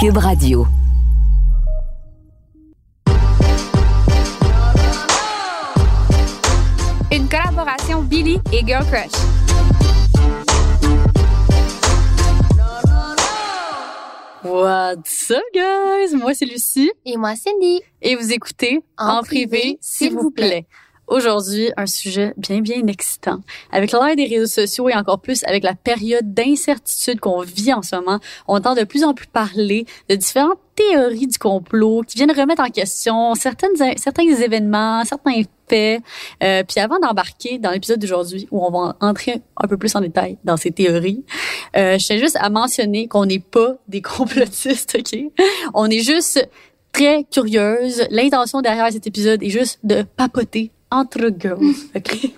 [0.00, 0.64] Cube Radio.
[7.10, 9.10] Une collaboration Billy et Girl Crush.
[14.44, 16.14] What's up, guys?
[16.16, 16.92] Moi, c'est Lucie.
[17.04, 17.80] Et moi, Cindy.
[18.00, 20.68] Et vous écoutez En, privé, s'il vous plaît.
[21.08, 23.40] Aujourd'hui, un sujet bien, bien excitant.
[23.72, 27.80] Avec l'ère des réseaux sociaux et encore plus avec la période d'incertitude qu'on vit en
[27.80, 32.18] ce moment, on entend de plus en plus parler de différentes théories du complot qui
[32.18, 36.02] viennent remettre en question certaines, certains événements, certains faits.
[36.42, 40.02] Euh, puis avant d'embarquer dans l'épisode d'aujourd'hui, où on va entrer un peu plus en
[40.02, 41.24] détail dans ces théories,
[41.74, 45.18] euh, je tiens juste à mentionner qu'on n'est pas des complotistes, OK?
[45.72, 46.46] On est juste
[46.92, 48.06] très curieuse.
[48.10, 51.74] L'intention derrière cet épisode est juste de papoter entre girls.
[51.96, 52.32] OK?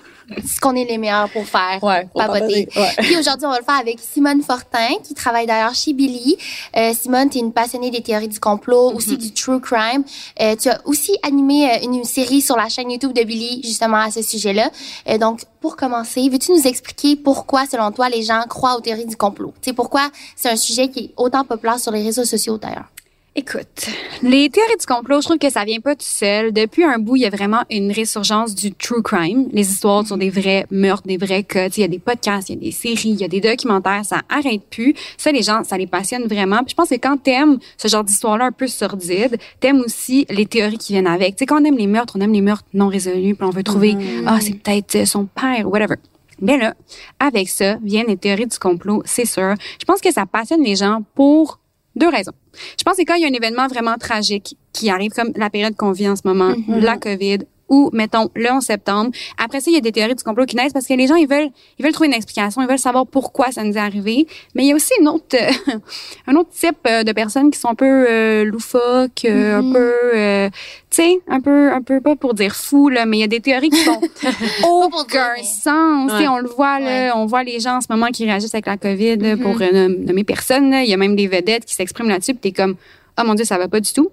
[0.45, 2.69] ce qu'on est les meilleurs pour faire, ouais, pour papoter.
[2.77, 2.91] Ouais.
[2.99, 6.37] Puis aujourd'hui, on va le faire avec Simone Fortin, qui travaille d'ailleurs chez Billy.
[6.77, 10.05] Euh, Simone, tu es une passionnée des théories du complot, aussi du true crime.
[10.41, 13.99] Euh, tu as aussi animé euh, une série sur la chaîne YouTube de Billy, justement,
[13.99, 14.71] à ce sujet-là.
[15.09, 19.07] Euh, donc, pour commencer, veux-tu nous expliquer pourquoi, selon toi, les gens croient aux théories
[19.07, 19.53] du complot?
[19.61, 22.89] Tu sais, pourquoi c'est un sujet qui est autant populaire sur les réseaux sociaux, d'ailleurs?
[23.37, 23.87] Écoute,
[24.25, 26.53] les théories du complot, je trouve que ça vient pas tout seul.
[26.53, 30.17] Depuis un bout, il y a vraiment une résurgence du true crime, les histoires sur
[30.17, 31.69] des vrais meurtres, des vrais cas.
[31.69, 34.05] Il y a des podcasts, il y a des séries, il y a des documentaires,
[34.05, 34.95] ça arrête plus.
[35.17, 36.59] Ça, les gens, ça les passionne vraiment.
[36.65, 40.47] Puis je pense que quand t'aimes ce genre d'histoire-là un peu sordide, t'aimes aussi les
[40.47, 41.37] théories qui viennent avec.
[41.37, 43.51] Tu sais, quand on aime les meurtres, on aime les meurtres non résolus, puis on
[43.51, 45.95] veut trouver, ah, c'est peut-être son père, whatever.
[46.41, 46.75] Mais là,
[47.21, 49.55] avec ça, viennent les théories du complot, c'est sûr.
[49.79, 51.61] Je pense que ça passionne les gens pour
[51.95, 52.33] deux raisons.
[52.79, 55.51] Je pense que quand il y a un événement vraiment tragique qui arrive, comme la
[55.51, 57.39] période qu'on vit en ce moment, la COVID,
[57.71, 59.11] ou mettons le 11 septembre.
[59.43, 61.15] Après ça, il y a des théories du complot qui naissent parce que les gens
[61.15, 64.27] ils veulent ils veulent trouver une explication, ils veulent savoir pourquoi ça nous est arrivé.
[64.55, 65.37] Mais il y a aussi une autre
[66.27, 69.93] un autre type euh, de personnes qui sont un peu euh, loufoques, euh, un peu
[70.15, 70.51] euh,
[70.91, 73.29] tu sais, un peu un peu pas pour dire fou là, mais il y a
[73.29, 74.01] des théories qui font
[74.69, 76.13] aucun sens.
[76.13, 76.29] Ouais.
[76.29, 78.77] On le voit là, on voit les gens en ce moment qui réagissent avec la
[78.77, 79.43] COVID là, Mm-hmm.
[79.43, 80.73] pour euh, nommer personne.
[80.73, 82.35] Il y a même des vedettes qui s'expriment là-dessus.
[82.35, 82.77] T'es comme
[83.19, 84.11] oh mon dieu, ça va pas du tout.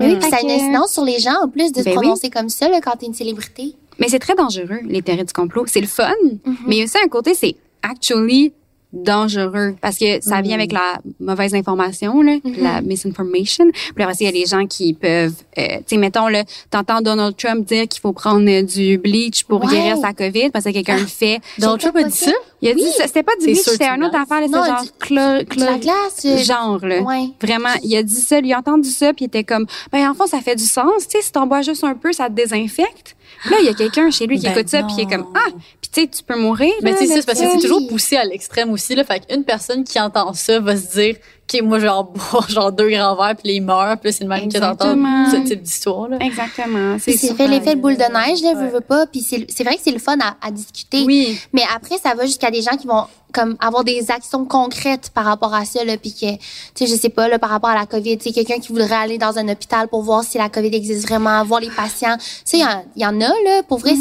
[0.00, 1.96] Oui, puis ça a une incidence sur les gens, en plus, de se Ben oui.
[1.96, 3.74] prononcer comme ça, là, quand t'es une célébrité.
[3.98, 5.64] Mais c'est très dangereux, les théories du complot.
[5.66, 6.54] C'est le fun, Mm-hmm.
[6.66, 8.52] mais il y a aussi un côté, c'est actually
[8.92, 12.62] dangereux parce que ça vient avec la mauvaise information, là, Mm-hmm.
[12.62, 13.66] la misinformation.
[13.94, 17.00] Puis après, il y a des gens qui peuvent, euh, tu sais, mettons, là, t'entends
[17.00, 19.66] Donald Trump dire qu'il faut prendre euh, du bleach pour Ouais.
[19.70, 19.74] Ah.
[19.74, 21.40] guérir sa COVID parce que quelqu'un le fait.
[21.58, 22.32] Donald Trump a dit ça?
[22.62, 24.58] Il a dit, ça, c'était pas du C'est bleach, c'était un c'est autre affaire, c'était
[24.58, 26.24] genre du- la glace.
[26.26, 27.00] euh, genre là.
[27.02, 27.28] Ouais.
[27.42, 30.14] Vraiment, il a dit ça, il a entendu ça, puis il était comme, ben en
[30.14, 32.32] fond, ça fait du sens, tu sais, si t'en bois juste un peu, ça te
[32.34, 33.16] désinfecte.
[33.48, 35.32] Là, il y a quelqu'un chez lui qui Ben écoute ça, puis il est comme,
[35.34, 36.72] ah, puis tu sais, tu peux mourir.
[36.82, 39.04] Mais là, tu sais, c'est parce que c'est toujours poussé à l'extrême aussi, là.
[39.04, 41.16] Fait qu'une personne qui entend ça va se dire,
[41.52, 44.12] OK, moi, je vais en boire genre deux grands verres, puis là, il meurt, puis
[44.12, 45.30] c'est le même que t'entends Exactement.
[45.30, 46.18] ce type d'histoire, là.
[46.20, 46.96] Exactement.
[46.98, 48.68] Puis C'est c'est fait l'effet de boule de neige, là, Ouais.
[48.68, 49.06] veux pas.
[49.06, 51.04] Puis c'est c'est vrai que c'est le fun à, à discuter.
[51.04, 51.38] Oui.
[51.52, 55.24] Mais après, ça va jusqu'à des gens qui vont comme avoir des actions concrètes par
[55.24, 56.38] rapport à ça, là, puis que, tu
[56.74, 58.92] sais, je sais pas, là, par rapport à la COVID, tu sais, quelqu'un qui voudrait
[58.94, 62.16] aller dans un hôpital pour voir si la COVID existe vraiment, voir les patients.
[62.18, 63.92] Tu sais, il y y, en a, là, pour vrai.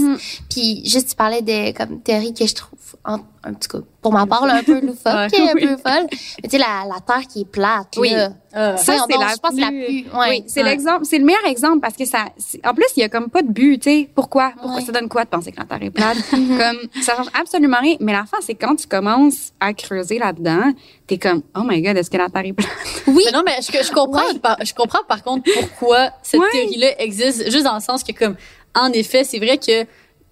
[0.49, 4.11] Puis juste, tu parlais de, comme, théorie que je trouve, en, un petit coup, pour
[4.13, 6.07] ma part, là, un peu loufoque, un peu folle.
[6.11, 8.09] Mais tu sais, la, la Terre qui est plate, Oui.
[8.11, 8.29] là.
[8.55, 10.29] Euh, Ça, c'est la je pense que c'est la plus- ouais.
[10.29, 10.69] oui, c'est Ouais.
[10.71, 12.25] l'exemple, c'est le meilleur exemple parce que ça,
[12.65, 14.09] en plus, il y a comme pas de but, tu sais.
[14.15, 14.51] Pourquoi?
[14.57, 14.85] Pourquoi Ouais.
[14.85, 16.17] ça donne quoi de penser que la Terre est plate?
[16.31, 17.95] comme, ça change absolument rien.
[17.99, 20.73] Mais la fin, c'est quand tu commences à creuser là-dedans,
[21.07, 22.69] t'es comme, oh my god, est-ce que la Terre est plate?
[23.07, 23.23] Oui.
[23.25, 24.39] Mais non, mais je, je comprends, Ouais.
[24.39, 26.47] par, je comprends par contre pourquoi cette Ouais.
[26.51, 28.35] théorie-là existe, juste dans le sens que comme,
[28.75, 29.85] en effet, c'est vrai que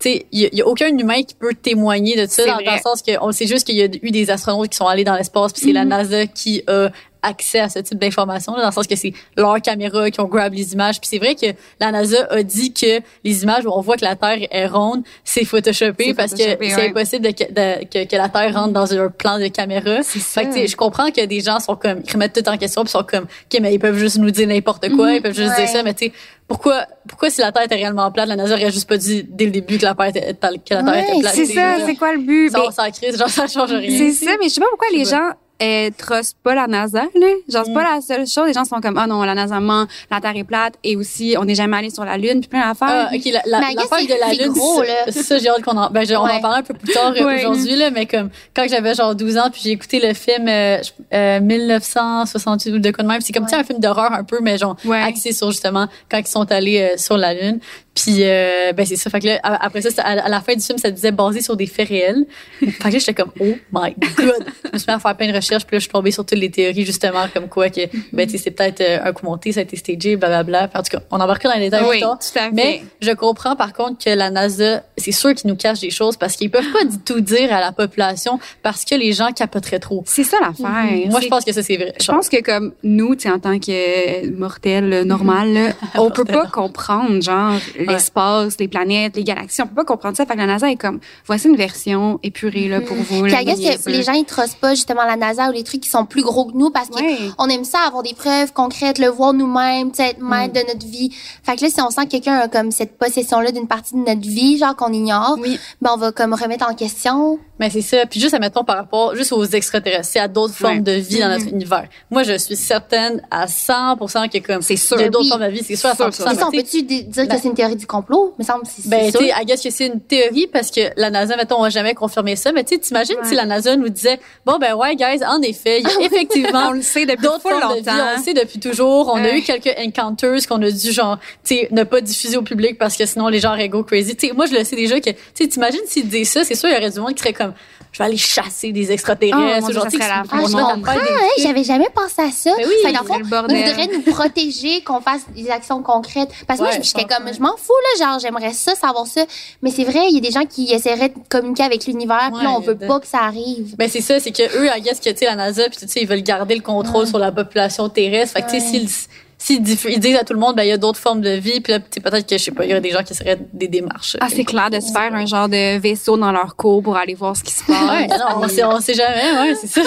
[0.06, 2.80] il y, a- il y a aucun humain qui peut témoigner de ça dans le
[2.82, 5.16] sens que on sait juste qu'il y a eu des astronautes qui sont allés dans
[5.16, 5.90] l'espace puis c'est la Mhm.
[5.90, 6.90] NASA qui a
[7.28, 10.54] accès à ce type d'informations dans le sens que c'est leurs caméras qui ont grab
[10.54, 11.48] les images puis c'est vrai que
[11.80, 15.04] la NASA a dit que les images où on voit que la Terre est ronde
[15.24, 18.92] c'est photoshopé parce photoshopé, que c'est impossible de, de- que, que la Terre rentre dans
[18.94, 20.66] un plan de caméra fait que ça.
[20.66, 23.24] je comprends que des gens sont comme ils remettent tout en question puis sont comme
[23.26, 25.66] OK mais ils peuvent juste nous dire n'importe quoi, ils peuvent juste Ouais.
[25.66, 26.12] dire ça mais tu sais
[26.48, 29.46] pourquoi pourquoi si la Terre était réellement plate, la NASA aurait juste pas dit dès
[29.46, 31.36] le début que la Terre était, que la Terre Ouais, était plate.
[31.36, 32.50] C'est ça, c'est quoi le but?
[32.52, 33.90] ça, on s'en crise, genre ça change rien.
[33.98, 35.30] C'est ça, mais je sais pas pourquoi les gens
[35.62, 37.28] euh, trustent pas la NASA, là.
[37.50, 37.74] Genre, c'est Mm.
[37.74, 38.46] pas la seule chose.
[38.48, 41.36] Les gens sont comme, ah non, la NASA ment, la Terre est plate, et aussi,
[41.40, 43.10] on n'est jamais allé sur la Lune, puis plein d'affaires.
[43.12, 45.12] Ah, ok, la, la, c'est- de la Lune, gros, ça- là?
[45.12, 46.32] ça, j'ai hâte qu'on en, ben, je- on Ouais.
[46.34, 47.40] en parler un peu plus tard euh, Ouais.
[47.46, 50.78] aujourd'hui, là, mais comme, quand j'avais genre 12 ans, puis j'ai écouté le film, euh,
[51.14, 54.24] euh, 1968 ou de quoi de même, c'est comme, tu sais, un film d'horreur un
[54.24, 55.02] peu, mais genre, Ouais.
[55.02, 57.60] axé sur justement, quand ils sont allés euh, sur la Lune.
[57.98, 59.10] Puis euh, ben c'est ça.
[59.10, 61.66] Fait que là, après ça, à, la fin du film, ça disait basé sur des
[61.66, 62.26] faits réels.
[62.60, 64.46] fait que là, j'étais comme oh my god.
[64.66, 66.24] je me suis mis à faire plein de recherches, puis là, je suis tombée sur
[66.24, 67.82] toutes les théories justement comme quoi que
[68.14, 70.70] ben tu c'est peut-être euh, un coup monté, ça a été stagé, blablabla.
[70.76, 74.04] En tout cas, on embarque dans les détails oui, tout Mais je comprends par contre
[74.06, 77.00] que la NASA, c'est sûr qu'ils nous cachent des choses parce qu'ils peuvent pas du
[77.00, 80.04] tout dire à la population parce que les gens capoteraient trop.
[80.06, 81.10] C'est ça l'affaire.
[81.10, 81.94] Moi, je pense que ça c'est vrai.
[82.00, 87.24] Je pense que comme nous, tu en tant que mortel normal, on peut pas comprendre
[87.24, 87.56] genre
[87.88, 89.62] l'espace, les planètes, les galaxies.
[89.62, 90.26] On peut pas comprendre ça.
[90.26, 93.24] Fait que la NASA est comme, voici une version épurée là, pour vous.
[93.24, 96.06] Puis, que les gens, ils trustent pas justement la NASA ou les trucs qui sont
[96.06, 99.92] plus gros que nous parce qu'on aime ça avoir des preuves concrètes, le voir nous-mêmes,
[99.98, 100.64] être maître mm.
[100.64, 101.12] de notre vie.
[101.44, 104.00] Fait que là, si on sent que quelqu'un a comme cette possession-là d'une partie de
[104.00, 105.38] notre vie, genre qu'on ignore,
[105.82, 107.40] ben on va comme remettre en question.
[107.60, 108.06] Mais c'est ça.
[108.06, 111.46] Puis juste, admettons, par rapport juste aux extraterrestres, à d'autres formes de vie dans notre
[111.46, 111.54] mm-hmm.
[111.54, 111.88] univers.
[112.10, 114.62] Moi, je suis certaine à 100% que comme...
[114.62, 114.98] C'est sûr.
[115.00, 116.12] Il y a d'autres formes de vie, c'est sûr à 100%.
[116.12, 118.36] Ça, on peut-tu dire que ben c'est une théorie du complot?
[118.38, 121.10] Me semble c'est Ben, tu sais, I guess que c'est une théorie parce que la
[121.10, 122.52] NASA, mettons, on va jamais confirmer ça.
[122.52, 125.82] Mais tu sais, t'imagines si la NASA nous disait, bon, ben ouais, guys, en effet,
[125.82, 127.76] il y a effectivement on le sait depuis d'autres formes longtemps.
[127.76, 127.90] de vie.
[127.90, 129.12] On le sait depuis toujours.
[129.14, 132.42] On a eu quelques encounters qu'on a dû, genre, tu sais, ne pas diffuser au
[132.42, 134.16] public parce que sinon les gens auraient go crazy.
[134.16, 136.56] Tu sais, moi, je le sais déjà que, tu sais, t'imagines s'ils disaient ça, c'est
[136.56, 137.47] sûr, il y aurait du monde qui serait comme,
[137.92, 139.70] je vais aller chasser des extraterrestres.
[139.70, 140.94] Oh, ça la ah, je comprends,
[141.40, 142.52] j'avais jamais pensé à ça.
[142.58, 146.30] Mais ben oui, ça, dans le voudrait nous protéger, qu'on fasse des actions concrètes.
[146.46, 149.26] Parce que moi, j'étais comme, je m'en fous, là, genre, j'aimerais ça, savoir ça.
[149.62, 152.44] Mais c'est vrai, il y a des gens qui essaieraient de communiquer avec l'univers, puis
[152.44, 153.76] là, on veut pas que ça arrive.
[153.78, 155.88] Ben, c'est ça, c'est que eux, I guess que, tu sais, la NASA, puis tu
[155.88, 158.36] sais, ils veulent garder le contrôle sur la population terrestre.
[158.36, 158.90] Fait que, tu sais, s'ils
[159.38, 161.74] s'ils disent à tout le monde, ben il y a d'autres formes de vie, puis
[161.74, 164.18] là, peut-être que je sais pas, il y aurait des gens qui seraient des démarches.
[164.20, 167.14] Ah, c'est clair de se faire un genre de vaisseau dans leur cours pour aller
[167.14, 167.80] voir ce qui se passe.
[167.80, 169.82] Ouais, non, on sait, on sait jamais, ouais, c'est ça.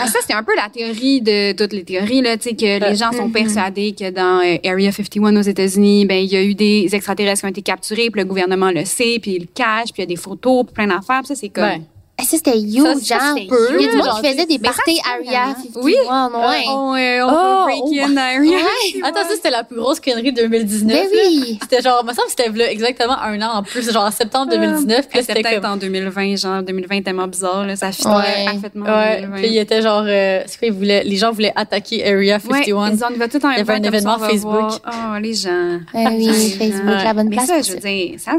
[0.00, 2.88] Ah, ça c'est un peu la théorie de toutes les théories là, tu sais que
[2.88, 6.42] les gens sont persuadés que dans euh, Area 51 aux États-Unis, ben il y a
[6.42, 9.48] eu des extraterrestres qui ont été capturés, puis le gouvernement le sait, puis il le
[9.54, 11.76] cache, puis il y a des photos, puis plein d'affaires, ça c'est comme ah,
[12.24, 13.36] ça, c'était huge, genre.
[13.36, 15.82] Il y a du monde qui faisait des parties Area 51.
[15.82, 15.94] Oui.
[16.06, 16.64] Ouais.
[16.68, 18.58] on, euh, on oh, break oh, in Area.
[19.04, 20.86] Attends, ça, c'était la plus grosse connerie de 2019.
[20.86, 21.58] Mais oui.
[21.60, 25.08] C'était genre, me semble que c'était exactement un an en plus, genre en septembre 2019.
[25.08, 28.08] Puis c'était peut-être en 2020, genre 2020 tellement bizarre, là, ça fitait
[28.46, 28.86] parfaitement.
[28.86, 29.28] Ouais.
[29.36, 32.56] Puis il était genre, euh, c'est quoi, ils voulaient, les gens voulaient attaquer Area 51.
[32.56, 34.70] Ouais, ils ont tout en Il y avait un événement Facebook.
[34.86, 35.80] Oh, les gens.
[35.94, 37.48] oui, Facebook, la bonne place.
[37.48, 38.32] Mais ça, je veux dire, ça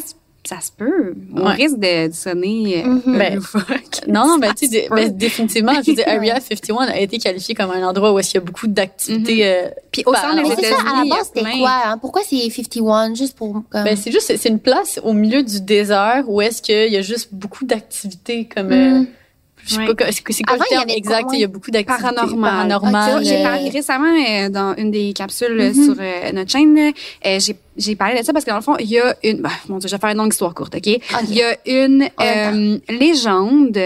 [0.48, 1.14] ça se peut.
[1.36, 3.18] On risque de, sonner euh, mm-hmm.
[3.18, 3.40] ben,
[4.08, 7.72] Non, non, ben, tu sais, ben, définitivement, je dire, Area 51 a été qualifié comme
[7.72, 9.46] un endroit où il y a beaucoup d'activités.
[9.46, 11.82] Euh, Puis au sein des États-Unis, à la base, c'était quoi?
[11.86, 11.98] Hein?
[11.98, 13.14] Pourquoi c'est 51?
[13.14, 13.62] Juste pour...
[13.70, 13.84] Comme...
[13.84, 17.02] Ben, c'est juste, c'est une place au milieu du désert où est-ce qu'il y a
[17.02, 18.72] juste beaucoup d'activités comme...
[18.72, 19.08] Euh, mm.
[19.66, 21.30] Je sais pas c'est quoi le terme exact.
[21.34, 22.52] Il y a beaucoup d'activités paranormales.
[22.52, 23.26] paranormales.
[23.26, 25.86] J'ai parlé récemment euh, dans une des capsules mm-hmm.
[25.86, 26.78] sur euh, notre chaîne.
[26.78, 29.42] Euh, j'ai j'ai parlé de ça parce que dans le fond, il y a une.
[29.42, 30.88] Bah, mon Dieu, je vais faire une longue histoire courte, ok?
[30.88, 32.10] Il y a une
[32.90, 33.80] légende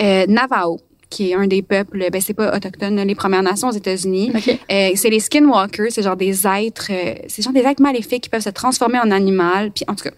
[0.00, 0.80] Navajo
[1.10, 4.32] qui est un des peuples, ben c'est pas autochtone, les Premières Nations aux États-Unis.
[4.68, 6.90] c'est les skinwalkers, c'est genre des êtres,
[7.28, 9.70] c'est genre des êtres maléfiques qui peuvent se transformer en animal.
[9.70, 10.14] Puis en tout cas,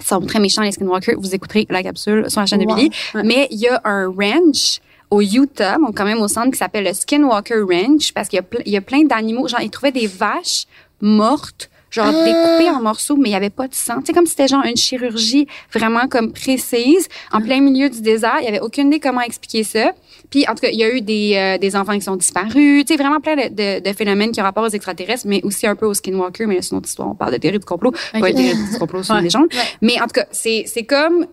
[0.00, 1.18] sont très méchants, les skinwalkers.
[1.18, 2.90] Vous écouterez la capsule sur la chaîne de Billy.
[3.14, 6.84] Mais il y a un ranch au Utah, donc quand même au centre, qui s'appelle
[6.84, 9.46] le Skinwalker Ranch, parce qu'il y, y, a plein d'animaux.
[9.48, 10.64] Genre, ils trouvaient des vaches
[11.00, 12.24] mortes, genre ah.
[12.24, 13.96] découpées en morceaux, mais il y avait pas de sang.
[14.04, 18.36] C'est comme si c'était genre une chirurgie vraiment comme précise, en plein milieu du désert.
[18.40, 19.92] Il y avait aucune idée comment expliquer ça.
[20.30, 22.84] Puis, en tout cas, il y a eu des, euh, des enfants qui sont disparus.
[22.84, 25.66] Tu sais, vraiment plein de, de, de, phénomènes qui ont rapport aux extraterrestres, mais aussi
[25.66, 26.48] un peu aux skinwalkers.
[26.48, 27.08] Mais là, c'est une autre histoire.
[27.08, 27.90] On parle de théorie du complot.
[27.90, 28.20] Okay.
[28.20, 29.48] Pas de théorie du complot, c'est une légende.
[29.80, 31.26] Mais en tout cas, c'est, c'est comme,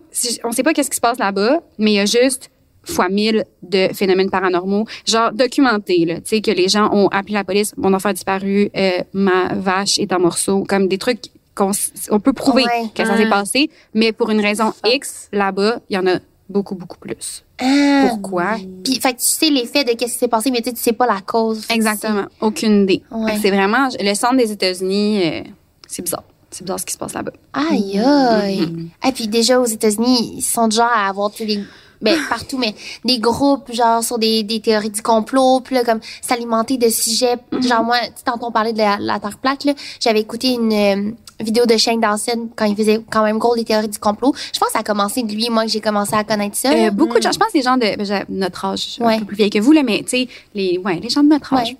[0.44, 2.50] on sait pas qu'est-ce qui se passe là-bas, mais il y a juste
[2.84, 7.34] fois mille de phénomènes paranormaux, genre documentés, là, tu sais, que les gens ont appelé
[7.34, 11.30] la police, mon enfant a disparu, euh, ma vache est en morceaux, comme des trucs
[11.54, 11.70] qu'on
[12.10, 12.64] on peut prouver
[12.94, 16.74] que ça s'est passé, mais pour une raison X, là-bas, il y en a beaucoup,
[16.74, 17.44] beaucoup plus.
[17.60, 18.06] Ah.
[18.08, 18.56] Pourquoi?
[18.82, 21.06] Puis, fait que tu sais l'effet de qu'est-ce qui s'est passé, mais tu sais pas
[21.06, 21.66] la cause.
[21.70, 22.26] Exactement.
[22.40, 23.02] Aucune idée.
[23.40, 25.42] C'est vraiment, le centre des États-Unis, euh,
[25.86, 26.24] c'est bizarre.
[26.50, 27.32] C'est bizarre ce qui se passe là-bas.
[27.52, 28.58] Aïe, aïe.
[28.58, 28.88] Et mm-hmm.
[29.02, 31.60] ah, puis déjà, aux États-Unis, ils sont genre à avoir tous les
[32.04, 36.00] ben, partout, mais des groupes, genre, sur des, des théories du complot, puis là, comme,
[36.22, 37.36] s'alimenter de sujets.
[37.52, 37.68] Mm-hmm.
[37.68, 40.72] Genre, moi, tu tantôt on parlait de la, la Terre plate, là, j'avais écouté une,
[40.72, 44.34] euh, vidéo de Shane Dawson quand il faisait quand même gros des théories du complot.
[44.52, 46.70] Je pense que ça a commencé de lui, moi, que j'ai commencé à connaître ça.
[46.72, 49.36] Euh, beaucoup de gens, je pense, des gens de ben, notre âge, un peu plus
[49.36, 51.76] vieilles que vous, là, mais tu sais, les, ouais, les gens de notre âge.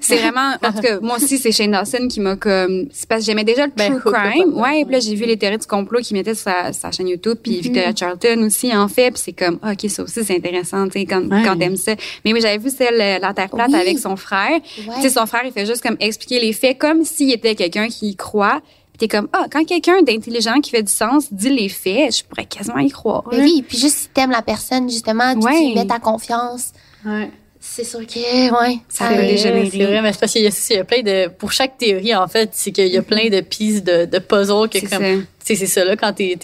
[0.00, 3.20] C'est vraiment, en tout cas, moi aussi, c'est Shane Dawson qui m'a comme, c'est parce
[3.20, 4.54] que j'aimais déjà le ben, true crime.
[4.54, 7.38] Ouais, puis là, j'ai vu les théories du complot qui mettaient sur sa, chaîne YouTube,
[7.42, 7.62] puis mm-hmm.
[7.62, 11.00] Victoria Charlton aussi en fait, puis c'est comme, ah, ok, ça aussi, c'est intéressant, tu
[11.00, 11.94] sais, quand, quand t'aimes ça.
[12.24, 14.60] Mais oui, j'avais vu celle, la Terre plate avec son frère.
[14.74, 17.88] Tu sais, son frère, il fait juste comme expliquer les faits comme s'il était quelqu'un
[17.88, 18.60] qui y croit,
[19.00, 22.44] t'es comme ah quand quelqu'un d'intelligent qui fait du sens dit les faits, je pourrais
[22.44, 23.24] quasiment y croire.
[23.32, 25.72] Mais oui, puis juste si t'aimes la personne justement, tu Ouais.
[25.74, 26.72] mets ta confiance.
[27.04, 27.30] Ouais.
[27.62, 29.70] C'est sûr que ouais, Ça peut dégénérer.
[29.70, 31.76] C'est vrai, mais c'est parce qu'il y a, il y a plein de, pour chaque
[31.76, 34.86] théorie, en fait, c'est qu'il y a plein de pistes de, de puzzles que C'est
[34.88, 36.38] comme, c'est ça, là, quand t'es,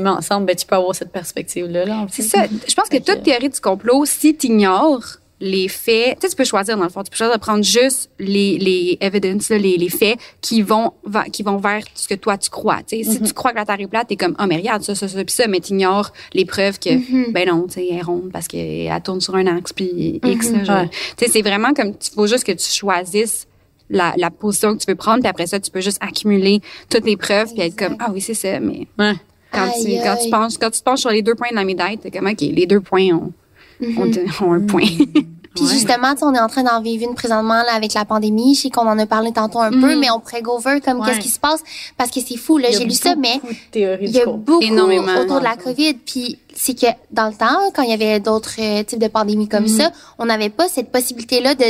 [0.00, 2.22] mis ensemble, ben, tu peux avoir cette perspective-là, là, en fait.
[2.22, 2.44] C'est ça.
[2.68, 6.44] Je pense que- toute théorie du complot, si t'ignores les faits, tu sais, tu peux
[6.44, 9.76] choisir dans le fond, tu peux choisir de prendre juste les les evidence, là, les,
[9.78, 10.92] les faits qui vont
[11.32, 12.82] qui vont vers ce que toi tu crois.
[12.86, 14.82] Tu sais, si tu crois que la Terre est plate, t'es comme oh mais regarde
[14.82, 17.96] ça ça ça puis ça, mais t'ignores les preuves que ben non, tu sais, elle
[17.98, 20.50] est ronde parce qu'elle tourne sur un axe puis X.
[20.52, 20.76] là, genre.
[20.82, 20.90] Ouais.
[21.16, 23.46] Tu sais, c'est vraiment comme il faut juste que tu choisisses
[23.88, 27.04] la, la position que tu veux prendre, puis après ça, tu peux juste accumuler toutes
[27.06, 29.14] les preuves, puis être comme ah oui c'est ça, mais Ouais.
[29.52, 30.30] quand tu Aïe, quand tu aïe.
[30.30, 32.40] penches quand tu te penches sur les deux points de la médaille, t'es comme ok
[32.40, 33.08] les deux points
[33.98, 34.82] ont, ont un point.
[35.52, 35.72] Puis Ouais.
[35.72, 38.54] justement, tu sais, on est en train d'en vivre une présentement là, avec la pandémie.
[38.54, 41.00] Je sais qu'on en a parlé tantôt un peu, mais on pourrait go over comme
[41.00, 41.06] Ouais.
[41.08, 41.60] qu'est-ce qui se passe
[41.96, 42.56] parce que c'est fou.
[42.56, 43.40] Là, j'ai lu ça, mais
[43.74, 45.12] il y a beaucoup Énormément.
[45.20, 45.94] autour de la COVID.
[45.94, 49.48] Puis c'est que dans le temps, quand il y avait d'autres euh, types de pandémies
[49.48, 51.64] comme ça, on n'avait pas cette possibilité-là de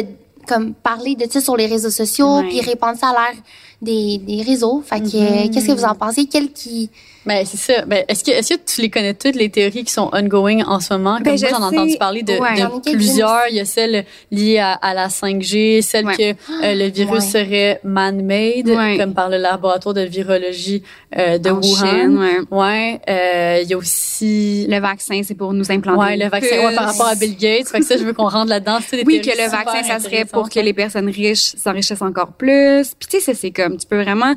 [0.46, 2.48] comme parler de ça sur les réseaux sociaux, Ouais.
[2.48, 3.42] puis répandre ça à l'ère
[3.80, 4.82] des, des réseaux.
[4.84, 6.26] Fait que euh, qu'est-ce que vous en pensez?
[6.26, 6.90] Quel qui
[7.26, 7.84] Ben, c'est ça.
[7.84, 10.80] Ben, est-ce que, est-ce que tu les connais toutes les théories qui sont ongoing en
[10.80, 11.16] ce moment?
[11.16, 12.92] Comme Ben, j'en ai entendu parler de, Ouais.
[12.92, 13.42] plusieurs.
[13.50, 16.16] Il y a celle liée à, à la 5G, celle Ouais.
[16.16, 16.30] que
[16.64, 17.30] euh, le virus Ouais.
[17.44, 18.96] serait man-made, Ouais.
[18.98, 20.82] comme par le laboratoire de virologie
[21.18, 21.62] euh, de En Wuhan.
[21.90, 22.38] Chine, ouais.
[22.50, 23.00] Ouais.
[23.08, 24.66] Euh, il y a aussi...
[24.68, 25.98] Le vaccin, c'est pour nous implanter.
[26.00, 27.68] Ouais, le vaccin ouais, par rapport à Bill Gates.
[27.68, 28.78] Fait que ça, je veux qu'on rentre là-dedans.
[28.88, 32.32] C'est des Oui, que le vaccin, ça serait pour que les personnes riches s'enrichissent encore
[32.32, 32.94] plus.
[32.98, 34.34] Puis tu sais, ça c'est comme, tu peux vraiment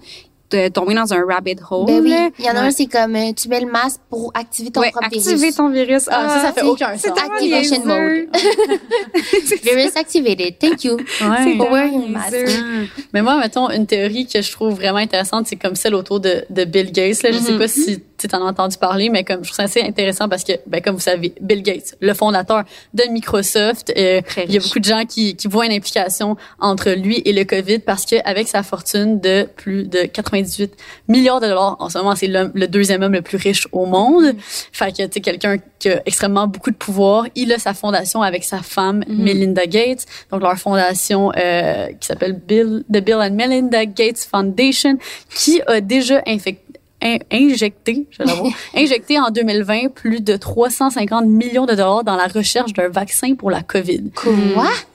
[0.70, 1.86] tomber dans un rabbit hole.
[1.88, 2.68] Ben oui, il y en a Ouais.
[2.68, 5.56] un, c'est comme euh, tu mets le masque pour activer ton Ouais, propre activer virus.
[5.56, 6.04] ton virus.
[6.10, 7.18] Ah, ça, ça fait c'est- aucun c'est sens.
[7.18, 8.30] tellement Activation niaiseux.
[9.64, 10.60] Virus activated.
[10.60, 10.98] Thank you.
[10.98, 11.58] Ouais.
[11.58, 12.34] For wearing mask.
[12.48, 12.86] Ah.
[13.14, 16.44] Mais moi, mettons, une théorie que je trouve vraiment intéressante, c'est comme celle autour de,
[16.50, 17.24] de Bill Gates.
[17.24, 17.32] Là.
[17.32, 19.82] Je sais pas si tu en as entendu parler, mais comme je trouve ça assez
[19.82, 22.63] intéressant parce que, ben, comme vous savez, Bill Gates, le fondateur
[22.94, 26.92] de Microsoft, euh, il y a beaucoup de gens qui, qui voient une implication entre
[26.92, 30.74] lui et le COVID parce que avec sa fortune de plus de 98
[31.08, 34.34] milliards de dollars, en ce moment, c'est le deuxième homme le plus riche au monde.
[34.72, 37.25] Fait que, tu sais, quelqu'un qui a extrêmement beaucoup de pouvoir.
[37.36, 40.06] Il a sa fondation avec sa femme, Melinda Gates.
[40.32, 44.98] Donc, leur fondation, euh, qui s'appelle Bill, The Bill and Melinda Gates Foundation,
[45.30, 46.63] qui a déjà infecté
[47.04, 48.24] in- injecté, je
[48.76, 53.52] injecté en 2020 plus de 350 millions de dollars dans la recherche d'un vaccin pour
[53.52, 54.12] la COVID.
[54.16, 54.34] Quoi?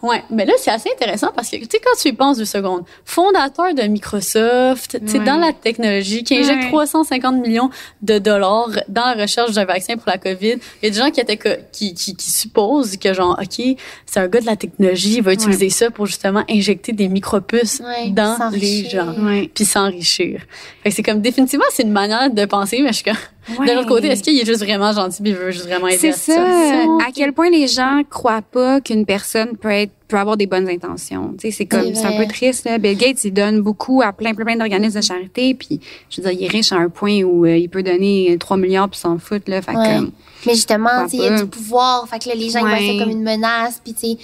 [0.03, 2.45] Ouais, mais là c'est assez intéressant parce que tu sais quand tu y penses deux
[2.45, 5.25] secondes, fondateur de Microsoft, tu sais Ouais.
[5.25, 6.69] dans la technologie qui injecte Ouais.
[6.71, 7.71] 350 millions
[8.03, 11.11] de dollars dans la recherche d'un vaccin pour la Covid, il y a des gens
[11.11, 11.39] qui étaient
[11.73, 13.65] qui qui, qui supposent que genre OK,
[14.07, 17.83] c'est un gars de la technologie, il va utiliser ça pour justement injecter des micropuces
[18.11, 19.15] dans les gens
[19.55, 20.43] puis s'enrichir.
[20.91, 23.15] C'est comme définitivement c'est une manière de penser mais je suis comme
[23.59, 23.67] Ouais.
[23.67, 25.97] de l'autre côté, est-ce qu'il est juste vraiment gentil puis il veut juste vraiment aider
[25.97, 26.39] C'est ça.
[26.39, 30.69] À quel point les gens croient pas qu'une personne peut être peut avoir des bonnes
[30.69, 31.33] intentions?
[31.41, 32.77] Tu sais, c'est comme C'est un peu triste là.
[32.77, 36.29] Bill Gates, il donne beaucoup à plein plein, plein d'organismes de charité puis je veux
[36.29, 39.01] dire, il est riche à un point où euh, il peut donner 3 milliards puis
[39.01, 40.01] s'en foutre là, fait Ouais.
[40.47, 42.07] Mais justement, Pourquoi tu sais, il y a du pouvoir.
[42.09, 42.99] Fait que là, les gens, ils voient Ouais.
[42.99, 43.81] ça comme une menace.
[43.83, 44.17] Puis, tu sais,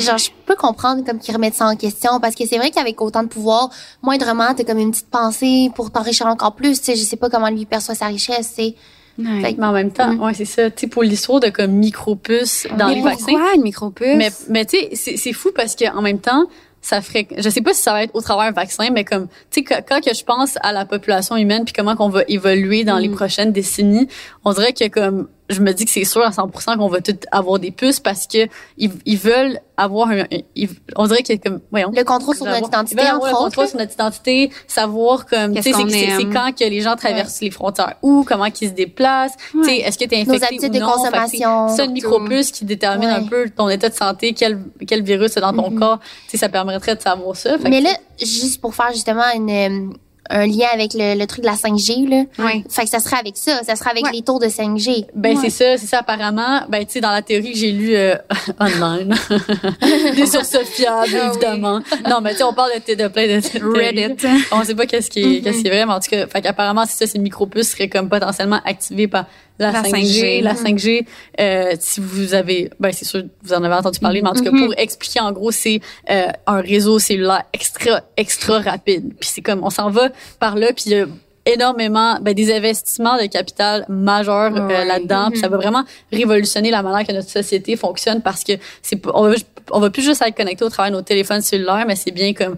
[0.00, 2.18] genre, je peux comprendre comme qu'ils remettent ça en question.
[2.20, 3.70] Parce que c'est vrai qu'avec autant de pouvoir,
[4.02, 6.78] moindrement, t'as comme une petite pensée pour t'enrichir encore plus.
[6.80, 8.74] Tu sais, je sais pas comment lui perçoit sa richesse, tu sais.
[9.18, 9.40] ouais.
[9.42, 10.70] Fait que- Mais en même temps, ouais, c'est ça.
[10.70, 13.26] Tu sais, pour l'histoire de comme micropuces dans Mais les vaccins.
[13.28, 16.44] pourquoi une micropuce Mais, mais tu sais, c'est, c'est fou parce que en même temps,
[16.84, 19.28] ça ferait, je sais pas si ça va être au travers un vaccin, mais comme,
[19.52, 22.22] tu sais, quand, quand que je pense à la population humaine puis comment qu'on va
[22.26, 24.08] évoluer dans les prochaines décennies,
[24.44, 27.14] on dirait que comme, je me dis que c'est sûr à 100% qu'on va tous
[27.30, 28.46] avoir des puces parce que
[28.78, 31.90] ils, ils veulent avoir un, ils- on dirait que comme, voyons.
[31.94, 35.54] Le contrôle sur notre identité, veulent avoir entre le contrôle sur notre identité, savoir comme,
[35.56, 39.36] tu sais, c'est, quand que les gens traversent les frontières où, comment qu'ils se déplacent,
[39.52, 40.86] tu sais, est-ce que t'es Nos infecté habitudes ou de non?
[40.86, 41.68] Tu sais, consommation.
[41.76, 43.28] C'est une micropuce qui détermine un Ouais.
[43.28, 45.98] peu ton état de santé, quel, quel virus est dans ton corps.
[46.24, 47.56] Tu sais, ça permettrait de savoir ça.
[47.68, 49.92] Mais là, juste pour faire justement une, euh,
[50.30, 52.24] un lien avec le, le truc de la 5G, là.
[52.44, 52.64] Ouais.
[52.70, 53.60] Fait que ça serait avec ça.
[53.64, 54.12] Ça serait avec Ouais.
[54.12, 55.06] les tours de 5G.
[55.14, 55.42] Ben Ouais.
[55.42, 56.62] c'est ça, c'est ça apparemment.
[56.68, 58.14] Ben tu sais dans la théorie que j'ai lue euh,
[58.60, 59.14] online,
[60.16, 61.30] des sources fiables Ah oui.
[61.30, 61.80] évidemment.
[62.08, 63.32] Non mais tu sais on parle de, de plein de.
[63.76, 64.26] Reddit.
[64.52, 66.40] On sait pas qu'est-ce qui est, qu'est-ce qui est vrai, mais en tout cas, fait
[66.40, 69.26] qu'apparemment c'est ça, ces micropuces seraient comme potentiellement activées par
[69.58, 70.40] la, La 5G.
[70.40, 70.42] 5G.
[70.42, 71.06] La 5G,
[71.40, 74.44] euh, si vous avez, ben c'est sûr, vous en avez entendu parler, mais en tout
[74.44, 75.80] cas pour expliquer en gros, c'est
[76.10, 79.14] euh, un réseau cellulaire extra extra rapide.
[79.20, 81.06] Puis c'est comme on s'en va par là, puis il y a
[81.44, 86.82] énormément ben, des investissements de capital majeurs euh, là-dedans puis ça va vraiment révolutionner la
[86.82, 89.34] manière que notre société fonctionne parce que c'est on va,
[89.72, 92.32] on va plus juste être connecté au travers de nos téléphones cellulaires mais c'est bien
[92.32, 92.56] comme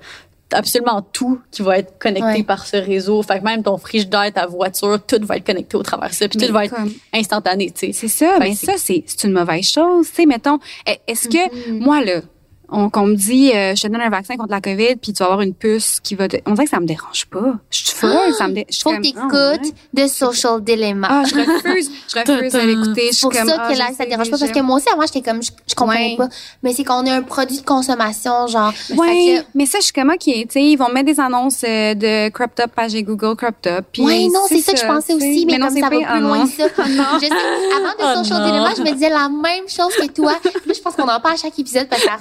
[0.55, 2.43] absolument tout qui va être connecté Ouais.
[2.43, 3.23] par ce réseau.
[3.23, 6.29] Fait que même ton frigidaire, ta voiture, tout va être connecté au travers de ça.
[6.29, 6.75] Puis tout va être
[7.13, 7.93] instantané, tu sais.
[7.93, 10.09] C'est ça, Fait mais ça, c'est une mauvaise chose.
[10.09, 10.57] Tu sais, mettons,
[10.89, 12.21] e- est-ce que, moi, là,
[12.69, 15.19] on, qu'on me dit, euh, je te donne un vaccin contre la COVID, puis tu
[15.21, 16.37] vas avoir une puce qui va te...
[16.47, 17.55] On dirait que ça me dérange pas.
[17.71, 18.79] Je suis folle, ça me dérange.
[18.83, 21.09] Faut que t'écoutes The Social Dilemma.
[21.11, 23.09] Ah, je refuse, je refuse de l'écouter.
[23.11, 24.39] Je C'est pour comme, ça ah, que là, sais, ça dérange pas.
[24.39, 26.17] Parce que moi aussi, avant, j'étais comme, je, je comprenais Ouais.
[26.17, 26.29] pas.
[26.63, 28.73] Mais c'est qu'on est un produit de consommation, genre.
[28.97, 31.21] Ouais, Fait que- mais ça, je suis comme, OK, tu sais, ils vont mettre des
[31.21, 33.85] annonces euh, de crop top page Google crop top.
[33.93, 36.05] puis Ouais, non, c'est ça que je pensais aussi, mais, non, comme ça va plus
[36.07, 36.65] ah, loin que ça.
[36.77, 37.33] Je sais,
[37.77, 38.45] avant de Oh Social.
[38.45, 40.33] Dilemma, je me disais la même chose que toi.
[40.45, 42.19] Là, je pense qu'on en parle à chaque épisode parce que ça a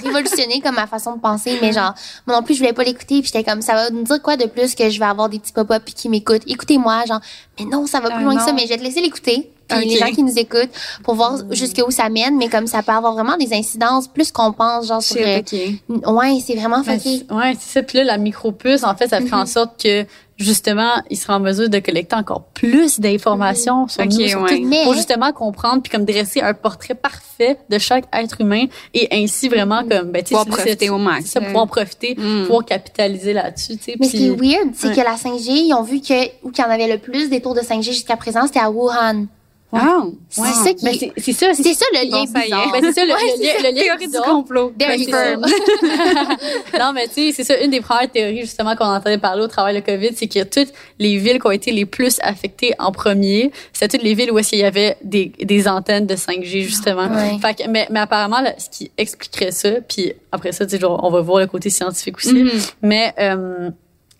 [0.61, 1.93] comme ma façon de penser, mais genre,
[2.27, 4.37] moi non plus, je voulais pas l'écouter, puis j'étais comme, ça va me dire quoi
[4.37, 6.43] de plus que je vais avoir des petits pop-up puis qui m'écoutent.
[6.47, 7.21] Écoutez-moi, genre,
[7.59, 9.51] mais non, ça va plus Ah, loin que ça, mais je vais te laisser l'écouter.
[9.77, 9.91] Puis Ok.
[9.91, 10.69] les gens qui nous écoutent
[11.03, 14.51] pour voir jusqu'où ça mène, mais comme ça peut avoir vraiment des incidences plus qu'on
[14.53, 15.21] pense, genre sur.
[15.21, 15.53] Euh, OK.
[16.13, 17.83] Ouais, c'est vraiment Ben, c'est- ouais, c'est ça.
[17.83, 20.05] Puis là, la micropuce, en fait, ça fait en sorte que
[20.37, 24.57] justement, il sera en mesure de collecter encore plus d'informations sur Ok, nous, sur ouais.
[24.57, 28.65] tout, Mais- pour justement comprendre puis comme dresser un portrait parfait de chaque être humain
[28.93, 32.45] et ainsi vraiment comme ben tu sais, Pouvoir profiter au max, ça pouvoir profiter, Mm.
[32.47, 33.95] pouvoir capitaliser là-dessus, tu sais.
[33.99, 34.95] Mais ce qui est weird, c'est Ouais.
[34.95, 36.13] que la 5G, ils ont vu que
[36.43, 38.71] où qu'il y en avait le plus des tours de 5G jusqu'à présent, c'était à
[38.71, 39.27] Wuhan.
[39.73, 40.13] Wow.
[40.29, 40.47] C'est Wow.
[40.63, 42.45] ça qui Ben, c'est c'est ça, c'est ça le lien ça y est.
[42.45, 42.71] bizarre.
[42.71, 44.73] Ben, c'est ça le, Ouais, le c'est lien, le lien Théorie du complot.
[44.77, 49.17] Ben, c'est non, mais tu sais, c'est ça, une des premières théories, justement, qu'on entendait
[49.17, 52.17] parler au travers le COVID, c'est que toutes les villes qui ont été les plus
[52.21, 56.05] affectées en premier, c'était toutes les villes où est-ce qu'il y avait des, des antennes
[56.05, 57.07] de 5G, justement.
[57.07, 57.37] Ouais.
[57.41, 60.79] Fait que, mais, mais apparemment, là, ce qui expliquerait ça, puis après ça, tu sais,
[60.79, 62.51] genre, on va voir le côté scientifique aussi, Mhm.
[62.81, 63.13] mais...
[63.19, 63.69] Euh,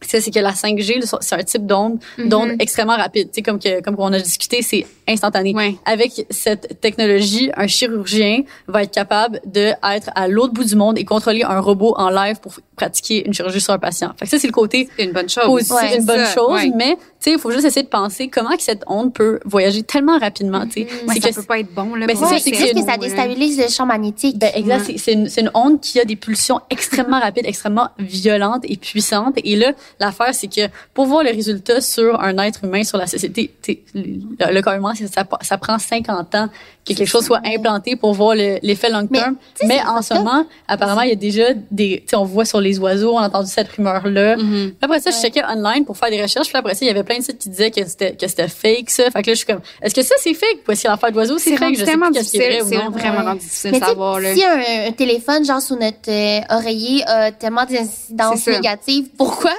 [0.08, 2.30] c'est que la 5G, là, c'est un type d'onde, Mhm.
[2.30, 3.30] d'onde extrêmement rapide.
[3.30, 5.54] Tu sais, comme que, comme on a discuté, c'est instantané.
[5.54, 5.76] Ouais.
[5.86, 10.98] Avec cette technologie, un chirurgien va être capable de être à l'autre bout du monde
[10.98, 14.12] et contrôler un robot en live pour pratiquer une chirurgie sur un patient.
[14.18, 15.44] Fait que ça, c'est le côté C'est une bonne chose.
[15.46, 16.72] positif, Ouais, une bonne ça, chose, ouais.
[16.76, 20.18] mais sais, il faut juste essayer de penser comment que cette onde peut voyager tellement
[20.20, 20.88] rapidement, tu sais.
[21.14, 22.06] C'est ça que peut pas être bon, là.
[22.08, 24.38] Ben, c'est Ouais, ça, c'est c'est juste que- que ça déstabilise le champ magnétique.
[24.38, 24.80] ben, exact.
[24.80, 24.84] Ouais.
[24.86, 28.78] C'est- C'est une, c'est une onde qui a des pulsions extrêmement rapides, extrêmement violentes et
[28.78, 29.36] puissantes.
[29.44, 30.62] Et là, l'affaire, c'est que
[30.94, 34.74] pour voir le résultat sur un être humain, sur la société, t'sais, le, le corps
[34.74, 36.50] humain, ça, ça prend 50 ans
[36.86, 39.36] que quelque chose soit implanté pour voir le- l'effet long Mais, term.
[39.64, 42.26] Mais, c'est en pas ce moment, apparemment, il y a déjà des, tu sais, on
[42.26, 44.36] voit sur les oiseaux, on a entendu cette rumeur-là.
[44.38, 44.44] Mhm.
[44.72, 45.22] Puis Après ça, je Ouais.
[45.22, 46.48] checkais online pour faire des recherches.
[46.50, 48.48] Puis après ça, il y avait plein de sites qui disaient que c'était que c'était
[48.50, 49.04] fake ça.
[49.12, 50.60] Fait que là, je suis comme, est-ce que ça c'est fake?
[50.68, 52.42] Ou est-ce que l'affaire d'oiseau c'est C'est fake Je sais qu'est-ce qui est difficile.
[52.42, 52.90] vrai ou C'est non.
[52.92, 53.24] vraiment Ouais.
[53.26, 54.34] rendu difficile de savoir, là.
[54.36, 59.52] si un, un téléphone, genre sur notre euh, oreiller, a tellement d'incidences C'est négatives, pourquoi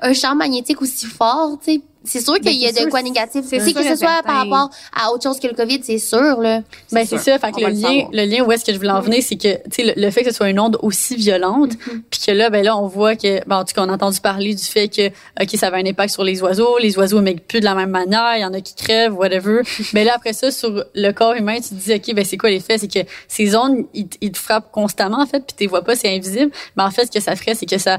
[0.00, 1.80] un champ magnétique aussi fort, tu sais?
[2.04, 3.42] C'est sûr qu'il Ben, y a de quoi négatif.
[3.48, 4.22] c'est C'est sûr que ce soit certain.
[4.22, 6.60] par rapport à autre chose que le COVID, c'est sûr, là.
[6.92, 7.20] Ben c'est sûr.
[7.34, 9.36] ça, fait que le lien, le lien où est-ce que je voulais en venir, c'est
[9.36, 11.72] que tu sais le, fait que ce soit une onde aussi violente,
[12.10, 14.20] puis que là ben là on voit que ben en tout cas on a entendu
[14.20, 17.46] parler du fait que ok ça avait un impact sur les oiseaux, les oiseaux émettent
[17.46, 19.62] plus de la même manière, il y en a qui crèvent whatever.
[19.94, 22.50] mais là après ça sur le corps humain, tu te dis ok ben c'est quoi
[22.50, 25.64] l'effet, c'est que ces ondes ils, te- ils te frappent constamment en fait, puis tu
[25.64, 26.50] les vois pas, c'est invisible.
[26.76, 27.98] Mais en fait ce que ça ferait c'est que ça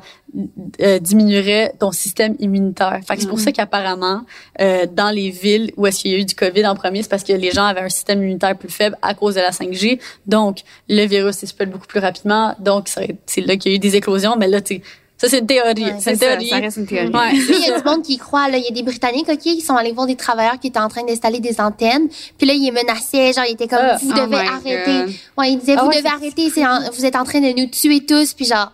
[0.82, 3.00] euh, diminuerait ton système immunitaire.
[3.08, 4.22] Fait que c'est pour ça qu'apparemment
[4.60, 7.10] euh, dans les villes où est-ce qu'il y a eu du COVID en premier, c'est
[7.10, 10.00] parce que les gens avaient un système immunitaire plus faible à cause de la 5G.
[10.26, 12.56] Donc, le virus s'expelle beaucoup plus rapidement.
[12.60, 14.36] Donc, c'est là qu'il y a eu des éclosions.
[14.38, 14.82] Mais là, tu sais,
[15.18, 15.86] ça, c'est une théorie.
[15.86, 16.50] Ouais, c'est une ça, théorie.
[16.50, 17.08] ça reste une théorie.
[17.08, 17.30] Ouais.
[17.30, 18.58] Puis il y a du monde qui y croit, là.
[18.58, 20.90] Il y a des Britanniques, OK, qui sont allés voir des travailleurs qui étaient en
[20.90, 22.10] train d'installer des antennes.
[22.38, 25.06] Puis là, ils les menaçaient, genre, ils étaient comme, Ah, vous oh devez my arrêter.
[25.06, 25.14] God.
[25.38, 27.58] Ouais, ils disaient, Ah vous ouais, devez arrêter, c'est en- vous êtes en train de
[27.58, 28.34] nous tuer tous.
[28.34, 28.74] Puis genre,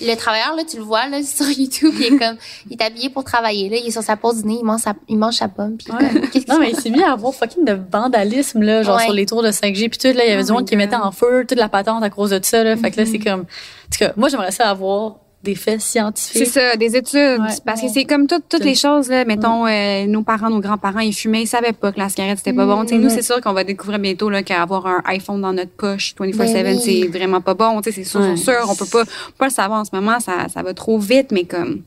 [0.00, 2.36] le travailleur, là, tu le vois, là, sur YouTube, il est comme,
[2.70, 3.76] il est habillé pour travailler, là.
[3.76, 5.76] Il est sur sa pause dîner, il mange sa, il mange sa pomme.
[5.76, 6.28] Puis Ouais.
[6.32, 9.04] qu'est-ce Non, mais il s'est mis à avoir fucking de vandalisme, là, genre Ouais.
[9.04, 9.88] sur les tours de 5G.
[9.88, 11.68] Puis tout, là, il y avait Oh du monde qui mettait en feu toute la
[11.68, 12.76] patente à cause de ça, là.
[12.76, 15.92] Fait que là, c'est comme, en tout cas, moi, j'aimerais ça avoir des faits C'est
[15.92, 16.46] scientifiques.
[16.48, 17.40] ça, des études.
[17.40, 17.54] Ouais.
[17.64, 19.24] parce que c'est comme toutes toutes C'est- les choses, là.
[19.24, 22.52] Mettons, euh, nos parents, nos grands-parents, ils fumaient, ils savaient pas que la cigarette, c'était
[22.52, 22.82] pas bon.
[22.82, 25.70] Tu sais, nous, c'est sûr qu'on va découvrir bientôt, là, qu'avoir un iPhone dans notre
[25.72, 27.80] poche 24-7, Ben c'est vraiment pas bon.
[27.82, 28.66] C'est sûr, c'est sûr.
[28.68, 29.04] On peut pas,
[29.38, 30.20] pas le savoir en ce moment.
[30.20, 31.82] Ça, ça va trop vite, mais comme,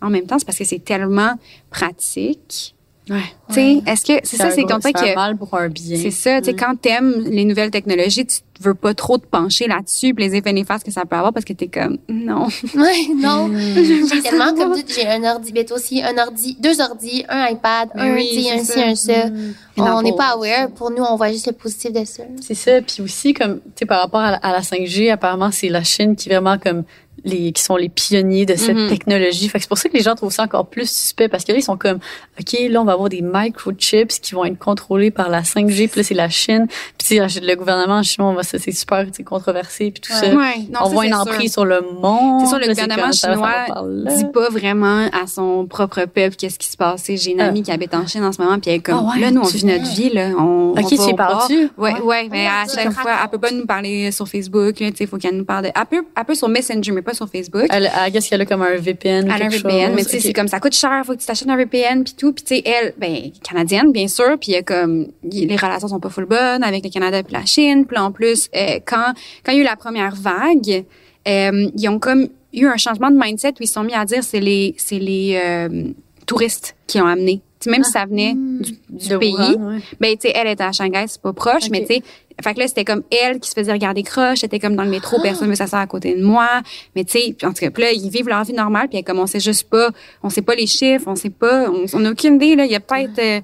[0.00, 1.34] en même temps, c'est parce que c'est tellement
[1.70, 2.74] pratique.
[3.10, 3.16] Ouais.
[3.48, 5.98] Tu sais, est-ce que, c'est ça, c'est c'est un que, mal pour un bien.
[6.00, 9.66] c'est ça, tu sais, quand t'aimes les nouvelles technologies, tu veux pas trop te pencher
[9.66, 12.46] là-dessus, puis les effets néfastes que ça peut avoir parce que t'es comme, non.
[12.74, 13.48] Ouais, non.
[13.62, 14.06] Hmm.
[14.12, 17.48] J'ai tellement, comme dit, j'ai un ordi, mais toi aussi, un ordi, deux ordi, un
[17.48, 18.72] iPad, Mais un oui, c'est un ça.
[18.72, 19.26] ci, un ça.
[19.26, 19.54] Mm.
[19.76, 20.70] On n'est pas aware.
[20.70, 22.22] Pour nous, on voit juste le positif de ça.
[22.40, 22.80] C'est ça.
[22.82, 25.82] Puis aussi, comme, tu sais, par rapport à la, à la 5G, apparemment, c'est la
[25.82, 26.84] Chine qui vraiment comme
[27.24, 28.88] les, qui sont les pionniers de cette Mhm.
[28.88, 29.48] technologie.
[29.48, 31.52] Fait que c'est pour ça que les gens trouvent ça encore plus suspect parce que
[31.52, 31.98] là, ils sont comme,
[32.40, 35.88] OK, là, on va avoir des microchips qui vont être contrôlés par la 5G.
[35.88, 36.66] Puis là, c'est la Chine.
[36.68, 40.26] Puis sais, le gouvernement chinois, ça, c'est super tu sais, controversé puis tout ça.
[40.34, 41.20] Ouais, non, on ça, voit une sûr.
[41.22, 42.40] emprise sur le monde.
[42.42, 46.68] C'est sûr, le Là, gouvernement chinois dit pas vraiment à son propre peuple qu'est-ce qui
[46.68, 47.04] se passe.
[47.08, 47.46] J'ai une Ah.
[47.46, 49.30] amie qui habite en Chine en ce moment, puis elle est comme, Ah ouais, là,
[49.30, 50.28] nous, on vit notre vie, là.
[50.38, 51.70] On, Ok, on tu parles-tu?
[51.76, 54.96] Ouais, ouais, mais à chaque fois, elle peut pas nous parler sur Facebook, là, tu
[54.98, 57.28] sais, faut qu'elle nous parle de, elle peut, elle peut sur Messenger, mais pas sur
[57.28, 57.66] Facebook.
[57.70, 59.96] Elle, qu'est-ce qu'elle a comme un VPN Elle a un quelque VPN, chose?
[59.96, 62.14] mais tu sais, c'est comme ça coûte cher, faut que tu t'achètes un VPN puis
[62.16, 62.32] tout.
[62.32, 65.88] Puis tu sais, elle, ben canadienne bien sûr, puis il y a comme les relations
[65.88, 67.86] sont pas full bonnes avec Canada puis la Chine.
[67.86, 69.12] Puis là, en plus, euh, quand
[69.44, 70.84] quand il y a eu la première vague,
[71.28, 74.04] euh, ils ont comme eu un changement de mindset où ils se sont mis à
[74.04, 75.92] dire c'est les c'est les euh,
[76.26, 77.40] touristes qui ont amené.
[77.64, 79.80] Même si ça venait du, du pays, Wuhan, ouais.
[80.00, 82.02] ben tu sais, elle était à Shanghai, c'est pas proche, mais tu sais,
[82.42, 84.90] fait que là c'était comme elle qui se faisait regarder croche, c'était comme dans le
[84.90, 85.22] métro, Ah.
[85.22, 86.48] personne veut s'asseoir à côté de moi,
[86.96, 89.20] mais tu sais, en tout cas, puis là ils vivent leur vie normale, puis comme
[89.20, 89.90] on sait juste pas,
[90.24, 92.72] on sait pas les chiffres, on sait pas, on, on a aucune idée là, il
[92.72, 93.40] y a peut-être euh,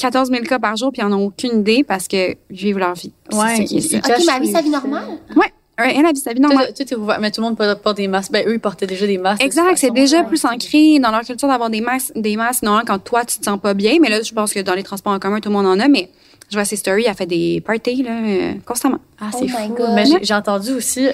[0.00, 2.94] 14 000 cas par jour, puis ils en ont aucune idée parce que vivent leur
[2.94, 3.12] vie.
[3.30, 3.98] C'est Ouais, ça qui est ça.
[3.98, 5.04] OK, elle vit les sa vie normale.
[5.36, 5.46] Ouais,
[5.78, 6.72] Ouais, elle a vie sa vie Tout, normale.
[6.76, 8.30] tout est ouvert, mais tout le monde porte, des masques.
[8.32, 9.42] Ben, eux, ils portaient déjà des masques.
[9.42, 10.26] Exact, c'est déjà Ouais.
[10.26, 13.44] plus ancré dans leur culture d'avoir des masques, des masques non quand toi tu te
[13.46, 15.54] sens pas bien, mais là je pense que dans les transports en commun tout le
[15.54, 16.10] monde en a, mais
[16.50, 18.98] je vois ses stories, elle fait des parties là euh, constamment.
[19.20, 19.74] Ah, Oh c'est my fou.
[19.78, 19.90] God.
[19.94, 21.06] Mais j'ai entendu aussi.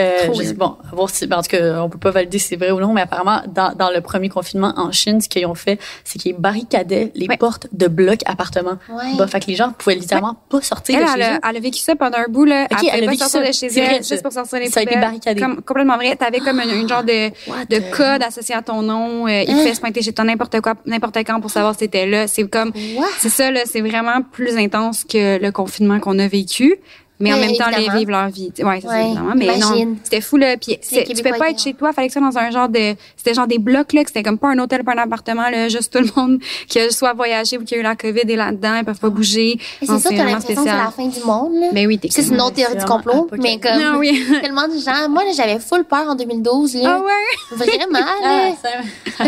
[0.00, 2.48] Euh, je bon, à voir si, ben, en tout cas, on peut pas valider si
[2.48, 5.44] c'est vrai ou non, mais apparemment, dans, dans le premier confinement en Chine, ce qu'ils
[5.46, 7.36] ont fait, c'est qu'ils barricadaient les Ouais.
[7.36, 8.78] portes de blocs appartements.
[8.88, 9.16] Ouais.
[9.18, 11.38] Bah, fait que les gens pouvaient littéralement pas sortir Elle, de elle, chez eux.
[11.42, 13.40] a, elle a vécu ça pendant un bout là, Ok, elle elle pas vécu sortir
[13.42, 13.48] ça.
[13.48, 15.40] de chez vrai, elle juste pour sortir les Ça a été barricadé.
[15.40, 18.62] Comme, complètement vrai, t'avais comme une, une genre de What de the- code associé à
[18.62, 21.50] ton nom, euh, il te fait se pointer chez toi n'importe quoi n'importe quand pour
[21.50, 22.72] savoir si t'étais là, c'est comme
[23.18, 26.76] c'est ça là, c'est vraiment plus intense que le confinement qu'on a vécu.
[27.20, 28.52] Mais en même temps, les vivre leur vie.
[28.60, 29.32] Ouais, c'est ça, Ouais, évidemment.
[29.36, 29.88] Mais imagine.
[29.90, 30.56] non, c'était fou, là.
[30.56, 31.92] Puis, c'est- tu peux pas être chez toi.
[31.92, 34.38] Fallait que ça dans un genre de, c'était genre des blocs, là, que c'était comme
[34.38, 35.68] pas un hôtel, pas un appartement, là.
[35.68, 38.36] Juste tout le monde qui a soit voyagé ou qui a eu la COVID est
[38.36, 39.58] là-dedans, ils peuvent pas bouger.
[39.82, 41.66] Et Non, c'est sûr, t'as vraiment l'impression que c'est la fin du monde, là.
[41.72, 44.24] Ben oui, t'es Ça, c'est une autre théorie du vraiment complot, mais comme Non, oui.
[44.42, 45.08] tellement de gens.
[45.08, 47.00] Moi, là, j'avais full peur en 2012, Ah là.
[47.00, 47.56] ouais?
[47.56, 48.52] Vraiment, Ah, là.
[48.62, 49.24] ça-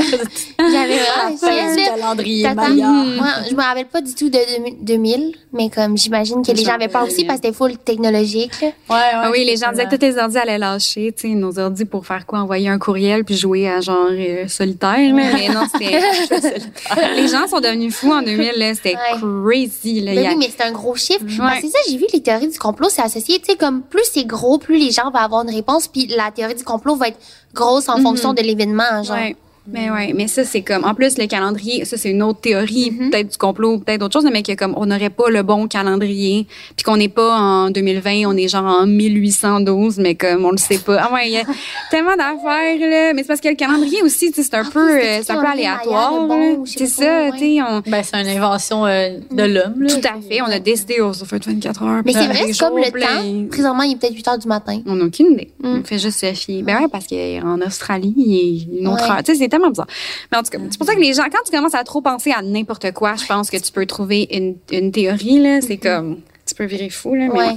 [0.58, 1.90] J'avais vraiment chier, là.
[1.90, 2.48] calendrier.
[3.16, 4.38] Moi, je me rappelle pas du tout de
[4.84, 8.52] 2000, mais comme j'imagine que les gens avaient peur aussi parce que c'était full technologique,
[8.60, 8.68] là.
[8.68, 11.34] Ouais, ouais, Ah oui, les gens disaient que tous les ordi allaient lâcher, tu sais,
[11.34, 12.40] nos ordi pour faire quoi?
[12.40, 15.12] Envoyer un courriel puis jouer à genre euh, solitaire, là.
[15.12, 16.00] Mais non, c'était,
[17.16, 18.74] les gens sont devenus fous en 2000, là.
[18.74, 19.18] C'était Ouais.
[19.20, 20.12] crazy, là.
[20.14, 21.24] Mais a- oui, mais c'est un gros chiffre.
[21.24, 21.36] Ouais.
[21.38, 23.82] Parce que c'est ça, j'ai vu les théories du complot, c'est associé, tu sais, comme
[23.82, 26.96] plus c'est gros, plus les gens vont avoir une réponse, puis la théorie du complot
[26.96, 27.18] va être
[27.54, 29.16] grosse en fonction de l'événement, genre.
[29.72, 32.90] Mais ouais, mais ça c'est comme en plus le calendrier, ça c'est une autre théorie,
[32.90, 33.10] Mm-hmm.
[33.10, 36.46] peut-être du complot, peut-être autre chose, mais que comme on n'aurait pas le bon calendrier,
[36.76, 40.56] puis qu'on n'est pas en 2020, on est genre en 1812, mais comme on le
[40.58, 40.98] sait pas.
[41.08, 41.42] Ah ouais, il y a
[41.90, 44.80] tellement d'affaires là, mais c'est parce que le calendrier aussi, c'est un En peu plus,
[44.80, 46.26] euh, c'est c'est un peu écrit en aléatoire.
[46.26, 49.88] Bon, C'est ça, tu sais, on Ben, c'est une invention euh, de l'homme, là.
[49.94, 52.02] tout à fait, on a décidé oh, ça fait 24 heures.
[52.04, 53.06] Mais c'est vrai, c'est comme le pleins.
[53.06, 53.48] temps.
[53.50, 54.80] Présentement, il est peut-être 8 heures du matin.
[54.86, 55.50] On n'a aucune idée.
[55.62, 55.80] Mm.
[55.80, 56.62] On fait juste se fier.
[56.62, 59.10] Ben ouais, parce qu'en Australie, il y a une autre Ouais.
[59.10, 59.22] heure.
[59.24, 59.86] Tu sais, c'est bizarre.
[60.32, 62.00] Mais en tout cas, c'est pour ça que les gens, quand tu commences à trop
[62.00, 65.60] penser à n'importe quoi, je pense que tu peux trouver une, une théorie, là.
[65.60, 67.26] C'est comme, tu peux virer fou, là.
[67.26, 67.46] Mais Ouais.
[67.48, 67.56] ouais.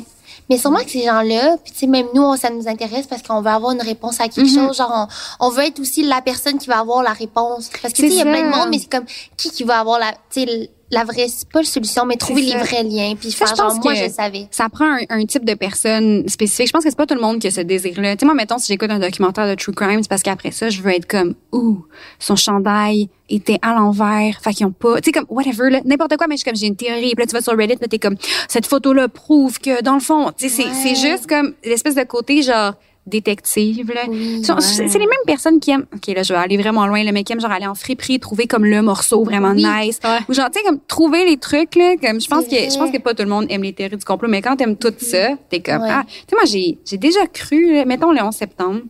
[0.50, 3.40] Mais sûrement que ces gens-là, puis tu sais, même nous, ça nous intéresse parce qu'on
[3.42, 4.68] veut avoir une réponse à quelque Mhm.
[4.68, 4.78] chose.
[4.78, 5.08] Genre,
[5.40, 7.70] on, on veut être aussi la personne qui va avoir la réponse.
[7.82, 9.06] Parce que tu sais, il y a plein de monde, mais c'est comme
[9.38, 12.42] qui qui va avoir la, tu sais, la vraie, c'est pas la solution, mais trouver
[12.44, 14.48] les vrais liens, puis Ça, faire je pense genre, moi, que- je savais.
[14.52, 16.68] Ça prend un, un type de personne spécifique.
[16.68, 18.16] Je pense que c'est pas tout le monde qui a ce désir-là.
[18.16, 20.70] Tu sais, moi, mettons, si j'écoute un documentaire de True Crime, c'est parce qu'après ça,
[20.70, 21.86] je veux être comme, ouh,
[22.20, 24.40] son chandail était à l'envers.
[24.44, 26.56] Fait qu'ils ont pas, tu sais, comme, whatever, là, n'importe quoi, mais je suis comme,
[26.56, 27.14] j'ai une théorie.
[27.16, 28.16] Puis là, tu vas sur Reddit, là, t'es comme,
[28.48, 30.96] cette photo-là prouve que, dans le fond, tu sais, c'est, Ouais.
[30.96, 32.74] c'est juste comme l'espèce de côté, genre,
[33.06, 34.02] détective, là.
[34.08, 37.12] Oui, C'est les mêmes personnes qui aiment, ok, là, je vais aller vraiment loin, le
[37.12, 39.66] mais qui aiment, genre, aller en friperie, trouver comme le morceau vraiment Oui.
[39.66, 40.00] nice.
[40.04, 40.20] Ouais.
[40.30, 42.92] Ou genre, tu sais, comme, trouver les trucs, là, comme, je pense que, je pense
[42.92, 45.30] que pas tout le monde aime les théories du complot, mais quand t'aimes tout ça,
[45.50, 45.90] t'es comme, Ouais.
[45.92, 48.82] ah, tu sais, moi, j'ai, j'ai déjà cru, là, mettons le 11 septembre.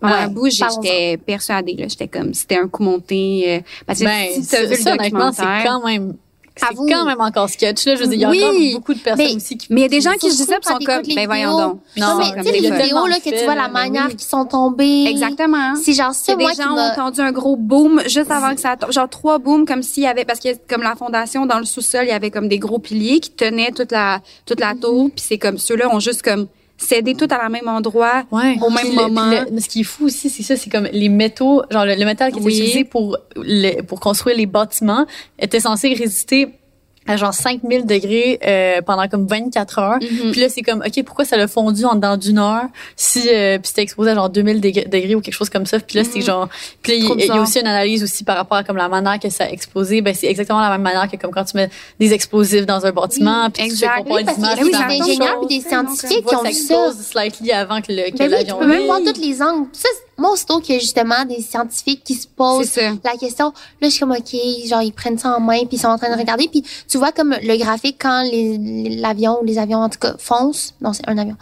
[0.00, 1.86] Pendant Ouais, un bout, j'étais persuadée, là.
[1.88, 4.98] J'étais comme, c'était un coup monté, euh, parce que Ben, si t'as vu ça, le
[4.98, 5.64] honnêtement, c'est documentaire.
[5.64, 6.14] quand même,
[6.56, 7.94] c'est quand même encore sketch, là.
[7.96, 8.42] Je veux dire, il y a Oui.
[8.44, 9.66] encore beaucoup de personnes Mais- aussi qui.
[9.70, 11.26] Mais il y a des gens qui se disent ça, Surtout puis sont comme, ben
[11.26, 11.80] voyons donc.
[11.96, 14.16] Non, mais tu sais, les vidéos, là, que tu vois la manière oui.
[14.16, 15.06] qu'ils sont tombés.
[15.08, 15.74] Exactement.
[15.76, 18.54] C'est genre ça, C'est des moi, qui gens ont entendu un gros boom juste avant
[18.54, 18.92] que ça tombe.
[18.92, 22.02] Genre trois booms comme s'il y avait, parce que comme la fondation dans le sous-sol,
[22.04, 25.10] il y avait comme des gros piliers qui tenaient toute la, toute la tour.
[25.14, 26.46] Puis c'est comme ceux-là ont juste comme
[26.82, 28.24] cédé tout à la même endroit.
[28.30, 28.56] Ouais.
[28.60, 29.30] Au même le- moment.
[29.50, 32.04] le- ce qui est fou aussi, c'est ça, c'est comme les métaux, genre le, le
[32.04, 32.52] métal qui était Oui.
[32.58, 35.06] utilisé pour le- pour construire les bâtiments
[35.38, 36.48] était censé résister
[37.06, 39.98] à genre 5000 degrés euh, pendant comme 24 heures.
[40.00, 40.30] Mhm.
[40.32, 43.58] Puis là, c'est comme, OK, pourquoi ça l'a fondu en dedans d'une heure si euh,
[43.58, 45.80] puis c'était exposé à genre 2000 deg- degrés ou quelque chose comme ça.
[45.80, 46.24] Puis là, c'est Mhm.
[46.24, 46.48] genre...
[46.82, 48.88] Puis là, il- il y, a aussi une analyse aussi par rapport à comme la
[48.88, 50.00] manière que ça a explosé.
[50.00, 52.92] Ben, c'est exactement la même manière que comme quand tu mets des explosits dans un
[52.92, 53.50] bâtiment.
[53.50, 54.04] puis tu fais comparer
[54.62, 56.74] Oui, y a la des ingénieurs et des scientifiques qui ont ça vu ça.
[56.88, 59.42] explose slightly avant que le que Ben oui, tu l'avion peux même voir tous les
[59.42, 59.66] angles.
[59.72, 63.46] Ça, moi, aussitôt qu'il y a justement des scientifiques qui se posent la question,
[63.80, 65.98] là, je suis comme, OK, genre, ils prennent ça en main, puis ils sont en
[65.98, 66.48] train de regarder.
[66.48, 68.22] Puis tu vois comme le graphique quand
[69.00, 70.74] l'avion ou les avions, en tout cas, foncent.
[70.80, 71.36] Non, c'est un avion.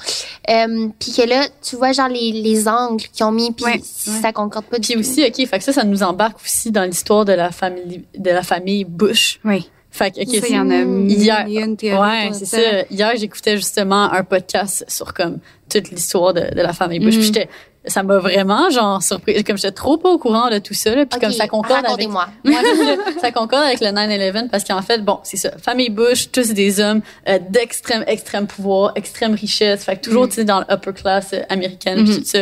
[0.48, 3.80] Euh, puis que là, tu vois, genre, les, les angles qu'ils ont mis, puis Ouais,
[3.83, 4.20] si ouais.
[4.20, 6.85] ça concorde pas du Puis aussi, OK, fait que ça, ça nous embarque aussi dans
[6.85, 9.40] l'histoire de la famille de la famille Bush.
[9.44, 9.68] Oui.
[9.90, 12.59] Fait que, OK, Ça, il y en a Hier- une Ouais, c'est ça.
[12.90, 17.14] Hier, j'écoutais justement un podcast sur comme toute l'histoire de, de la famille Bush.
[17.16, 17.48] Puis j'étais,
[17.87, 19.42] ça m'a vraiment genre surpris.
[19.42, 22.09] Comme j'étais trop pas au courant de tout ça, là, puis comme ça concorde avec.
[22.44, 23.33] c'est ça.
[23.33, 25.50] concorde avec le 9/11 parce qu'en fait, bon, c'est ça.
[25.62, 29.85] Famille Bush, tous des hommes euh, d'extrême extrême pouvoir, extrême richesse.
[29.85, 30.29] Fait que toujours, Mhm.
[30.29, 32.18] tu sais, dans l'upper class euh, américaine, puis Mhm.
[32.18, 32.38] tout ça.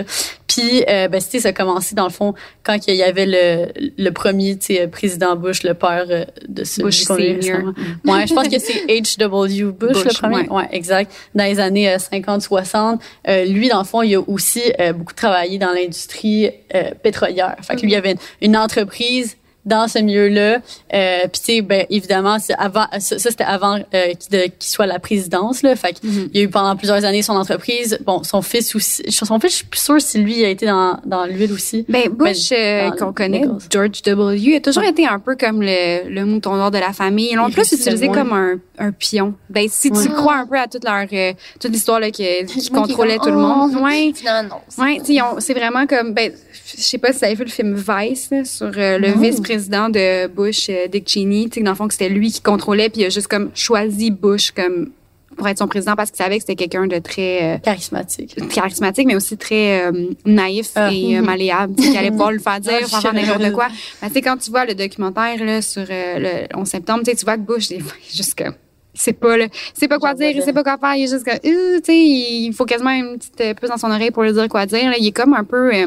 [0.58, 3.66] Puis, euh, ben, ça a commencé dans le fond quand il y avait le,
[3.96, 7.72] le premier, tu sais, président Bush, le père euh, de ce Bush senior.
[8.04, 9.72] Ouais, je pense que c'est H.W.
[9.72, 10.36] Bush, le Bush, premier.
[10.36, 10.48] ouais.
[10.50, 10.68] Ouais.
[10.72, 11.12] exact.
[11.34, 12.98] Dans les années euh, 50-60.
[13.28, 17.56] Euh, lui, dans le fond, il a aussi euh, beaucoup travaillé dans l'industrie euh, pétrolière.
[17.62, 19.36] Fait que lui, il avait une, une entreprise
[19.68, 20.58] dans ce milieu-là.
[20.94, 24.84] Euh, Puis, tu sais, ben, évidemment, c'est avant, ça, ça, c'était avant euh, qu'il soit
[24.84, 25.62] à la présidence.
[25.62, 25.76] Là.
[25.76, 26.30] Fait Mhm.
[26.32, 27.98] il a eu pendant plusieurs années son entreprise.
[28.04, 29.02] Bon, son fils aussi.
[29.10, 31.84] Son fils, je suis plus sûre si lui a été dans, dans l'huile aussi.
[31.88, 33.44] Ben, Bush, euh, dans qu'on connaît.
[33.70, 34.90] George W., a toujours Ouais.
[34.90, 37.28] été un peu comme le, le mouton noir de la famille.
[37.32, 39.34] Ils l'ont plus utilisé comme un, un pion.
[39.50, 40.02] Ben, si Ouais.
[40.02, 43.30] tu crois un peu à toute leur, euh, toute l'histoire, là, qui qui contrôlait tout
[43.30, 43.72] le monde.
[43.78, 43.84] oh.
[43.84, 44.12] Ouais.
[44.24, 44.56] Non, non.
[44.68, 45.00] c'est- Ouais,
[45.40, 46.32] c'est vraiment comme, ben,
[46.78, 49.88] je sais pas si vous avez vu le film Vice, là, sur euh, le vice-président
[49.88, 53.02] de Bush, euh, Dick Cheney, tu sais, dans le fond, c'était lui qui contrôlait, puis
[53.02, 54.90] il a juste comme choisi Bush comme
[55.36, 58.34] pour être son président parce qu'il savait que c'était quelqu'un de très euh, Charismatique.
[58.48, 59.88] charismatique, mais aussi très
[60.24, 60.90] naïf Ah.
[60.92, 63.68] et malléable, qui allait pas le faire dire, Ah, faire faire n'importe quoi.
[64.02, 67.36] Mais tu sais, quand tu vois le documentaire là, sur le 11 septembre, tu vois
[67.36, 68.54] que Bush, des fois, il est juste comme
[68.94, 71.24] c'est pas là, c'est pas quoi dire, il sait pas quoi faire, il est juste
[71.24, 74.32] comme, euh, tu sais, il faut quasiment une petite puce dans son oreille pour lui
[74.32, 74.90] dire quoi dire.
[74.90, 74.96] Là.
[74.98, 75.86] Il est comme un peu, euh,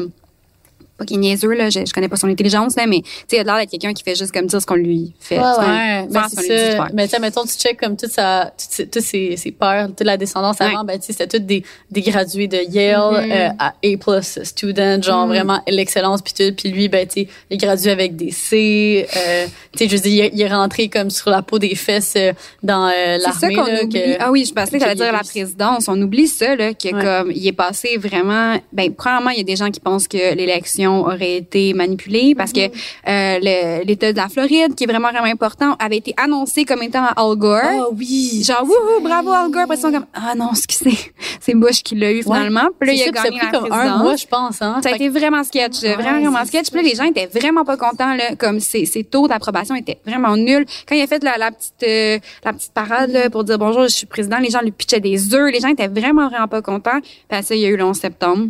[0.98, 3.36] pas qu'il est niaiseux là, je, je connais pas son intelligence là, mais tu sais,
[3.36, 5.38] il a l'air d'être quelqu'un qui fait juste comme dire ce qu'on lui fait.
[5.38, 6.76] Ouais, Ouais, ben ce qu'on c'est lui dit de ça.
[6.76, 6.90] faire.
[6.94, 9.88] Mais tu sais, mettons, tu check comme toute sa, toutes ses, tous ses, ses pères,
[9.88, 10.66] toute la descendance Ouais.
[10.66, 13.32] avant, ben tu sais, c'était tous des, des gradués de Yale, Mhm.
[13.32, 15.32] euh, à A+ student, genre Mhm.
[15.32, 16.54] vraiment l'excellence puis tout.
[16.56, 19.06] Puis lui, ben tu sais, il est gradué avec des C.
[19.16, 21.58] Euh, tu sais, je veux dire, il est- il est rentré comme sur la peau
[21.58, 23.82] des fesses euh, dans euh, C'est ça l'armée qu'on là.
[23.84, 23.94] oublie.
[24.00, 25.88] que- ah oui, je pensais que qu'il t'allais dire est la présidence.
[25.88, 29.44] On oublie ça, là, que comme, il est passé vraiment, ben, premièrement, il y a
[29.44, 32.60] des gens qui pensent que l'élection aurait été manipulée parce que,
[33.08, 37.04] euh, l'État de la Floride, qui est vraiment, vraiment important, avait été annoncé comme étant
[37.04, 37.60] à Al Gore.
[37.62, 38.42] Ah oui.
[38.46, 39.62] Genre, wouhou, bravo Al Gore.
[39.62, 40.98] Après, ils sont comme, ah non, excusez,
[41.40, 42.68] c'est Bush qui l'a eu finalement.
[42.78, 44.26] Puis là, C'est il a puis ça gagné a pris la comme un mois, je
[44.26, 44.62] pense.
[44.62, 44.80] Hein?
[44.82, 46.70] Ça a été vraiment sketch, Ouais, vraiment, vraiment c'est sketch.
[46.70, 49.98] Puis là, les gens étaient vraiment pas contents, là, comme ses, ses taux d'approbation étaient
[50.06, 50.66] vraiment nuls.
[50.88, 53.82] Quand il a fait la, la petite euh, la petite parade là, pour dire bonjour,
[53.84, 55.52] je suis président, les gens lui pitchaient des œufs.
[55.52, 57.00] Les gens étaient vraiment, vraiment pas contents.
[57.28, 58.48] Puis ça, il y a eu le 11 septembre.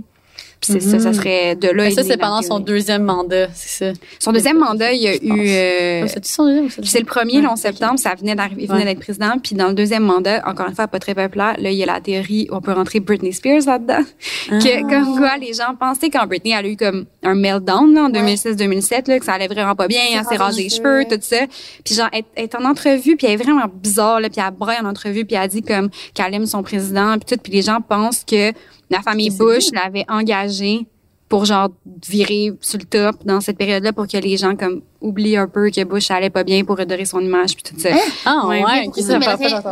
[0.63, 1.89] Puis c'est ça, ça serait de là.
[1.89, 1.95] Mm-hmm.
[1.95, 4.01] ça, c'est pendant son deuxième mandat, c'est ça.
[4.21, 5.49] Son deuxième mandat, il y a eu...
[5.49, 8.15] euh, C'est-tu son deuxième ou c'est le- c'est le premier, le 11 Ouais, septembre, ça
[8.15, 8.85] venait d'arriver, il venait Ouais.
[8.87, 9.33] d'être président.
[9.43, 11.87] Puis dans le deuxième mandat, encore une fois, pas très populaire, là, il y a
[11.87, 14.05] la théorie, on peut rentrer Britney Spears là-dedans.
[14.51, 14.59] Ah.
[14.59, 18.05] Que, comme quoi, les gens pensaient quand Britney, elle a eu comme un meltdown, là,
[18.05, 21.19] en 2006-2007, là, que ça allait vraiment pas bien, elle s'est rasé les cheveux, tout
[21.21, 21.39] ça.
[21.85, 24.53] Puis genre, elle, elle est en entrevue, puis elle est vraiment bizarre, là, puis elle
[24.55, 27.41] braille en entrevue, puis elle dit comme qu'elle aime son président, puis tout.
[27.43, 28.53] Puis les gens pensent que
[28.93, 30.87] la famille Bush l'avait engagée
[31.29, 31.71] pour genre
[32.07, 35.71] virer sur le top dans cette période-là pour que les gens comme oublient un peu
[35.71, 37.89] que Bush allait pas bien pour redorer son image puis tout ça.
[38.27, 38.63] Ah Ouais.
[38.63, 39.19] ouais, Mais ça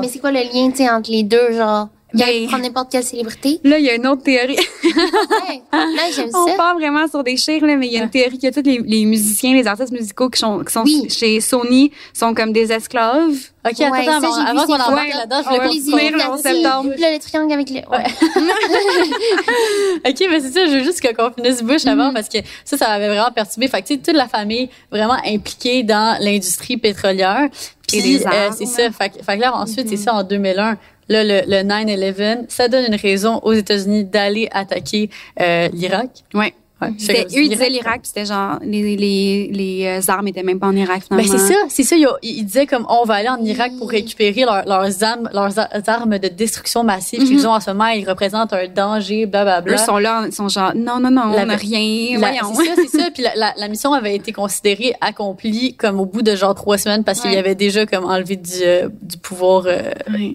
[0.01, 1.89] mais c'est quoi le lien, entre les deux, genre?
[2.15, 3.61] Ben- prendre n'importe quelle célébrité.
[3.65, 4.57] Là, il y a une autre théorie.
[4.85, 6.55] Ouais, là, j'aime On ça.
[6.55, 8.79] part vraiment sur des chiffres, là, mais il y a une théorie que tous les,
[8.85, 11.07] les musiciens, les artistes musicaux qui sont, qui sont Oui.
[11.11, 13.35] chez Sony sont comme des esclaves.
[13.65, 15.19] Ok, attends, Ouais, attends, ça, avant, qu'on embarque photos.
[15.19, 16.91] là-dedans, je On voulais 11 septembre.
[16.99, 17.77] Là, le triangle avec le...
[17.77, 18.05] Ouais.
[20.09, 21.89] OK, mais c'est ça, je veux juste que- qu'on finisse Bush Mm-hmm.
[21.91, 23.69] avant parce que ça, ça m'avait vraiment perturbé.
[23.69, 27.49] Fait que, tu sais, toute la famille vraiment impliquée dans l'industrie pétrolière.
[27.89, 28.55] Puis, Et des euh, armes.
[28.57, 28.91] c'est ça.
[28.91, 29.91] Fait, que- fait que là, ensuite, Mm-hmm.
[29.91, 30.77] c'est ça, en 2001,
[31.11, 36.09] là, le, le 9-11, ça donne une raison aux États-Unis d'aller attaquer euh, l'Irak.
[36.35, 36.55] Ouais.
[36.83, 40.43] Ouais, C'était, eux, ils disaient l'Irak, puis c'était genre, les, les, les euh, armes étaient
[40.43, 41.47] même pas en Irak, Ben finalement.
[41.47, 41.95] c'est ça, c'est ça.
[41.95, 45.59] Ils, ils disaient comme on va aller en Irak pour récupérer leur- leurs armes, leurs
[45.91, 47.89] armes de destruction massive qu'ils ont en ce moment.
[47.89, 49.75] Ils représentent un danger, blablabla.
[49.75, 52.55] Eux sont là, ils sont genre, non, non, non, La- on n'a rien, La- voyons.
[52.55, 53.11] C'est ça, c'est ça.
[53.13, 56.79] Puis la, la, la mission avait été considérée accomplie comme au bout de genre trois
[56.79, 59.65] semaines parce qu'il y avait déjà comme enlevé du, euh, du pouvoir.
[59.67, 60.35] euh, Ouais.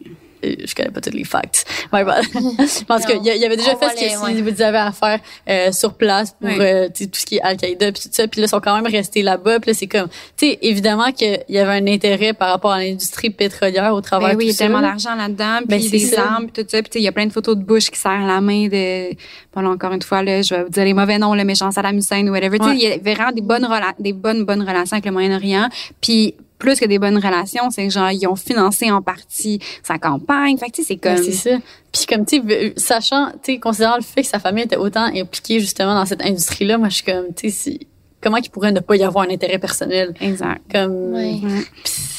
[0.65, 1.65] Je connais pas tous les facts.
[1.93, 2.25] My bad.
[2.87, 5.19] Parce qu'il y, y avait déjà On fait ce que si vous avez à faire
[5.49, 6.57] euh, sur place pour Ouais.
[6.59, 8.27] euh, tout ce qui est Al-Qaïda puis tout ça.
[8.27, 9.59] Puis là, ils sont quand même restés là-bas.
[9.59, 12.79] Puis là, c'est comme, tu sais, évidemment qu'il y avait un intérêt par rapport à
[12.79, 15.99] l'industrie pétrolière au travers Ben oui, il y a tellement d'argent là-dedans, Ben, puis des
[15.99, 16.23] ça.
[16.23, 16.81] armes, puis tout ça.
[16.81, 18.67] Puis tu sais, il y a plein de photos de Bush qui serrent la main
[18.67, 19.09] de...
[19.53, 21.71] Bon, là, encore une fois, là, je vais vous dire les mauvais noms, le méchant
[21.71, 22.59] Saddam Hussein ou whatever.
[22.59, 22.77] Tu sais, Ouais.
[22.77, 23.67] il y a vraiment des bonnes,
[23.99, 25.69] des bonnes, bonnes relations avec le Moyen-Orient.
[26.01, 29.97] Puis plus que des bonnes relations, c'est que genre, ils ont financé en partie sa
[29.99, 30.57] campagne.
[30.57, 31.17] Fait que tu sais, c'est comme...
[31.17, 31.57] c'est ça.
[31.91, 35.05] Puis comme tu sais, sachant, tu sais, considérant le fait que sa famille était autant
[35.13, 37.79] impliquée justement dans cette industrie-là, moi je suis comme, tu sais,
[38.21, 40.13] comment qu'il pourrait ne pas y avoir un intérêt personnel?
[40.21, 40.61] Exact.
[40.71, 41.13] comme.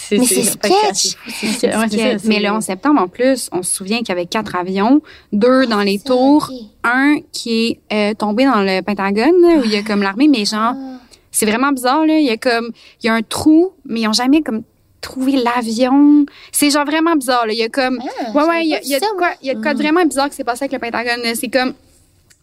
[0.08, 1.16] Puis c'est sketch.
[1.28, 4.10] c'est- c'est- ouais, c'est ça, mais le 11 septembre, en plus, on se souvient qu'il
[4.10, 5.00] y avait quatre avions,
[5.32, 6.48] deux dans les tours,
[6.84, 10.28] un qui est euh, tombé dans le Pentagone, là, où il y a comme l'armée,
[10.28, 10.98] mais genre, Ah.
[11.38, 12.18] C'est vraiment bizarre, là.
[12.18, 12.70] Il y a comme,
[13.02, 14.62] il y a un trou, mais ils ont jamais comme
[15.02, 16.24] trouvé l'avion.
[16.50, 17.52] C'est genre vraiment bizarre, là.
[17.52, 19.16] Il y a comme, Ah, ouais, ouais, il y a, il y a ça, de
[19.18, 21.22] quoi, il y a de quoi de vraiment bizarre qui s'est passé avec le Pentagone.
[21.22, 21.34] là.
[21.34, 21.74] C'est comme,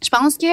[0.04, 0.46] je pense que,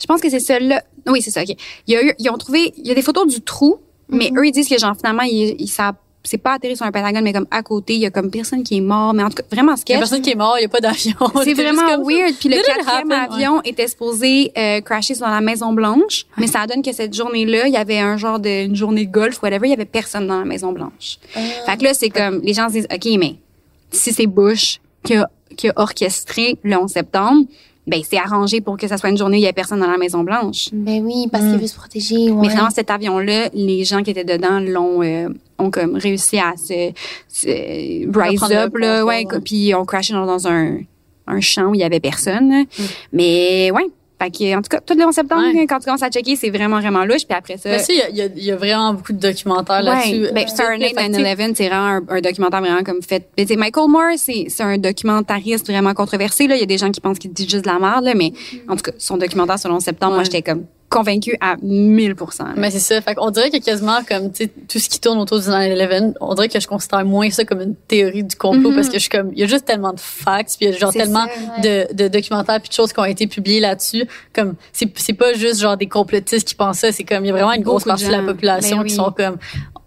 [0.00, 0.82] je pense que c'est celui-là.
[1.06, 1.54] Oui, c'est ça, ok.
[1.86, 3.76] Il y a eu, ils ont trouvé, il y a des photos du trou,
[4.08, 4.38] mais Mhm.
[4.38, 5.92] eux, ils disent que genre, finalement, ils, ils, ça,
[6.26, 8.62] c'est pas atterri sur un Pentagone, mais comme à côté, il y a comme personne
[8.62, 9.98] qui est mort, mais en tout cas, vraiment Il y a sketch.
[9.98, 11.14] personne qui est mort, il y a pas d'avion.
[11.44, 12.34] C'est vraiment weird.
[12.38, 13.34] Puis le quatrième happen?
[13.34, 17.66] avion était supposé euh, crasher sur la Maison Blanche, mais ça donne que cette journée-là,
[17.66, 20.26] il y avait un genre de une journée de golf, whatever, il y avait personne
[20.26, 21.18] dans la Maison Blanche.
[21.34, 21.40] Ah.
[21.66, 23.36] Fait que là, c'est comme les gens se disent, ok, mais
[23.90, 27.46] si c'est Bush qui a, qui a orchestré le 11 septembre,
[27.86, 29.90] ben c'est arrangé pour que ça soit une journée où il y a personne dans
[29.90, 30.70] la Maison Blanche.
[30.72, 32.30] Ben oui, parce qu'il veut se protéger.
[32.30, 32.42] Ouais.
[32.42, 36.54] Mais finalement, cet avion-là, les gens qui étaient dedans l'ont euh, ont comme réussi à
[36.56, 36.92] se,
[37.28, 40.78] se rise up le là, ouais, puis ils ont crashé dans, dans un
[41.28, 42.50] un champ où il y avait personne.
[42.50, 42.62] là.
[43.12, 43.86] Mais ouais,
[44.20, 45.66] fait que en tout cas, tout le 11 septembre, Ouais.
[45.66, 47.26] quand tu commences à checker, c'est vraiment vraiment louche.
[47.28, 50.22] Puis après ça, Mais ça, il y y, y a vraiment beaucoup de documentaires là-dessus.
[50.26, 53.28] Ouais, ben, Euh, Fahrenheit sais, 9/11, c'est vraiment un, un documentaire vraiment comme fait.
[53.36, 56.46] Ben, Michael Moore, c'est c'est un documentariste vraiment controversé.
[56.46, 58.14] Là, il y a des gens qui pensent qu'il dit juste de la merde, là,
[58.14, 58.32] mais
[58.68, 62.44] en tout cas, son documentaire sur le 11 septembre, moi, j'étais comme convaincue à 1000%.
[62.44, 62.52] là.
[62.56, 63.00] Mais c'est ça.
[63.00, 66.14] Fait qu'on dirait que quasiment comme tu sais tout ce qui tourne autour du 9/11,
[66.20, 68.74] on dirait que je considère moins ça comme une théorie du complot Mhm.
[68.76, 70.74] parce que je suis comme il y a juste tellement de facts puis il y
[70.74, 74.06] a genre tellement ça, de, de documentaires puis de choses qui ont été publiées là-dessus
[74.32, 77.30] comme c'est c'est pas juste genre des complotistes qui pensent ça, c'est comme il y
[77.30, 79.36] a vraiment une grosse Beaucoup partie de la population Ben qui sont comme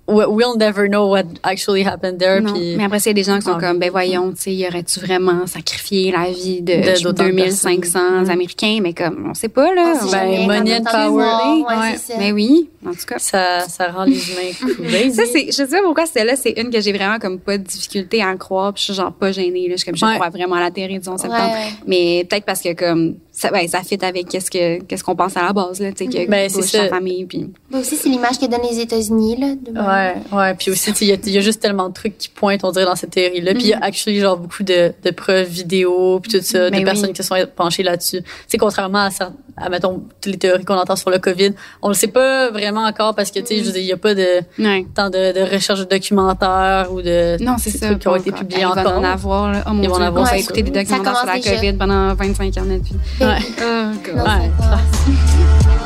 [0.10, 2.54] we'll never know what actually happened there Non.
[2.54, 3.60] puis Mais après, c'est des gens qui sont Ouais.
[3.60, 7.32] comme, ben voyons, tu sais, y aurait-tu vraiment sacrifié la vie de, De- d'autant de
[7.32, 8.30] 2500 personnes.
[8.30, 8.80] Américains?
[8.82, 9.93] Mais comme, on sait pas, là.
[10.04, 11.63] On sait Ben, money on and power.
[11.67, 11.95] Ouais.
[12.17, 13.19] Mais oui, en tout cas.
[13.19, 15.12] ça ça rend les humains crazy.
[15.15, 17.63] Ça, c'est, je sais pas pourquoi celle-là, c'est une que j'ai vraiment comme pas de
[17.63, 19.74] difficulté à croire, puis je suis genre pas gênée, là.
[19.76, 20.15] Je suis comme, je Ouais.
[20.15, 21.54] crois vraiment à la théorie du 11 septembre.
[21.88, 25.38] Mais peut-être parce que comme, ça, ouais, ça fit avec qu'est-ce que, qu'est-ce qu'on pense
[25.38, 26.80] à la base, là, tu sais, que Ben, c'est ça.
[26.84, 27.49] sa famille, puis.
[27.71, 29.47] Ben aussi, c'est l'image que donnent les États-Unis, là.
[29.56, 30.54] de- Ouais, ouais.
[30.56, 32.28] Puis aussi, tu sais, il y, a- il y a juste tellement de trucs qui
[32.30, 33.54] pointent, on dirait, dans cette théorie-là.
[33.54, 36.80] Puis il y a actually, genre, beaucoup de, de preuves vidéo, puis tout ça, Ben
[36.82, 37.13] de personnes oui.
[37.13, 38.21] qui se sont penchées là-dessus.
[38.23, 39.10] Tu sais, contrairement à,
[39.56, 42.84] à, mettons, toutes les théories qu'on entend sur le COVID, on le sait pas vraiment
[42.86, 44.25] encore parce que, tu sais, il y a pas de
[44.60, 44.86] Ouais.
[44.93, 47.88] tant de, de recherche de documentaires ou de Non, c'est ces ça.
[47.88, 48.39] trucs qui ont été encore.
[48.41, 48.84] publiés Ben, encore.
[48.84, 49.63] va en avoir, là.
[49.67, 51.45] Oh mon Ils vont Dieu, en avoir, c'est écouter des documentaires Ça sur la commence
[51.45, 51.56] déjà.
[51.58, 52.95] COVID pendant 25 ans de notre vie.
[53.29, 53.39] Ouais.
[53.59, 55.85] Non, Ouais.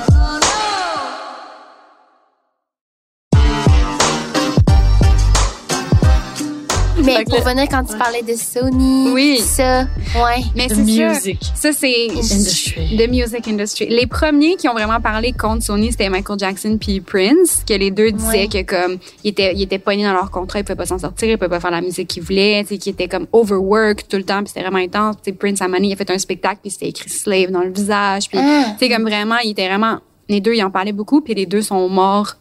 [7.17, 9.39] Mais pour le- venir quand tu parlais de Sony, Oui.
[9.39, 9.81] ça,
[10.15, 10.43] ouais.
[10.55, 11.09] Mais The c'est ça.
[11.09, 12.97] music Ça, c'est industry.
[12.97, 13.87] The music industry.
[13.89, 17.91] Les premiers qui ont vraiment parlé contre Sony, c'était Michael Jackson puis Prince, que les
[17.91, 18.63] deux disaient Ouais.
[18.63, 21.29] que comme ils étaient ils étaient poignés dans leur contrat, ils pouvaient pas s'en sortir,
[21.29, 24.17] ils pouvaient pas faire la musique qu'ils voulaient, tu sais, qu'ils étaient comme overwork tout
[24.17, 25.15] le temps, puis c'était vraiment intense.
[25.23, 27.61] Tu sais, Prince à donné, il a fait un spectacle puis c'était écrit slave dans
[27.61, 28.65] le visage, puis Ah.
[28.79, 29.97] tu sais comme vraiment, ils étaient vraiment
[30.29, 32.35] les deux ils en parlaient beaucoup, puis les deux sont morts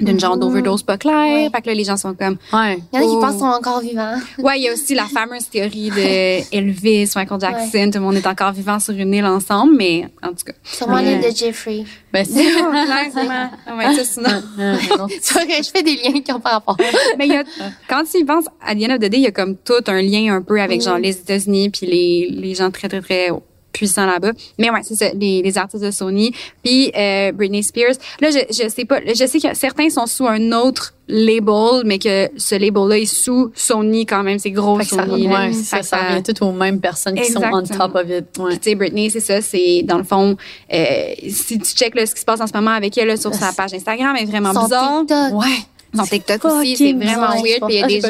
[0.00, 1.14] d'une genre d'overdose pas claire.
[1.14, 1.50] Ouais.
[1.54, 2.78] Fait que là les gens sont comme Ouais.
[2.92, 3.20] Il y en a qui Oh.
[3.20, 4.14] pensent qu'ils sont encore vivants.
[4.38, 8.16] Ouais, il y a aussi la fameuse théorie de Elvis, Michael Jackson, tout le monde
[8.16, 10.52] est encore vivant sur une île ensemble, mais en tout cas.
[10.62, 11.02] Sûrement Ouais.
[11.18, 11.84] l'île de Jeffrey.
[12.12, 13.50] Ben, c'est, Clairement.
[13.78, 14.42] Ouais, sinon.
[15.20, 16.76] C'est vrai, je fais des liens qui ont pas rapport.
[17.18, 17.44] Mais il y a,
[17.88, 19.72] quand tu y penses, à the end of the day, il y a comme tout
[19.86, 23.30] un lien un peu avec genre les États-Unis puis les, les gens très, très, très
[23.76, 24.32] puissant là-bas.
[24.58, 26.32] Mais ouais, c'est ça, les, les artistes de Sony.
[26.64, 27.94] Puis euh, Britney Spears.
[28.22, 31.98] Là, je, je sais pas, je sais que certains sont sous un autre label, mais
[31.98, 35.28] que ce label-là est sous Sony quand même, c'est gros Fait ça, Sony.
[35.28, 35.46] là.
[35.46, 38.24] ouais, ça, ça revient tout aux mêmes personnes qui sont on top of it.
[38.38, 38.56] Ouais.
[38.56, 40.36] Tu sais, Britney, c'est ça, c'est dans le fond,
[40.72, 43.16] euh, si tu checkes là, ce qui se passe en ce moment avec elle là,
[43.16, 45.00] sur sa page Instagram, elle est vraiment Son bizarre.
[45.00, 45.32] TikTok.
[45.40, 45.58] Ouais.
[45.96, 47.42] Son TikTok aussi, c'est vraiment bizarre.
[47.42, 47.60] weird.
[47.66, 48.08] Puis il y a Ah, des gens.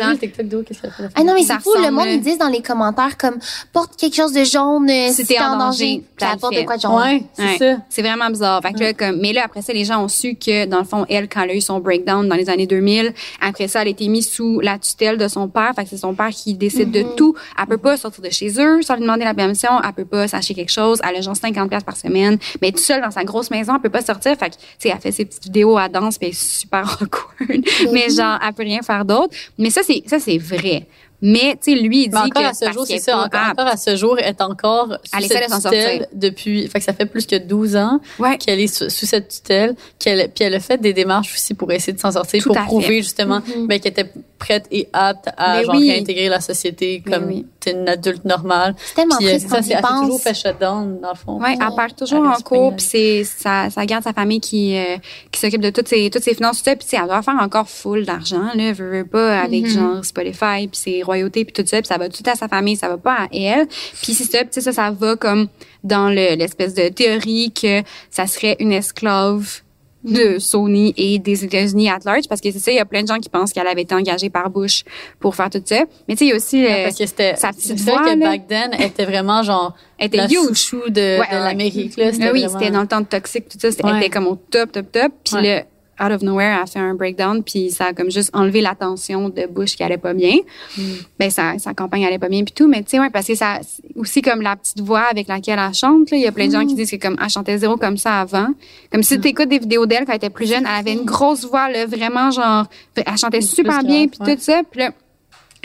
[1.14, 3.36] Ah non, mais c'est fou, le monde, ils disent dans les commentaires comme
[3.72, 6.02] porte quelque chose de jaune euh, si t'es en danger.
[6.16, 6.94] Puis elle porte de quoi de jaune.
[6.96, 7.58] Ouais, c'est Ouais.
[7.58, 7.76] ça.
[7.88, 8.60] C'est vraiment bizarre.
[8.62, 10.84] Fait que là, comme, mais là, après ça, les gens ont su que, dans le
[10.84, 13.88] fond, elle, quand elle a eu son breakdown dans les années 2000, après ça, elle
[13.88, 15.72] a été mise sous la tutelle de son père.
[15.76, 17.34] Fait que c'est son père qui décide de tout.
[17.58, 19.70] Elle peut pas sortir de chez eux sans lui demander la permission.
[19.84, 21.00] Elle peut pas s'acheter quelque chose.
[21.08, 22.38] Elle a genre 50 pièces par semaine.
[22.62, 24.36] Mais toute seule dans sa grosse maison, elle peut pas sortir.
[24.36, 26.98] Fait que, tu sais, elle fait ses petites vidéos à danse puis elle est super
[27.02, 27.64] awkward.
[27.92, 29.34] mais genre, elle peut rien faire d'autre.
[29.58, 30.86] Mais ça, c'est, ça, c'est vrai.
[31.22, 33.18] Mais, tu sais, lui, il dit Mais encore que à ce jour, c'est est ça.
[33.24, 36.68] Encore, encore à ce jour, elle est encore sous cette tutelle depuis.
[36.68, 38.36] Fait que ça fait plus que 12 ans Ouais.
[38.36, 39.74] qu'elle est sous, sous cette tutelle.
[39.98, 42.56] Qu'elle, puis elle a fait des démarches aussi pour essayer de s'en sortir, Tout pour
[42.58, 42.64] fait.
[42.66, 45.90] prouver justement ben, qu'elle était prête et apte à Mais genre, oui.
[45.90, 47.46] réintégrer la société comme oui.
[47.66, 48.74] T'es une adulte normale.
[48.78, 51.40] C'est tellement Puis euh, triste ça, c'est, toujours fait shutdown dans le fond.
[51.40, 54.96] Ouais, elle part toujours en cours, puis c'est ça, ça garde sa famille qui euh,
[55.30, 57.68] qui s'occupe de toutes ses toutes ses finances, tout ça, puis elle doit faire encore
[57.68, 59.74] full d'argent là, veut, veut pas avec Mm-hmm.
[59.74, 62.76] genre Spotify, puis ses royautés, puis tout ça, puis ça va tout à sa famille,
[62.76, 63.66] ça va pas à elle.
[64.02, 65.48] Puis c'est ça, puis ça ça va comme
[65.84, 69.62] dans le l'espèce de théorie que ça serait une esclave
[70.04, 73.02] de Sony et des États-Unis at large parce que c'est ça il y a plein
[73.02, 74.84] de gens qui pensent qu'elle avait été engagée par Bush
[75.18, 77.06] pour faire tout ça mais tu sais il y a aussi Ouais, euh, parce que
[77.06, 78.16] c'était sa petite voix, que là.
[78.16, 80.70] back then elle était vraiment genre Elle était la huge.
[80.72, 81.26] de, Ouais, de ouais.
[81.30, 83.70] l'Amérique là Ah oui, vraiment- c'était dans le temps de toxique, tout ça.
[83.72, 83.90] C'était, Ouais.
[83.92, 85.12] Elle était comme au top, top, top.
[85.24, 85.64] Puis là,
[86.00, 89.28] out of nowhere, elle a fait un breakdown, puis ça a comme juste enlevé l'attention
[89.28, 90.36] de Bush qui allait pas bien.
[90.76, 90.82] Mm.
[91.18, 92.68] Ben, sa, sa campagne allait pas bien, puis tout.
[92.68, 93.60] Mais tu sais, ouais, parce que ça,
[93.96, 96.52] aussi comme la petite voix avec laquelle elle chante, là, il y a plein de
[96.52, 96.76] gens qui Mm.
[96.76, 98.48] disent que comme elle chantait zéro comme ça avant.
[98.92, 101.04] Comme si tu écoutes des vidéos d'elle quand elle était plus jeune, elle avait une
[101.04, 104.36] grosse voix, là, vraiment genre, elle chantait super bien, puis ouais.
[104.36, 104.62] tout ça.
[104.70, 104.90] Puis là,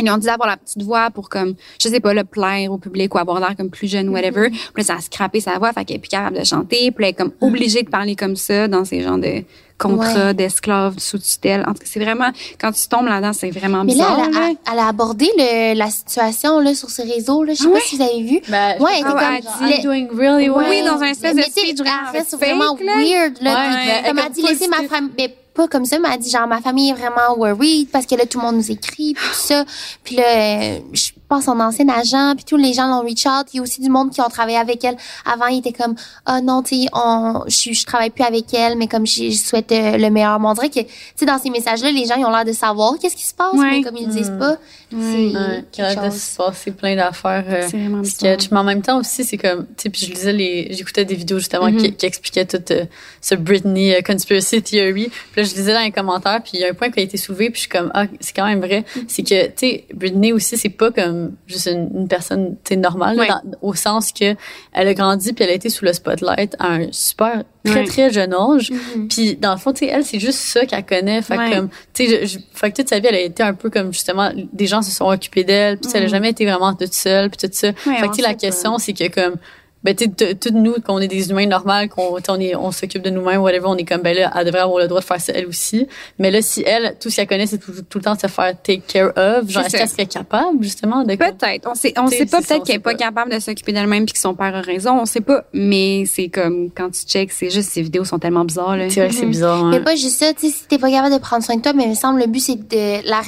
[0.06, 2.78] ils ont dit d'avoir la petite voix pour comme, je sais pas, le plaire au
[2.78, 4.50] public ou avoir l'air comme plus jeune, whatever.
[4.50, 6.92] Puis là, ça a scrappé sa voix, fait qu'elle est plus capable de chanter.
[6.92, 9.44] Puis là, elle est comme obligée de parler comme ça dans ces genres de
[9.78, 10.34] contrats Ouais.
[10.36, 11.62] d'esclaves sous tutelle.
[11.68, 12.30] En tout cas, c'est vraiment,
[12.60, 14.28] quand tu tombes là-dedans, c'est vraiment Mais là, bizarre.
[14.30, 14.54] elle a, là.
[14.74, 17.44] elle a abordé le, la situation là, sur ses réseaux.
[17.44, 17.54] Là.
[17.54, 17.82] Je sais Ah pas ouais?
[17.88, 18.40] si vous avez vu.
[18.48, 19.68] Ben, Ouais, je- elle était elle comme...
[19.68, 20.68] dit, I'm doing really well.
[20.70, 22.96] Oui, dans un espèce Mais de speech vraiment elle vraiment là.
[22.98, 23.42] weird.
[23.42, 25.12] Là, Ouais, puis elle comme est elle dit, laissez ma famille...
[25.18, 28.16] Mais pas comme ça, mais elle dit genre ma famille est vraiment worried parce que
[28.16, 29.66] là, tout le monde nous écrit, puis tout ça.
[30.04, 33.48] Puis là, euh, je pense son ancien agent, puis tous les gens l'ont reach out.
[33.54, 34.96] Il y a aussi du monde qui ont travaillé avec elle.
[35.26, 35.96] Avant, il était comme,
[36.26, 39.38] ah non, tu sais, on, je, je travaille plus avec elle, mais comme je, je
[39.38, 40.40] souhaite euh, le meilleur.
[40.44, 42.94] On dirait que, tu sais, dans ces messages-là, les gens, ils ont l'air de savoir
[43.02, 43.72] qu'est-ce qui se passe, Ouais.
[43.72, 44.58] mais comme ils le disent pas,
[44.90, 46.22] c'est Ouais, de chose.
[46.22, 48.16] se passer plein d'affaires euh, C'est vraiment bizarre.
[48.36, 48.52] sketch.
[48.52, 51.16] Mais en même temps aussi, c'est comme, tu sais, puis je lisais les, j'écoutais des
[51.16, 51.78] vidéos justement Mm-hmm.
[51.78, 52.86] qui, qui expliquaient tout euh,
[53.22, 55.10] ce Britney euh, conspiracy theory.
[55.32, 57.04] Puis là, je lisais dans les commentaires, puis il y a un point qui a
[57.04, 58.80] été soulevé, puis je suis comme, ah, c'est quand même vrai.
[58.96, 59.04] Mm-hmm.
[59.08, 62.76] C'est que, tu sais, Britney aussi, c'est pas comme juste une, une personne, tu sais,
[62.76, 63.28] normale, là, Ouais.
[63.28, 64.36] dans- au sens que
[64.74, 68.12] elle a grandi puis elle a été sous le spotlight à un super, très, très
[68.12, 68.72] jeune âge.
[68.72, 69.08] Mhm.
[69.08, 71.22] Puis dans le fond, tu sais, elle, c'est juste ça qu'elle connaît.
[71.22, 71.56] Fait que Ouais.
[71.56, 74.32] comme, tu sais, fait que toute sa vie, elle a été un peu comme justement,
[74.52, 75.78] des gens se sont occupés d'elle.
[75.78, 77.30] Puis elle a jamais été vraiment toute seule.
[77.30, 77.72] Puis tout ça.
[77.72, 77.74] Mm.
[77.76, 79.36] Fait que tu sais, la question, c'est que comme,
[79.84, 80.08] ben tu
[80.54, 83.78] nous, qu'on est des humains normaux, qu'on on est, on s'occupe de nous-mêmes, whatever, on
[83.78, 85.88] est comme, ben là, elle devrait avoir le droit de faire ça elle aussi.
[86.20, 88.28] Mais là, si elle, tout ce qu'elle connaît, c'est tout, tout le temps de se
[88.28, 89.50] faire take care of.
[89.50, 91.68] Genre, est-ce qu'elle serait capable justement de Peut-être.
[91.70, 92.98] On sait, on sait pas peut-être qu'elle est pas pas.
[92.98, 95.00] capable de s'occuper d'elle-même puis que son père a raison.
[95.02, 95.46] On sait pas.
[95.54, 98.90] Mais c'est comme, quand tu checks, c'est juste, ces vidéos sont tellement bizarres, là.
[98.90, 99.32] C'est vrai que c'est Mhm.
[99.32, 99.66] bizarre.
[99.66, 99.82] Mais hein.
[99.84, 101.84] pas juste ça, tu sais, si t'es pas capable de prendre soin de toi, mais
[101.84, 103.22] il me semble le but c'est de la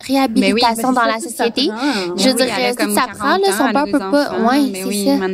[0.00, 1.62] réhabilitation Mais dans la société.
[2.16, 2.46] Je veux Oui, dire,
[2.78, 5.26] si ça prend, 40 là, son père peut pas- ouais, mais c'est ça.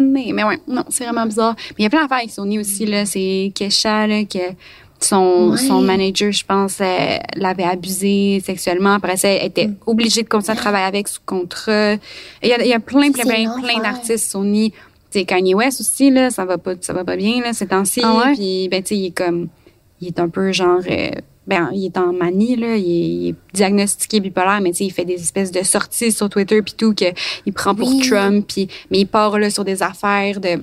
[0.00, 1.54] Mais ouais, non, c'est vraiment bizarre.
[1.70, 3.06] Mais il y a plein d'affaires avec Sony aussi, là.
[3.06, 4.38] C'est Kesha, là, que
[5.00, 5.58] son, Ouais.
[5.58, 8.94] son manager, je pense, euh, l'avait abusé sexuellement.
[8.94, 11.94] Après ça, elle était obligée de continuer à travailler avec sous contrat.
[12.42, 14.72] Il y a, il y a plein, plein, C'est plein, plein d'artistes Sony.
[15.10, 18.00] Sais, Kanye West aussi, là, ça va pas, ça va pas bien, là, ces temps-ci.
[18.02, 18.34] Ah ouais?
[18.34, 19.48] Puis, ben, tu sais, il est comme,
[20.00, 21.10] il est un peu genre, euh,
[21.46, 22.76] ben, il est en manie, là.
[22.76, 26.12] Il est, il est diagnostiqué bipolaire, mais tu sais, il fait des espèces de sorties
[26.12, 27.04] sur Twitter puis tout, que
[27.46, 28.08] il prend pour Oui.
[28.08, 30.62] Trump, puis, mais il part, là, sur des affaires de,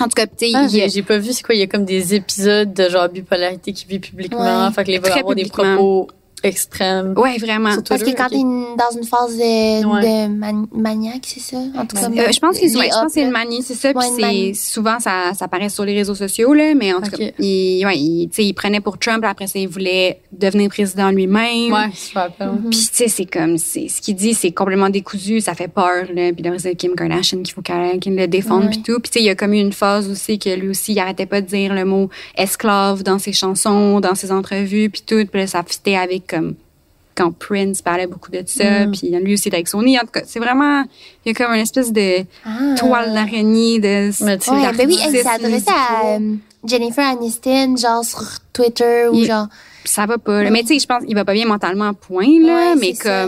[0.00, 2.72] en tout cas, Ah, j'ai pas vu, c'est quoi, il y a comme des épisodes
[2.72, 4.72] de genre bipolarité qui vit publiquement, Ouais.
[4.72, 6.08] fait que les avoir des propos
[6.42, 7.14] extrême.
[7.16, 7.72] Ouais, vraiment.
[7.72, 8.30] Sur Parce que quand ok.
[8.30, 10.02] t'es dans une phase de, Ouais.
[10.28, 11.56] de man- maniaque, c'est ça?
[11.76, 13.30] En tout cas, Euh, je pense que, les ouais, je pense que c'est là.
[13.30, 13.90] manie, c'est ça.
[13.92, 17.10] Ouais, Puis c'est souvent ça, ça apparaît sur les réseaux sociaux là, mais en tout
[17.10, 19.24] cas, il, ouais, il, tu sais, il prenait pour Trump.
[19.24, 21.72] Après ça, il voulait devenir président lui-même.
[21.72, 22.18] Ouais, je.
[22.44, 22.70] Mhm.
[22.70, 26.04] Puis tu sais, c'est comme, c'est ce qu'il dit, c'est complètement décousu, ça fait peur
[26.14, 26.32] là.
[26.32, 28.70] Puis là, c'est Kim Kardashian qu'il faut qu'elle qu'il le défende Ouais.
[28.70, 29.00] puis tout.
[29.00, 30.98] Puis tu sais, il y a comme eu une phase aussi que lui aussi, il
[30.98, 35.24] arrêtait pas de dire le mot esclave dans ses chansons, dans ses entrevues puis tout.
[35.26, 36.54] Puis là, ça fitait avec comme
[37.16, 38.92] quand Prince parlait beaucoup de ça, Mm.
[38.92, 39.98] puis lui aussi avec Sony.
[39.98, 40.84] En tout cas, c'est vraiment,
[41.24, 42.74] il y a comme une espèce de Ah.
[42.78, 44.10] toile d'araignée de.
[44.24, 48.22] Mais tu Ouais, ben oui, elle adressée à euh, Jennifer Aniston, genre sur
[48.52, 49.48] Twitter ou Il- genre.
[49.84, 50.42] ça va pas.
[50.44, 50.50] là.
[50.50, 52.72] Mais tu sais, je pense qu'il va pas bien mentalement, point là.
[52.72, 53.26] Ouais, mais ça.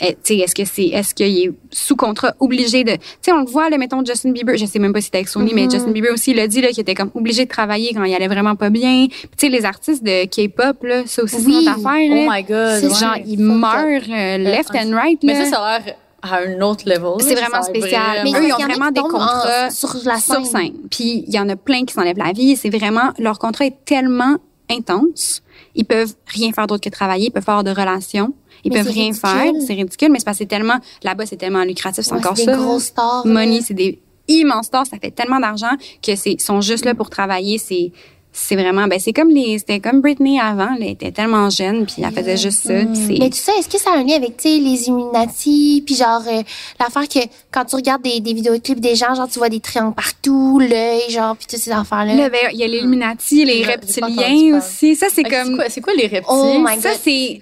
[0.00, 3.46] Eh, est-ce que c'est, est-ce qu'il est sous contrat obligé de, tu sais, on le
[3.46, 5.70] voit là, mettons Justin Bieber, je sais même pas si c'était avec Sony, mais Mhm.
[5.72, 8.14] Justin Bieber aussi il a dit là qu'il était comme obligé de travailler quand il
[8.14, 9.06] allait vraiment pas bien.
[9.08, 11.42] Tu sais, les artistes de K-pop là, ça aussi Oui.
[11.60, 12.10] c'est notre affaire.
[12.10, 12.80] Oh my god.
[12.80, 12.94] C'est ouais.
[12.94, 15.44] Genre, ils meurent euh, left and right Mais là.
[15.44, 17.12] ça, ça a l'air à un autre level.
[17.20, 18.22] C'est vraiment spécial.
[18.24, 20.44] Mais Eux, ils ont il y en a vraiment des en- contrats sur la sur
[20.46, 20.72] scène.
[20.90, 22.56] Puis il y en a plein qui s'enlèvent la vie.
[22.56, 24.36] C'est vraiment leur contrat est tellement
[24.70, 25.42] intense.
[25.78, 27.28] Ils peuvent rien faire d'autre que travailler.
[27.28, 28.34] Ils peuvent faire de relations.
[28.64, 29.20] Ils Mais peuvent rien ridicule.
[29.30, 29.52] faire.
[29.66, 32.04] C'est ridicule, mais c'est parce que c'est tellement là-bas, c'est tellement lucratif.
[32.04, 32.56] C'est Ouais, encore c'est ça.
[32.56, 33.24] grosses stars.
[33.26, 34.86] Money, c'est des immenses stars.
[34.86, 35.70] Ça fait tellement d'argent
[36.02, 37.56] que c'est sont juste là pour travailler.
[37.58, 37.92] C'est
[38.32, 40.68] c'est vraiment ben c'est comme les c'était comme Britney avant.
[40.76, 42.74] Elle était tellement jeune puis elle faisait juste ça.
[42.94, 45.82] c'est- Mais tout ça, est-ce que ça a un lien avec, tu sais, les Illuminati,
[45.84, 46.42] puis genre, euh,
[46.78, 47.18] l'affaire que
[47.50, 51.10] quand tu regardes des, des vidéoclips des gens, genre, tu vois des triangles partout, l'œil,
[51.10, 52.14] genre, puis toutes ces affaires-là.
[52.14, 54.94] Là, ben, il y a les Illuminati, les reptiliens aussi.
[54.94, 55.56] Ça, c'est comme.
[55.56, 56.24] quoi, c'est quoi les reptiles?
[56.28, 57.40] Oh my Ça, c'est.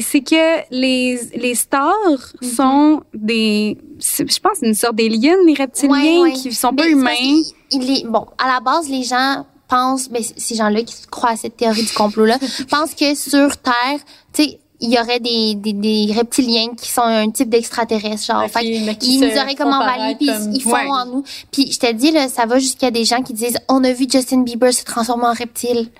[0.00, 1.92] C'est que les, les stars
[2.40, 2.48] Mhm.
[2.48, 3.76] sont des.
[3.98, 5.92] Je pense une sorte d'aliens, les reptiliens,
[6.22, 6.32] Ouais, ouais.
[6.32, 7.10] qui sont pas humains.
[7.16, 11.30] qu'il- il est, bon, à la base, les gens pensent, ben, ces gens-là qui croient
[11.30, 12.36] à cette théorie du complot-là,
[12.70, 14.00] pensent que sur Terre,
[14.32, 18.44] tu sais, il y aurait des, des, des reptiliens qui sont un type d'extraterrestre, genre.
[18.44, 20.86] Ok, fait ils nous auraient comme envahis, puis comme- ils font Ouais.
[20.90, 21.24] en nous.
[21.52, 24.06] Puis je te dis, là, ça va jusqu'à des gens qui disent, on a vu
[24.10, 25.90] Justin Bieber se transformer en reptile.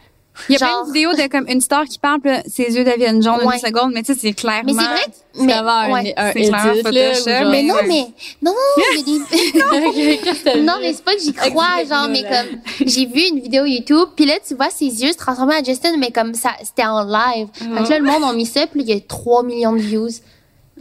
[0.49, 2.75] Il y a genre- plein de vidéos de comme une star qui parle, là, ses
[2.77, 3.55] yeux deviennent jaunes Ouais.
[3.57, 4.63] une seconde, mais tu sais, c'est clairement.
[4.65, 6.15] Mais c'est vrai, C'est mais, un, ouais.
[6.17, 8.07] un edit, là, genre- Mais non, mais,
[8.43, 10.81] non, non, il y a des, Qu'est-ce que t'as Non, vu?
[10.83, 14.27] mais c'est pas que j'y crois, genre, mais comme, j'ai vu une vidéo YouTube, puis
[14.27, 17.49] là, tu vois ses yeux se transformer en Justin, mais comme ça, c'était en live.
[17.55, 19.79] Fait que là, le monde a mis ça, puis il y a 3 millions de
[19.81, 20.09] views.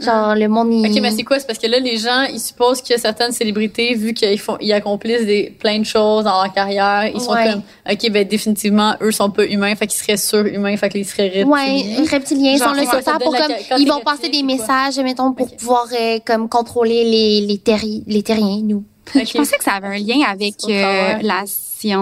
[0.02, 0.90] Genre, le monde, il...
[0.90, 1.40] Ok, mais c'est quoi?
[1.40, 4.72] C'est parce que là, les gens, ils supposent que certaines célébrités, vu qu'ils font, ils
[4.74, 7.52] accomplissent des, plein de choses dans leur carrière, ils sont Ouais.
[7.52, 11.28] comme, ok, ben, définitivement, eux sont pas humains, fait qu'ils seraient surhumains, fait qu'ils seraient
[11.44, 11.48] reptiliens.
[11.48, 15.34] Ouais, reptiliens, sont là c'est sur Terre pour comme, ils vont passer des messages, mettons,
[15.34, 18.84] pour pouvoir, euh, comme, contrôler les, les, terri- les terriens, nous.
[19.16, 21.44] Je pensais que ça avait un lien avec euh, la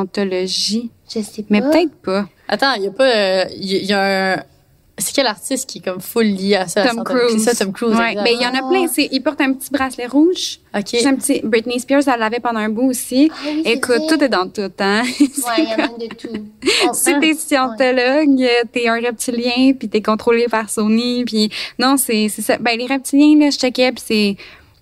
[0.02, 1.48] scientologie, Je sais pas.
[1.50, 2.28] mais peut-être pas.
[2.48, 4.44] Attends, il y a pas, euh, y, il y a un,
[5.00, 6.88] c'est quel artiste qui est comme full lié à ça?
[6.88, 7.44] Tom Cruise.
[7.44, 7.96] C'est ça, Tom Cruise.
[7.96, 8.88] Ouais, ben il y en a plein.
[8.88, 10.60] C'est, il porte un petit bracelet rouge.
[10.76, 10.88] Ok.
[10.90, 11.42] C'est un petit.
[11.44, 13.30] Britney Spears, elle l'avait pendant un bout aussi.
[13.32, 14.08] Ah oui, Écoute, vrai.
[14.10, 15.04] tout est dans tout, hein.
[15.04, 15.26] Ouais,
[15.60, 16.94] il y en a de tout.
[16.94, 22.28] Si t'es scientologue, euh, t'es un reptilien, puis t'es contrôlé par Sony, puis non, c'est
[22.30, 22.58] c'est ça.
[22.58, 24.36] Ben les reptiliens là, je checkais, puis c'est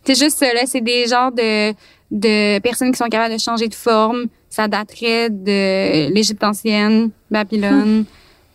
[0.05, 1.73] c'est juste ça là, c'est des genres de
[2.11, 4.27] de personnes qui sont capables de changer de forme.
[4.49, 8.05] Ça daterait de l'Égypte ancienne, Babylone,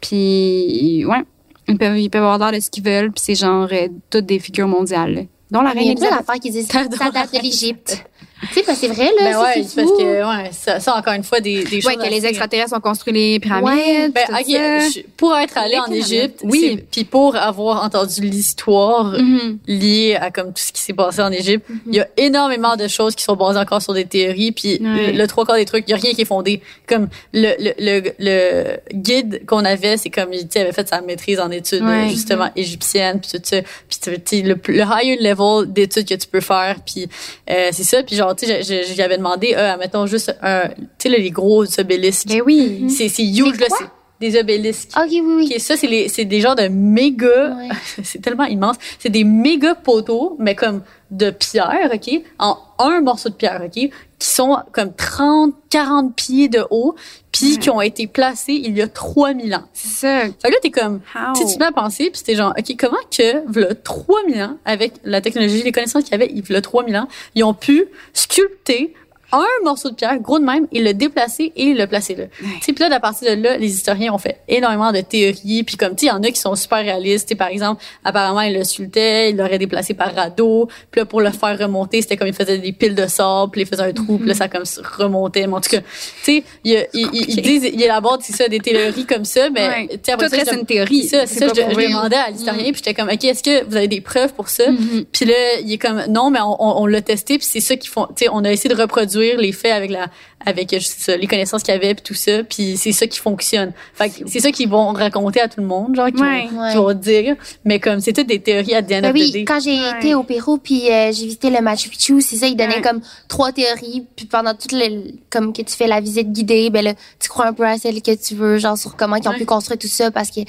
[0.00, 1.22] puis ouais,
[1.70, 4.26] ils peuvent ils peuvent avoir l'air de ce qu'ils veulent, puis c'est genre euh, toutes
[4.26, 5.20] des figures mondiales, là.
[5.50, 6.18] dont la Mais reine Elisabeth.
[6.18, 8.04] d'affaires qui T'adores ça date de l'Égypte.
[8.49, 10.97] Tu sais, parce que c'est vrai, là, Ben ça, ouais, parce que, ouais, ça, ça,
[10.97, 13.68] encore une fois, des, des Ouais, choses que les extraterrestres ont construit les pyramides.
[13.68, 14.09] Ouais.
[14.09, 14.78] Ben, tout ok, ça.
[14.91, 15.91] je- pour être allé en.
[15.93, 16.82] Égypte, Oui.
[16.91, 19.59] puis pour avoir entendu l'histoire Mhm.
[19.66, 22.88] liée à comme tout ce qui s'est passé en Égypte, il y a énormément de
[22.88, 25.12] choses qui sont basées encore sur des théories, puis Ouais.
[25.12, 26.62] le, le trois quarts des trucs, il y a rien qui est fondé.
[26.86, 30.88] Comme le le le, le guide qu'on avait, c'est comme il tu sais, avait fait
[30.88, 32.09] sa maîtrise en études Ouais.
[32.11, 36.26] justement égyptiennes, puis tout ça, puis tu sais, le, le higher level d'études que tu
[36.28, 37.09] peux faire, puis
[37.51, 40.68] euh, c'est ça, puis genre tu sais, je- je- j'avais demandé, euh, mettons juste un,
[40.68, 42.89] tu sais les gros obélisques, Ben oui.
[42.91, 43.87] c'est huge là, c'est
[44.20, 44.91] des obélisques.
[44.97, 45.61] Ok, oui, oui.
[45.61, 47.57] Ça, c'est les, c'est des genres de méga,
[48.03, 48.76] c'est tellement immense.
[48.99, 53.91] C'est des méga poteaux, mais comme de pierre, ok, en un morceau de pierre, ok,
[54.20, 56.94] qui sont comme 30, 40 pieds de haut,
[57.32, 57.58] puis Ouais.
[57.58, 59.64] qui ont été placés il y a 3000 ans.
[59.72, 60.20] C'est ça.
[60.40, 61.32] Fait que là, t'es comme, How?
[61.32, 65.62] tu à penser, puis t'es genre, ok, comment que, v'là 3000 ans, avec la technologie,
[65.62, 68.94] les connaissances qu'il y avait, il v'là 3000 ans, ils ont pu sculpter
[69.33, 72.24] un morceau de pierre, gros de même, et le déplacer et le placer là.
[72.61, 75.95] Puis là, à partir de là, les historiens ont fait énormément de théories, puis comme,
[75.95, 77.26] tu sais, il y en a qui sont super réalistes.
[77.28, 81.05] Tu sais, par exemple, apparemment, il le sculptait, il l'aurait déplacé par radeau, puis là,
[81.05, 83.83] pour le faire remonter, c'était comme il faisait des piles de sable, puis il faisait
[83.83, 84.64] un trou, puis là, ça comme
[84.99, 85.47] remontait.
[85.47, 85.87] Mais en tout cas, tu
[86.22, 89.68] sais, il, il, il, ils disent, il élabore, c'est ça, des théories comme ça, mais,
[89.68, 89.89] Ouais.
[90.03, 91.05] tu sais, je- une théorie.
[91.07, 93.76] ça, C'est ça, je, je demandais à l'historien, puis j'étais comme, OK, est-ce que vous
[93.76, 94.70] avez des preuves pour ça?
[94.70, 95.05] Mhm.
[95.12, 97.76] Puis là, il est comme, non, mais on, on, on l'a testé, puis c'est ça
[97.76, 100.06] qui font, tu sais, on a essayé de reproduire les faits avec la,
[100.44, 103.72] avec ça, les connaissances qu'il y avait, puis tout ça, puis c'est ça qui fonctionne.
[103.94, 106.46] Fait que c'est ça qu'ils vont raconter à tout le monde, genre, qui, Ouais.
[106.50, 109.60] vont, qui vont dire, mais comme, c'est toutes des théories à end Ben oui, quand
[109.60, 109.98] j'ai Ouais.
[109.98, 112.82] été au Pérou puis euh, j'ai visité le Machu Picchu, c'est ça, ils donnaient Ouais.
[112.82, 116.82] comme trois théories puis pendant toute le comme que tu fais la visite guidée, ben
[116.84, 119.32] là, tu crois un peu à celle que tu veux, genre sur comment ils ont
[119.32, 119.38] Ouais.
[119.38, 120.46] pu construire tout ça parce que tu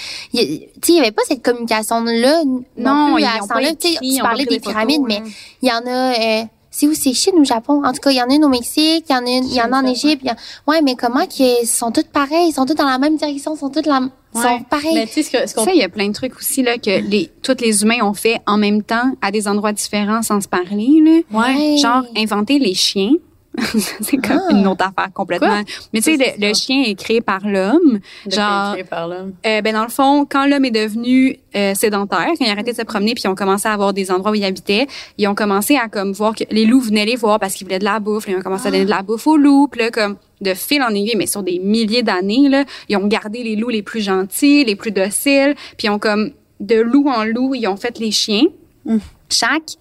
[0.91, 4.19] il y avait pas cette communication là non, Non, plus ils à ont pas tu
[4.21, 5.31] parlais des des pyramides photos, mais ouais.
[5.61, 6.93] il y en a euh, c'est où?
[6.95, 7.83] C'est Chine ou Japon?
[7.85, 9.45] En tout cas, il y en a une au Mexique, il y en a une,
[9.45, 12.07] il y en a en Égypte, il y a- ouais, mais comment qu'ils sont toutes
[12.07, 13.99] pareilles, ils sont toutes dans la même direction, ils sont toutes la
[14.33, 14.41] Ouais.
[14.41, 14.93] sont pareils.
[14.93, 16.63] Mais tu sais, ce que- ce qu'on Ça, il y a plein de trucs aussi
[16.63, 20.21] là que les tous les humains ont fait en même temps à des endroits différents
[20.21, 21.19] sans se parler là.
[21.37, 21.75] Ouais.
[21.77, 23.11] Genre inventer les chiens.
[24.01, 24.53] c'est comme Ah.
[24.53, 25.61] une autre affaire complètement.
[25.93, 27.99] Mais tu sais, le, chien est créé par l'homme.
[28.25, 29.25] Genre, créer par là.
[29.45, 32.71] euh, ben dans le fond, quand l'homme est devenu euh, sédentaire, quand il a arrêté
[32.71, 34.87] de se promener, puis ils ont commencé à avoir des endroits où il habitait,
[35.17, 37.79] ils ont commencé à comme voir que les loups venaient les voir parce qu'ils voulaient
[37.79, 38.25] de la bouffe.
[38.29, 39.67] Ils ont commencé à donner de la bouffe aux loups.
[39.69, 43.05] Puis là, comme de fil en aiguille, mais sur des milliers d'années, là, ils ont
[43.07, 46.31] gardé les loups les plus gentils, les plus dociles, puis ils ont comme
[46.61, 48.45] de loup en loup, ils ont fait les chiens.
[48.85, 48.97] Mm.
[49.29, 49.71] Chaque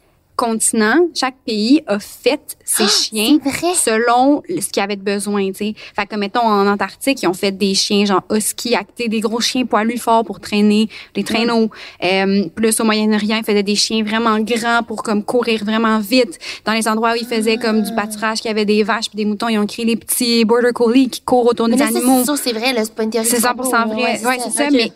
[0.41, 3.75] continent, chaque pays a fait ses chiens c'est vrai.
[3.75, 5.75] selon ce qu'ils avaient de besoin, tu sais.
[5.95, 9.41] Fait que, mettons, en Antarctique, ils ont fait des chiens genre husky, actés, des gros
[9.41, 11.69] chiens poilus forts pour traîner les traîneaux.
[12.03, 16.39] Euh, plus au Moyen-Orient, ils faisaient des chiens vraiment grands pour comme courir vraiment vite.
[16.65, 19.19] Dans les endroits où ils faisaient comme du pâturage, qu'il y avait des vaches puis
[19.19, 21.89] des moutons, ils ont créé les petits border collies qui courent autour Mais des là,
[21.89, 22.23] animaux.
[22.25, 23.29] c'est c'est vrai, c'est pas une théorie.
[23.29, 24.25] C'est du 100% complot, vrai.
[24.25, 24.71] Ouais, c'est ça.
[24.71, 24.91] Mais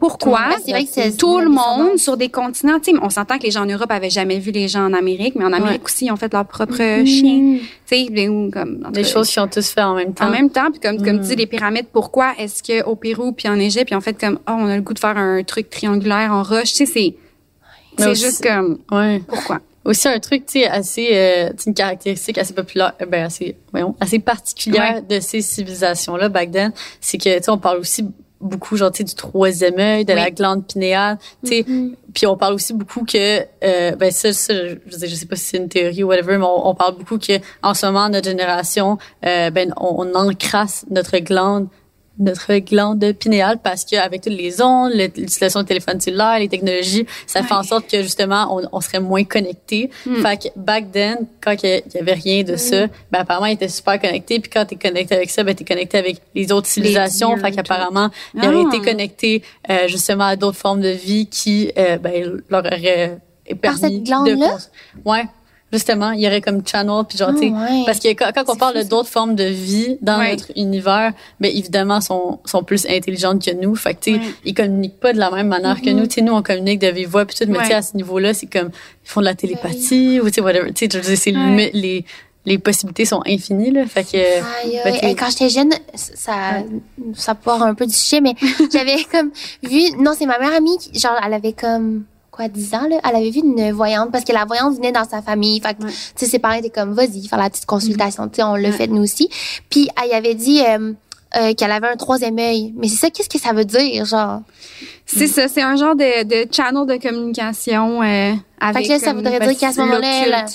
[0.00, 3.62] pourquoi que tout le monde sur des continents, tu sais, on s'entend que les gens
[3.62, 6.16] en Europe avaient jamais vu les gens en Amérique, mais en Amérique aussi, ils ont
[6.16, 7.58] fait leur propre chien.
[7.86, 8.06] Tu sais,
[8.52, 10.26] comme en cas, choses qui ont tous fait en même temps.
[10.26, 11.20] en même temps, puis comme, comme Mm.
[11.22, 14.18] tu dis, les pyramides, pourquoi est-ce que au Pérou puis en Égypte, ils ont fait
[14.18, 16.86] comme, oh, on a le goût de faire un truc triangulaire en roche, tu sais,
[16.86, 17.14] c'est,
[17.98, 19.22] c'est juste comme, Ouais.
[19.26, 19.60] pourquoi?
[19.84, 23.94] Aussi un truc, tu sais, assez, euh, une caractéristique assez populaire, euh, ben assez, voyons,
[24.00, 28.04] assez particulière de ces civilisations-là back then, c'est que, tu sais, on parle aussi
[28.40, 31.64] beaucoup, genre, tu sais, du troisième œil, de la glande pinéale, tu sais,
[32.14, 35.26] puis on parle aussi beaucoup que, euh, ben ça, ça, je, je, sais- je sais
[35.26, 37.32] pas si c'est une théorie ou whatever, mais on, on parle beaucoup que,
[37.62, 41.68] en ce moment, notre génération, euh, ben, on, on encrasse notre glande
[42.18, 47.42] notre glande pinéale parce qu'avec toutes les ondes, l'utilisation de téléphone cellulaire, les technologies, ça
[47.42, 49.90] fait en sorte que justement on, on serait moins connecté.
[50.06, 50.22] Mm.
[50.22, 53.68] Fait que back then, quand il y- avait rien de ça, ben apparemment il était
[53.68, 54.40] super connecté.
[54.40, 57.34] Puis quand t'es connecté avec ça, ben t'es connecté avec les autres civilisations.
[57.34, 58.48] dieux, fait qu'apparemment il Ah.
[58.48, 63.18] aurait été connecté euh, justement à d'autres formes de vie qui euh, ben leur auraient
[63.60, 64.34] permis cette glande-là?
[64.34, 65.24] de cons- ouais.
[65.76, 67.82] Justement, il y aurait comme channel puis genre tu sais, ouais.
[67.86, 70.32] parce que quand, quand on parle d'autres formes de vie dans Ouais.
[70.32, 73.74] notre univers, ben évidemment sont sont plus intelligentes que nous.
[73.76, 74.24] Fait que tu sais, Ouais.
[74.44, 75.96] ils communiquent pas de la même manière que Mhm.
[75.96, 76.06] nous.
[76.06, 77.96] Tu sais, nous on communique de vive voix puis tout, mais tu sais à ce
[77.96, 78.70] niveau-là, c'est comme
[79.04, 80.72] ils font de la télépathie ou tu sais whatever.
[80.72, 82.04] Tu sais, c'est les
[82.48, 83.86] les possibilités sont infinies là.
[83.86, 86.62] Fait que Aïe, Ben, quand j'étais jeune, ça,
[87.14, 88.34] ça part un peu du sujet, mais
[88.72, 89.30] j'avais comme
[89.64, 92.04] vu, non, c'est ma meilleure amie, qui- genre, elle avait comme,
[92.36, 95.04] quoi, 10 ans, là, elle avait vu une voyante, parce que la voyante venait dans
[95.08, 95.90] sa famille, fait que, Ouais.
[95.90, 98.64] tu sais, ses parents étaient comme, vas-y, faire la petite consultation, tu sais, on le
[98.64, 98.72] Ouais.
[98.72, 99.28] fait nous aussi.
[99.70, 100.92] Puis, elle y avait dit, euh,
[101.36, 102.72] euh, qu'elle avait un troisième œil.
[102.76, 104.40] Mais c'est ça, qu'est-ce que ça veut dire, genre?
[105.06, 108.82] C'est ça, c'est un genre de, de channel de communication, euh, avec.
[108.82, 110.46] Fait que là, ça voudrait ben, dire qu'à ce moment-là,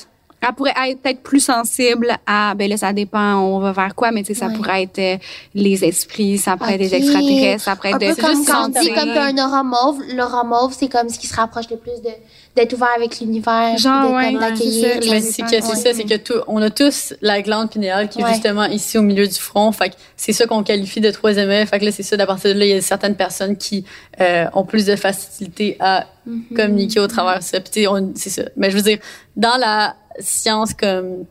[0.41, 4.11] elle- pourrait être peut-être plus sensible à, ben là, ça dépend, on va vers quoi,
[4.11, 4.53] mais tu sais, ça Ouais.
[4.55, 5.17] pourrait être euh,
[5.55, 8.65] les esprits, ça pourrait être des extraterrestres, ça pourrait Un être peu de comme quand
[8.65, 10.01] on dit comme t'as un aura mauve.
[10.15, 12.09] L'aura mauve, c'est comme ce qui se rapproche le plus de
[12.53, 13.77] d'être ouvert avec l'univers.
[13.77, 15.61] Genre, ouais, comme, ouais, d'accueillir c'est les- que c'est Ouais.
[15.61, 19.03] ça, c'est que tout, on a tous la glande pinéale qui est justement ici au
[19.03, 19.71] milieu du front.
[19.71, 21.65] Fait que c'est ça qu'on qualifie de troisième œil.
[21.65, 23.85] Fait que là, c'est ça, d'à partir de là, il y a certaines personnes qui
[24.19, 26.43] euh, ont plus de facilité à Mhm.
[26.53, 27.57] communiquer au travers de ça.
[28.15, 28.41] C'est ça.
[28.57, 28.97] Mais je veux dire,
[29.37, 31.25] dans la science comme,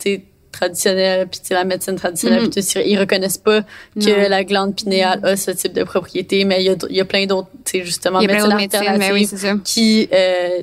[0.52, 4.28] traditionnelle, puis la médecine traditionnelle, puis tout ça, ils reconnaissent pas que Non.
[4.28, 7.04] la glande pinéale a ce type de propriété, mais il y a, il y a
[7.04, 10.62] plein d'autres, justement, médecines oui, alternatives qui euh,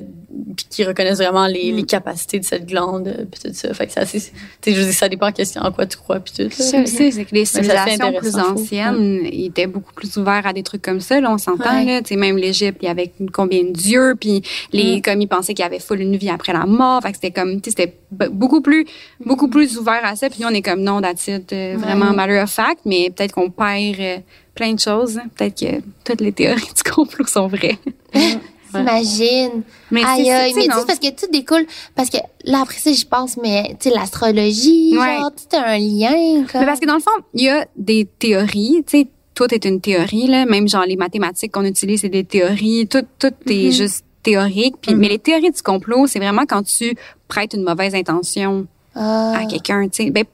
[0.56, 3.72] puis qui reconnaissent vraiment les, les capacités de cette glande, euh, puis tout ça.
[3.72, 4.30] Fait que c'est tu sais,
[4.74, 6.50] je dire, ça dépend question en quoi tu crois, puis tout.
[6.50, 10.52] Ça aussi, c'est que les c'est civilisations plus anciennes ils étaient beaucoup plus ouverts à
[10.52, 11.20] des trucs comme ça.
[11.20, 11.78] Là, on s'entend.
[11.78, 11.84] Ouais.
[11.84, 15.02] Là, tu sais, même l'Égypte, il y avait combien de dieux, puis les Mm.
[15.02, 17.02] comme ils pensaient qu'il y avait full une vie après la mort.
[17.02, 18.86] Fait que c'était comme, tu sais, c'était beaucoup plus,
[19.24, 20.28] beaucoup plus ouvert à ça.
[20.28, 22.80] Puis on est comme non, it, euh, vraiment matter of fact.
[22.84, 24.18] Mais peut-être qu'on perd euh,
[24.54, 25.18] plein de choses.
[25.18, 25.28] hein.
[25.36, 27.78] Peut-être que toutes les théories du complot sont vraies.
[28.74, 29.62] Imagine.
[29.90, 30.52] Mais Aïe, aïe.
[30.56, 33.88] Mais tu parce que tout découle, parce que là, après ça, j'y pense, mais, tu
[33.88, 35.18] sais, l'astrologie, Ouais.
[35.18, 36.60] genre, tout a un lien, comme.
[36.60, 39.64] Mais parce que dans le fond, il y a des théories, tu sais, tout est
[39.64, 43.70] une théorie là, même genre les mathématiques qu'on utilise c'est des théories, tout tout est
[43.70, 44.74] juste théorique.
[44.80, 46.96] Puis mais les théories du complot, c'est vraiment quand tu
[47.28, 48.66] prêtes une mauvaise intention
[48.96, 49.34] Ah.
[49.38, 50.24] à quelqu'un, tu sais, ben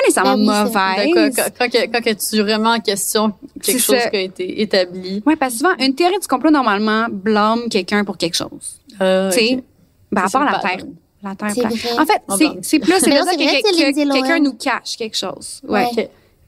[0.00, 1.34] pas nécessairement Ben oui, mauvaise.
[1.36, 3.32] quand, quand, que- quand que tu remets en question
[3.62, 4.10] quelque chose ça.
[4.10, 5.22] qui a été établi.
[5.26, 8.80] Ouais, parce que souvent une théorie du complot normalement blâme quelqu'un pour quelque chose.
[9.00, 9.64] Euh, Tu sais, ok.
[10.12, 10.86] ben à C'est part ça, la Terre.
[11.22, 11.72] La Terre C'est plate.
[11.74, 11.98] vrai.
[12.00, 14.14] En fait, Ah, c'est plus c'est que, que Lohan.
[14.14, 15.60] quelqu'un nous cache quelque chose.
[15.68, 15.86] Ouais.
[15.94, 16.02] Tu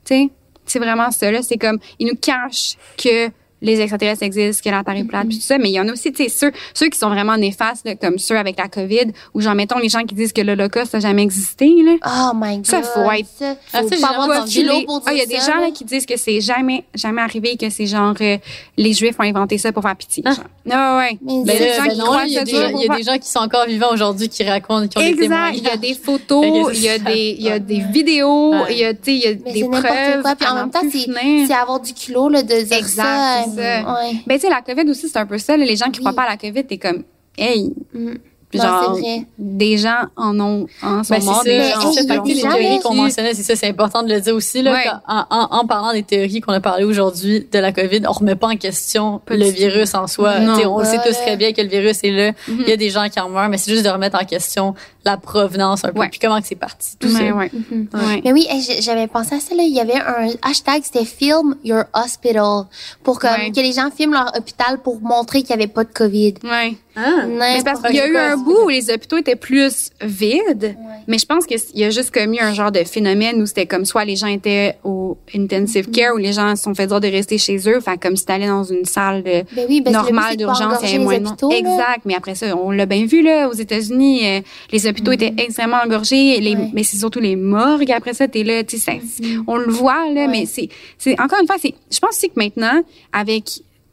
[0.05, 0.31] sais,
[0.65, 1.43] c'est vraiment ça, là.
[1.43, 3.29] C'est comme, ils nous cachent que
[3.63, 5.57] les extraterrestres existent, que la Terre est plate, puis tout ça.
[5.57, 7.95] Mais il y en a aussi, tu sais, ceux, ceux qui sont vraiment néfastes, là,
[7.95, 11.01] comme ceux avec la COVID, ou genre, mettons, les gens qui disent que l'Holocauste n'a
[11.01, 11.95] jamais existé, là.
[12.07, 12.67] Oh my god.
[12.67, 14.71] Ça, faut être- Ça, Ah, faut ça, pas avoir pour dire
[15.07, 15.71] ah, il y a des ça, gens là.
[15.71, 18.37] qui disent que c'est jamais, jamais arrivé, que c'est genre, euh,
[18.77, 20.23] les Juifs ont inventé ça pour faire pitié.
[20.27, 20.33] Ah.
[20.35, 20.45] genre.
[20.71, 21.19] Ah, ouais.
[21.23, 22.89] Mais Ben, des gens ben qui non, croient il y a, des, dur il y
[22.91, 25.23] a des gens qui sont encore vivants aujourd'hui qui racontent, qui ont des Exact.
[25.23, 25.57] témoignages.
[25.59, 28.67] Il y a des photos, il y a des, il y a des vidéos, Ouais.
[28.73, 30.23] il y a, tu sais, il y a Mais des c'est n'importe preuves.
[30.23, 30.35] quoi.
[30.37, 33.45] Puis en même temps, c'est avoir du culot, là, de dire Exact, ça.
[33.55, 33.95] C'est ça.
[33.95, 34.13] Ouais.
[34.27, 35.57] Ben, tu sais, la COVID aussi, c'est un peu ça.
[35.57, 35.65] là.
[35.65, 36.17] Les gens qui croient Oui.
[36.17, 37.05] pas à la COVID, t'es comme,
[37.39, 38.15] hey, Mm.
[38.59, 39.27] Genre, Non, c'est vrai.
[39.39, 42.09] des gens en ont, en sont Ben, morts, c'est ça, gens hey, en fait il
[42.09, 44.21] y a partie des des gens, théories qu'on mentionnait, c'est ça, c'est important de le
[44.21, 44.85] dire aussi, là, Ouais.
[45.09, 48.35] en, en, en parlant des théories qu'on a parlé aujourd'hui de la COVID, on remet
[48.35, 50.39] pas en question le virus en soi.
[50.41, 50.59] Non.
[50.77, 52.33] On sait tous très bien que le virus est là.
[52.49, 52.59] Mhm.
[52.61, 54.75] Il y a des gens qui en meurent, mais c'est juste de remettre en question
[55.05, 56.09] la provenance un peu, Ouais.
[56.09, 57.35] puis comment que c'est parti, tout Ouais, ça.
[57.35, 57.51] ouais.
[57.53, 57.89] Mhm.
[57.95, 58.21] Ouais.
[58.25, 58.47] Mais oui,
[58.81, 59.63] j'avais pensé à ça, là.
[59.63, 62.65] Il y avait un hashtag, c'était Film Your Hospital.
[63.03, 63.51] Pour comme, Ouais.
[63.51, 66.35] que les gens filment leur hôpital pour montrer qu'il n'y avait pas de COVID.
[66.45, 66.77] Ouais.
[66.95, 67.25] Ah.
[67.27, 70.77] Mais c'est parce qu'il y a eu un bout où les hôpitaux étaient plus vides,
[71.07, 73.67] mais je pense qu'il y a juste comme eu un genre de phénomène où c'était
[73.67, 75.91] comme soit les gens étaient au intensive Mm-hmm.
[75.93, 78.25] care ou les gens se sont fait dire de rester chez eux, enfin comme si
[78.25, 81.25] t'allais dans une salle de Ben oui, but, normale d'urgence, il y avait moins de
[81.25, 81.53] monde.
[81.53, 84.41] Exact, mais après ça, on l'a bien vu là aux États-Unis, euh,
[84.71, 86.59] les hôpitaux étaient extrêmement engorgés, les, Mm-hmm.
[86.59, 86.65] Ouais.
[86.67, 86.71] Mm-hmm.
[86.75, 87.91] mais c'est surtout les morgues.
[87.93, 90.29] Après ça, t'es là, tu sais, ça- on le voit là, Ouais.
[90.29, 90.69] mais c'est,
[90.99, 92.83] c'est encore une fois, c'est, je pense aussi que maintenant
[93.13, 93.45] avec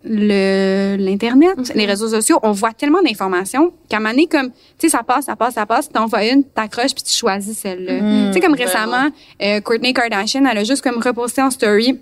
[0.03, 1.75] le l'internet, Mm-hmm.
[1.75, 5.03] les réseaux sociaux, on voit tellement d'informations qu'à un moment donné, comme tu sais, ça
[5.03, 8.01] passe, ça passe, ça passe, t'en vois une, t'accroches puis tu choisis celle-là.
[8.01, 8.71] Mm, tu sais, comme vraiment.
[8.71, 9.09] récemment,
[9.41, 11.99] euh, Kourtney Kardashian, elle a juste comme reposté en story.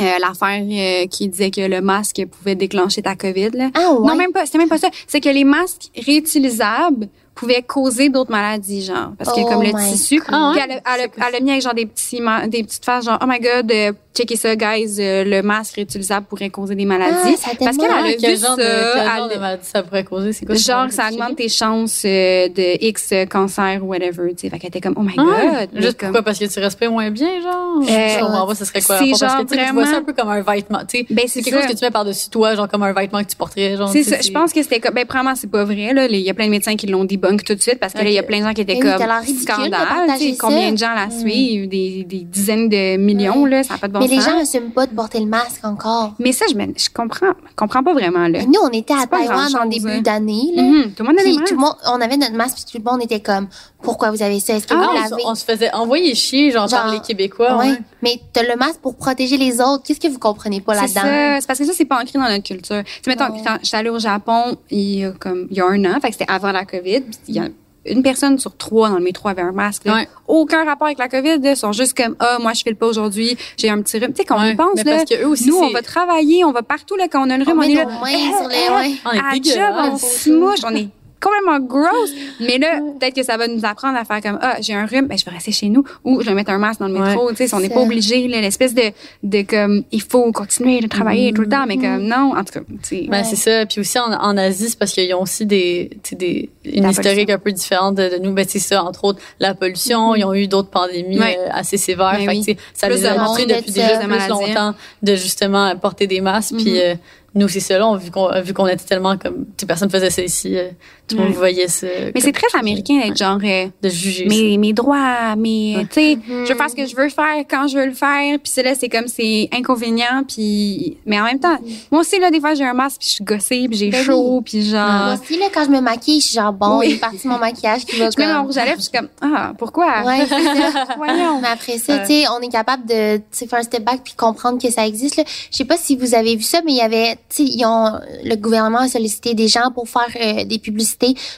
[0.00, 3.70] euh, l'affaire euh, qui disait que le masque pouvait déclencher ta COVID là.
[3.74, 4.08] Ah ouais?
[4.08, 4.88] Non, même pas, c'était même pas ça.
[5.06, 9.12] C'est que les masques réutilisables pouvaient causer d'autres maladies, genre.
[9.18, 11.50] Parce que Oh comme le my tissu, puis elle, a- elle, a- elle a mis
[11.52, 14.96] avec genre des petits, des petites faces, genre, oh my god, euh, checkez ça, guys,
[15.00, 17.14] euh, le masque réutilisable pourrait causer des maladies.
[17.24, 18.68] Ah, ça parce qu'elle a quel vu genre de, ça.
[18.94, 20.32] quel elle- genre de maladie ça pourrait causer?
[20.32, 20.54] C'est quoi?
[20.54, 24.50] Genre, ça augmente tes chances euh, de X euh, cancer ou whatever, tu sais.
[24.50, 25.22] Fait qu'elle était comme, oh my Ah,
[25.60, 25.68] god.
[25.72, 26.22] mais juste comme- pourquoi?
[26.22, 27.80] Parce que tu respires moins bien, genre?
[27.82, 28.98] Euh, je comprends pas, ce serait quoi?
[28.98, 30.80] c'est Parce genre que tu sais, tu vois ça vraiment- un peu comme un vêtement,
[30.88, 31.06] tu sais.
[31.10, 31.62] Ben, c'est c'est quelque ça.
[31.66, 33.88] chose que tu mets par-dessus toi, genre comme un vêtement que tu porterais, genre.
[33.88, 34.20] C'est ça.
[34.20, 36.06] Je pense que c'était comme, ben, premièrement, c'est pas vrai, là.
[36.06, 38.04] Il y a plein de médecins qui l'ont debunk tout de suite parce que là,
[38.08, 39.70] il y a plein de gens qui étaient comme, scandale.
[39.70, 40.70] partager tu sais, Combien ça?
[40.72, 41.68] de gens la suivent?
[41.68, 43.62] Des, des dizaines de millions, là.
[43.62, 46.14] Ça n'a pas de bon Mais les gens n'assument pas de porter le masque encore.
[46.18, 48.38] Mais ça, je, me- je comprends, je comprends pas vraiment, là.
[48.40, 50.00] Mais nous, on était à Taïwan en début hein.
[50.02, 50.52] d'année.
[50.56, 50.92] Mhm.
[50.94, 53.02] Tout le monde avait tout le monde, on avait notre masque, puis tout le monde
[53.02, 53.48] était comme,
[53.82, 54.54] pourquoi vous avez ça?
[54.54, 55.22] Est-ce que Ah, vous on, l'avez?
[55.22, 57.56] se- on se faisait envoyer chier, genre, par les Québécois.
[57.58, 57.76] Ouais.
[58.02, 59.82] Mais t'as le masque pour protéger les autres.
[59.84, 61.00] Qu'est-ce que vous comprenez pas C'est là-dedans?
[61.02, 61.40] ça.
[61.40, 62.82] C'est parce que ça, c'est pas ancré dans notre culture.
[62.84, 63.42] Tu sais, mettons, Ouais.
[63.44, 66.08] quand j'étais allée au Japon, il y a comme, il y a un an, fait
[66.08, 67.48] que c'était avant la COVID, puis il y a
[67.86, 69.84] une personne sur trois dans le métro avait un masque.
[69.84, 69.94] là.
[69.94, 70.08] Ouais.
[70.28, 71.38] Aucun rapport avec la COVID.
[71.40, 74.12] Là, ils sont juste comme, ah, moi, je file pas aujourd'hui, j'ai un petit rhume.
[74.12, 75.82] Tu sais, quand on Ouais, y pense, là, parce que eux aussi, nous, on va
[75.82, 77.84] travailler, on va partout, là, quand on a le On rhume, on, est là.
[77.84, 78.94] nos mains sur les, ouais.
[79.04, 80.88] On est à job, on se mouche, on est
[81.24, 82.10] complètement gross.
[82.40, 85.06] Mais là, peut-être que ça va nous apprendre à faire comme, ah, j'ai un rhume,
[85.06, 87.30] ben, je vais rester chez nous, ou je vais mettre un masque dans le métro.
[87.32, 90.86] Tu sais, on n'est pas obligé, là, l'espèce de, de comme, il faut continuer de
[90.88, 93.06] travailler tout le temps, mais comme, non, en tout cas, tu sais.
[93.08, 93.66] Ben, c'est ça.
[93.66, 97.38] Puis aussi en, en Asie, c'est parce qu'ils ont aussi des, des une historique un
[97.38, 98.32] peu différente de, de nous.
[98.32, 100.14] Ben, c'est ça, entre autres, la pollution.
[100.14, 101.38] Ils ont eu d'autres pandémies Ouais.
[101.38, 102.12] euh, assez sévères.
[102.18, 102.56] Ben fait oui.
[102.72, 106.56] ça Plus les a montré depuis de déjà plus longtemps de justement porter des masques.
[106.56, 106.94] Puis, euh,
[107.34, 110.10] nous, c'est ça, là, on, vu qu'on vu qu'on était tellement comme, tu personne faisait
[110.10, 110.68] ça ici, euh,
[111.06, 111.36] tout le monde Ouais.
[111.38, 111.86] voyait ça.
[112.14, 115.84] Mais c'est très américain d'être genre, euh, De juger mes, mes droits, mes, Ouais.
[115.86, 118.38] tu sais, je veux faire ce que je veux faire quand je veux le faire.
[118.42, 120.24] Puis c'est là, c'est comme c'est inconvénient.
[120.26, 121.58] Puis mais en même temps,
[121.90, 124.04] moi aussi là, des fois j'ai un masque, puis je suis gossée, puis j'ai Ben
[124.04, 124.88] chaud, puis genre.
[124.88, 126.86] Moi aussi, là, quand je me maquille, je suis genre, bon, Oui.
[126.88, 128.88] il est parti mon maquillage qui va Je mets mon rouge à lèvres, puis je
[128.90, 130.02] suis comme ah pourquoi?
[130.06, 130.84] Ouais, c'est ça.
[130.96, 131.40] Voyons.
[131.40, 134.00] Mais après ça, tu sais, on est capable de tu sais, faire un step back
[134.04, 135.20] puis comprendre que ça existe.
[135.50, 137.64] Je sais pas si vous avez vu ça, mais il y avait, tu sais, ils
[137.66, 137.92] ont,
[138.24, 140.93] le gouvernement a sollicité des gens pour faire euh, des publicités.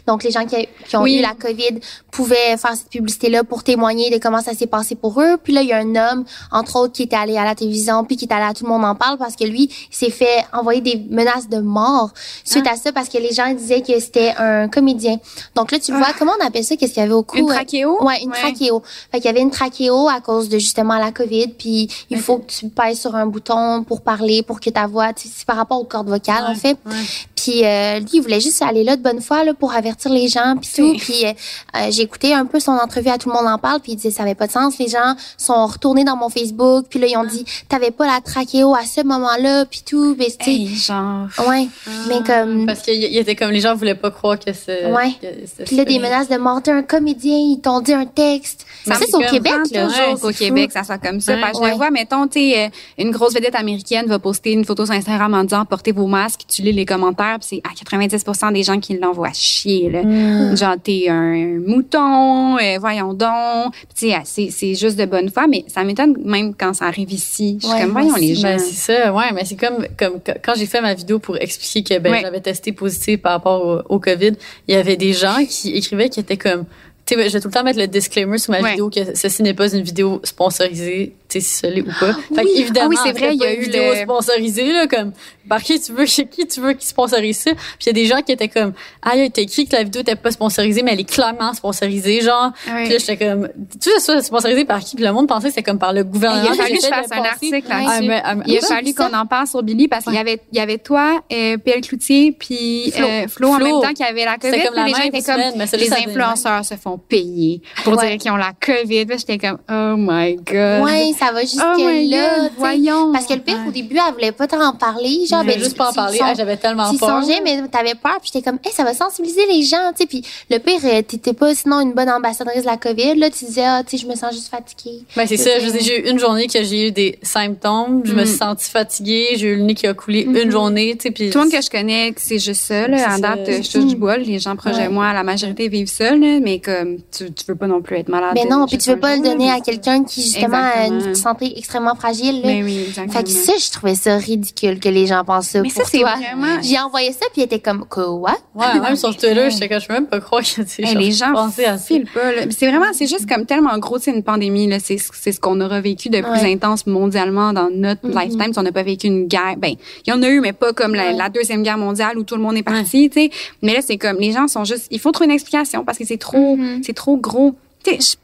[0.06, 0.56] Donc, les gens qui,
[0.96, 1.16] ont Oui.
[1.18, 1.80] eu la COVID
[2.10, 5.36] pouvaient faire cette publicité-là pour témoigner de comment ça s'est passé pour eux.
[5.42, 8.04] Puis là, il y a un homme, entre autres, qui était allé à la télévision
[8.04, 10.10] puis qui est allé à Tout le monde en parle parce que lui, il s'est
[10.10, 12.10] fait envoyer des menaces de mort
[12.44, 12.72] suite Ah.
[12.72, 15.16] à ça parce que les gens disaient que c'était un comédien.
[15.54, 16.76] Donc là, tu vois, comment on appelle ça?
[16.76, 17.36] Qu'est-ce qu'il y avait au cou?
[17.38, 18.02] Une euh, trachéo?
[18.04, 18.82] Ouais, une trachéo.
[19.12, 22.38] Fait qu'il y avait une trachéo à cause de justement la COVID, puis il faut
[22.38, 25.46] que tu pèses sur un bouton pour parler, pour que ta voix, tu sais, c'est
[25.46, 26.76] par rapport aux cordes vocales en fait.
[26.86, 26.92] Ouais.
[27.34, 30.28] Puis euh, lui, il voulait juste aller là de bonne foi là pour avertir les
[30.28, 30.94] gens puis tout.
[30.98, 31.32] Puis euh,
[31.76, 33.96] euh, j'ai écouté un peu son entrevue à tout le monde en parle, puis il
[33.96, 34.78] disait ça avait pas de sens.
[34.78, 38.20] Les gens sont retournés dans mon Facebook, puis là ils ont dit t'avais pas la
[38.20, 40.14] trachéo à ce moment-là, puis tout.
[40.18, 41.28] Mais Hey, genre.
[41.48, 41.68] ouais.
[42.08, 44.90] Mais comme Parce qu'il y était comme, les gens voulaient pas croire que c'est.
[44.92, 45.12] Ouais.
[45.20, 48.66] que puis là des menaces de mort, un comédien, ils t'ont dit un texte.
[48.86, 49.86] Ça Ça c'est au Québec là.
[49.86, 51.34] toujours Ouais, qu'au c'est Québec, ça soit comme ça.
[51.34, 51.40] Ouais.
[51.40, 52.68] Parce que je le vois, mettons, tu sais, euh,
[52.98, 56.42] une grosse vedette américaine va poster une photo sur Instagram en disant portez vos masques,
[56.48, 60.02] tu lis les commentaires, puis c'est à 90% des gens qui l'envoient chier, là.
[60.02, 60.56] Mm.
[60.56, 63.72] Genre, t'es un mouton, euh, voyons donc.
[63.96, 67.12] Tu sais, c'est, c'est juste de bonne foi, mais ça m'étonne même quand ça arrive
[67.12, 67.58] ici.
[67.60, 68.40] Je suis Ouais, comme, voyons les aussi.
[68.42, 68.48] gens.
[68.48, 71.82] Ben, c'est ça, ouais, mais c'est comme, comme quand j'ai fait ma vidéo pour expliquer
[71.96, 72.20] que ben, Ouais.
[72.22, 74.32] j'avais testé positif par rapport au, au COVID,
[74.68, 76.64] il y avait des gens qui écrivaient qui étaient comme,
[77.04, 78.70] tu sais, je vais tout le temps mettre le disclaimer sur ma Ouais.
[78.70, 82.12] vidéo que ceci n'est pas une vidéo sponsorisée, tu sais, si ou pas.
[82.34, 82.50] fait oui.
[82.56, 85.12] évidemment, Ah oui, c'est vrai, il y a eu vidéo le- sponsorisée, là, comme,
[85.48, 87.52] par qui tu veux, chez qui tu veux qui sponsorise ça?
[87.54, 88.72] Puis il y a des gens qui étaient comme,
[89.02, 92.20] ah, il t'as écrit que la vidéo était pas sponsorisée, mais elle est clairement sponsorisée,
[92.20, 92.50] genre.
[92.66, 92.84] Ouais.
[92.84, 93.48] Puis là, j'étais comme,
[93.80, 94.96] tu sais, ça, sponsorisé par qui?
[94.96, 96.42] Puis le monde pensait que c'était comme par le gouvernement.
[96.44, 98.10] Il a Puis fallu que je fasse un article là-dessus.
[98.12, 100.40] Ah, ah, Il a Oui, fallu qu'on en parle sur Billy parce qu'il y avait,
[100.52, 103.06] il y avait toi, euh, Pierre Cloutier, puis Flo.
[103.06, 104.50] euh, Flo, en même temps qui avait la COVID.
[104.52, 107.96] Comme puis la les gens étaient comme, semaine, c'est les influenceurs se font payer pour
[107.96, 108.08] Ouais.
[108.10, 109.06] dire qu'ils ont la COVID.
[109.06, 110.82] Puis j'étais comme, oh my God.
[110.84, 111.78] Ouais, ça va jusque Oh
[112.10, 112.48] là.
[112.56, 113.12] Voyons.
[113.12, 115.20] Parce que le pire, au début, elle voulait pas t'en parler.
[115.28, 116.18] Genre, ben, juste pas en parler.
[116.22, 117.22] Ah, j'avais tellement peur.
[117.22, 120.06] songeais, mais t'avais peur, puis j'étais comme, hey, ça va sensibiliser les gens, tu sais.
[120.06, 123.30] Puis le pire, euh, t'étais pas sinon une bonne ambassadrice de la COVID, là.
[123.30, 125.00] Tu disais, ah, tu sais, je me sens juste fatiguée.
[125.16, 125.50] Ben, c'est ça.
[125.58, 128.02] j'ai eu une journée que j'ai eu des symptômes.
[128.04, 128.26] Je me Mm.
[128.26, 129.28] suis sentie fatiguée.
[129.36, 130.36] J'ai eu le nez qui a coulé Mhm.
[130.36, 131.30] une journée, tu sais, puis.
[131.30, 132.88] Tout le monde que je connais, c'est juste ça.
[132.88, 132.98] Là.
[132.98, 133.18] Ça.
[133.18, 134.16] date, je touche du bois.
[134.18, 136.20] Les gens proches de moi, la majorité vivent seuls.
[136.20, 138.32] là, Mais comme, tu, veux pas non plus être malade.
[138.34, 141.05] Mais non, euh, puis tu veux pas le donner à quelqu'un qui, justement, a.
[141.08, 142.46] une santé extrêmement fragile, là.
[142.48, 143.12] Mais oui, exactement.
[143.18, 145.98] Fait que ça, je trouvais ça ridicule que les gens pensent ça Mais ça, c'est
[146.02, 148.36] vraiment- J'ai envoyé ça, puis elle était comme, quoi?
[148.54, 151.12] Ouais, même sur Twitter, j'étais comme, je peux même pas croire que, sais, genre, les
[151.12, 151.84] gens pensaient à ça.
[151.86, 152.32] filent pas.
[152.32, 152.42] là.
[152.50, 154.66] C'est vraiment, c'est juste comme tellement gros, c'est une pandémie.
[154.66, 156.52] Là, c'est, c'est ce qu'on aura vécu de plus Ouais.
[156.52, 158.18] intense mondialement dans notre Mhm.
[158.18, 158.52] lifetime.
[158.52, 159.74] Si on n'a pas vécu une guerre, ben,
[160.06, 161.12] il y en a eu, mais pas comme la, Ouais.
[161.14, 163.30] la deuxième guerre mondiale où tout le monde est parti, tu sais.
[163.62, 166.04] Mais là, c'est comme les gens sont juste, il faut trouver une explication parce que
[166.04, 166.82] c'est trop, Mhm.
[166.84, 167.54] c'est trop gros.
[167.84, 168.16] Tu sais, je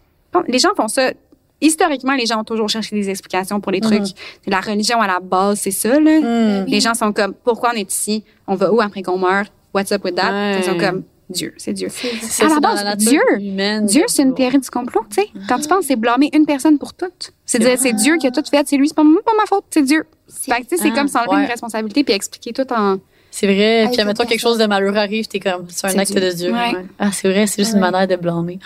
[0.48, 1.10] les gens font ça.
[1.62, 3.86] Historiquement, les gens ont toujours cherché des explications pour les Mhm.
[3.90, 4.14] trucs.
[4.46, 5.98] La religion à la base, c'est ça.
[5.98, 6.20] Là.
[6.20, 6.66] Mm.
[6.66, 8.24] Les gens sont comme, pourquoi on est ici?
[8.46, 9.50] On va où après qu'on meurt?
[9.74, 10.30] What's up with that?
[10.30, 10.58] Ouais.
[10.58, 11.88] Ils sont comme, Dieu, c'est Dieu.
[11.90, 15.28] C'est À la base, nature Dieu, humaine Dieu, c'est une théorie du complot, tu sais.
[15.48, 17.06] Quand tu penses, c'est blâmer une personne pour tout.
[17.20, 19.46] C'est C'est dire, c'est Dieu qui a tout fait, c'est lui, c'est pas, pas ma
[19.46, 20.04] faute, c'est Dieu.
[20.26, 21.42] C'est- Fait que, tu sais, c'est Ah, comme s'enlever ouais.
[21.44, 22.96] une responsabilité puis expliquer tout en.
[23.30, 23.84] C'est vrai.
[23.86, 26.20] Ah, Puis, admettons, quelque chose de malheureux arrive, t'es comme, c'est un C'est acte Dieu.
[26.20, 26.52] de Dieu.
[26.52, 26.74] Ouais.
[26.74, 26.84] Ouais.
[26.98, 28.58] Ah, c'est vrai, c'est juste une manière de blâmer.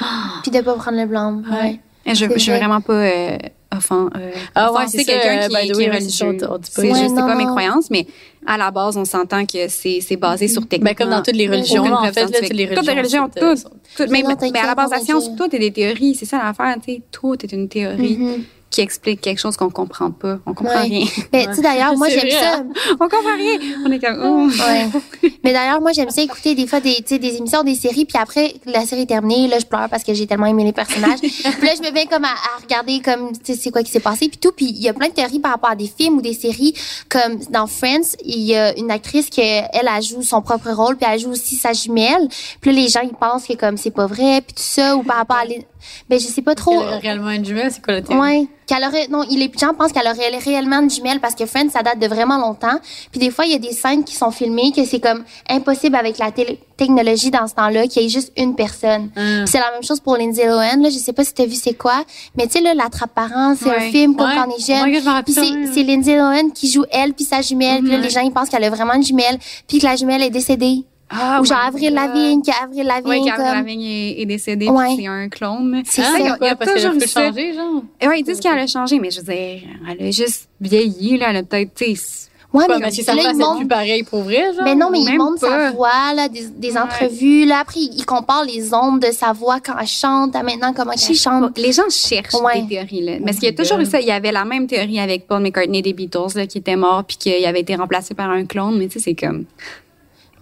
[0.43, 1.41] Puis de pas prendre le blanc.
[1.49, 1.79] Ouais.
[2.15, 2.59] Je, veux vrai.
[2.59, 3.37] vraiment pas euh,
[3.77, 6.39] offend, euh, Ah ouais, offenser c'est quelqu'un qui, qui est religieux.
[6.63, 8.07] c'est Ouais, juste, pas mes croyances, mais
[8.47, 10.85] à la base, on s'entend que c'est c'est basé sur technique.
[10.85, 13.25] Ben, comme dans toutes les religions, en fait, là, toutes les Toutes les religions.
[13.35, 13.65] religions,
[13.99, 14.11] toutes.
[14.11, 14.23] mais,
[14.61, 16.15] à la base, la science, tout est des théories.
[16.15, 17.03] C'est ça l'affaire, tu sais.
[17.11, 18.45] Tout est une théorie Mhm.
[18.69, 20.39] Qui explique quelque chose qu'on comprend pas.
[20.45, 20.83] On comprend Ouais.
[20.83, 21.07] rien.
[21.33, 22.57] Mais tu sais, d'ailleurs, moi, j'aime ça.
[22.57, 22.67] hein?
[22.95, 23.59] on comprend rien.
[23.87, 24.49] On est comme, oh.
[24.63, 25.31] Ouais.
[25.45, 28.05] Mais d'ailleurs, moi, j'aime ça écouter des fois des, tu sais, des émissions, des séries,
[28.05, 30.73] puis après, la série est terminée, là, je pleure parce que j'ai tellement aimé les
[30.73, 31.21] personnages.
[31.21, 33.93] puis là, je me mets comme à, à regarder comme, tu sais, c'est quoi qui
[33.93, 34.51] s'est passé, puis tout.
[34.55, 36.75] Puis il y a plein de théories par rapport à des films ou des séries,
[37.09, 40.97] comme dans Friends, il y a une actrice qui, elle, elle joue son propre rôle,
[40.97, 42.29] puis elle joue aussi sa jumelle.
[42.61, 45.03] Puis là, les gens, ils pensent que comme c'est pas vrai, puis tout ça, ou
[45.05, 45.45] par rapport à...
[45.45, 45.65] Les...
[46.09, 46.83] Ben, je sais pas trop.
[46.83, 48.21] Elle a réellement une jumelle, c'est quoi la théorie?
[48.21, 51.47] Ouais, qu'elle aurait non, il les gens pensent qu'elle aurait réellement une jumelle parce que
[51.47, 52.79] Friends ça date de vraiment longtemps.
[53.13, 55.95] Puis des fois il y a des scènes qui sont filmées que c'est comme impossible
[55.97, 59.11] avec la télé- technologie dans ce temps-là qu'il y ait juste une personne.
[59.15, 60.81] Puis C'est la même chose pour Lindsay Lohan.
[60.83, 62.05] Là, je sais pas si tu as vu c'est quoi,
[62.37, 64.35] mais tu sais là, l'attrape-parent, c'est un film comme Ouais.
[64.35, 65.23] quand on est jeune.
[65.25, 65.35] Puis
[65.73, 67.83] c'est Lindsay Lohan qui joue elle puis sa jumelle.
[67.83, 70.23] Puis là, les gens ils pensent qu'elle a vraiment une jumelle, puis que la jumelle
[70.23, 70.85] est décédée.
[71.09, 71.95] Ah, Ou genre Avril.
[71.95, 74.87] Lavigne, qu'Avril Lavigne est, est décédé, Ouais.
[74.87, 75.83] puis c'est un clone.
[75.85, 76.19] C'est Ah, ça.
[76.19, 77.83] il y a- il y a parce qu'elle a toujours changer, genre.
[78.09, 81.27] Ouais, ils disent qu'elle a changé, mais je veux dire, elle a juste vieilli, là.
[81.31, 84.23] Elle a peut-être, tu sais, Ouais, mais mais si ça passe montrent- plus pareil pour
[84.23, 84.65] vrai, genre.
[84.65, 85.71] Mais non, mais il montre sa pas.
[85.73, 86.79] voix, là, des, des Ouais.
[86.79, 87.45] entrevues.
[87.45, 90.93] Là, après, il compare les ondes de sa voix quand elle chante à maintenant comment
[90.93, 91.55] elle chante.
[91.55, 91.61] pas.
[91.61, 92.63] Les gens cherchent Ouais.
[92.63, 93.13] des théories, là.
[93.25, 94.01] Parce Oh qu'il y a toujours eu ça.
[94.01, 97.05] Il y avait la même théorie avec Paul McCartney des Beatles, là, qui était mort,
[97.05, 98.79] puis qu'il avait été remplacé par un clone.
[98.79, 99.45] Mais tu sais, c'est comme,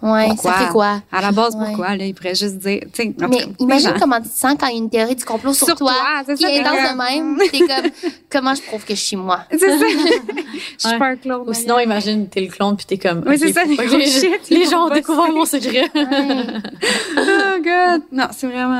[0.01, 0.51] Ouais, pourquoi?
[0.51, 1.01] ça fait quoi?
[1.11, 1.65] À la base, Ouais.
[1.67, 2.05] pourquoi, là?
[2.05, 4.75] Il pourrait juste dire, Mais cas, imagine gens- comment tu te sens quand il y
[4.75, 6.69] a une théorie du complot sur, Sur toi, toi, c'est qui ça, est t'es dans
[6.75, 7.37] comme- le même.
[7.51, 7.91] T'es comme,
[8.31, 9.39] comment je prouve que je suis moi?
[9.51, 9.67] C'est ça.
[10.79, 11.47] Je suis pas un clone.
[11.49, 13.23] Ou sinon, imagine, t'es le clone puis t'es comme.
[13.25, 15.89] Oui, c'est ça, pas les gros shit, gens ont découvert mon secret.
[15.95, 18.01] Oh, God.
[18.11, 18.79] Non, c'est vraiment,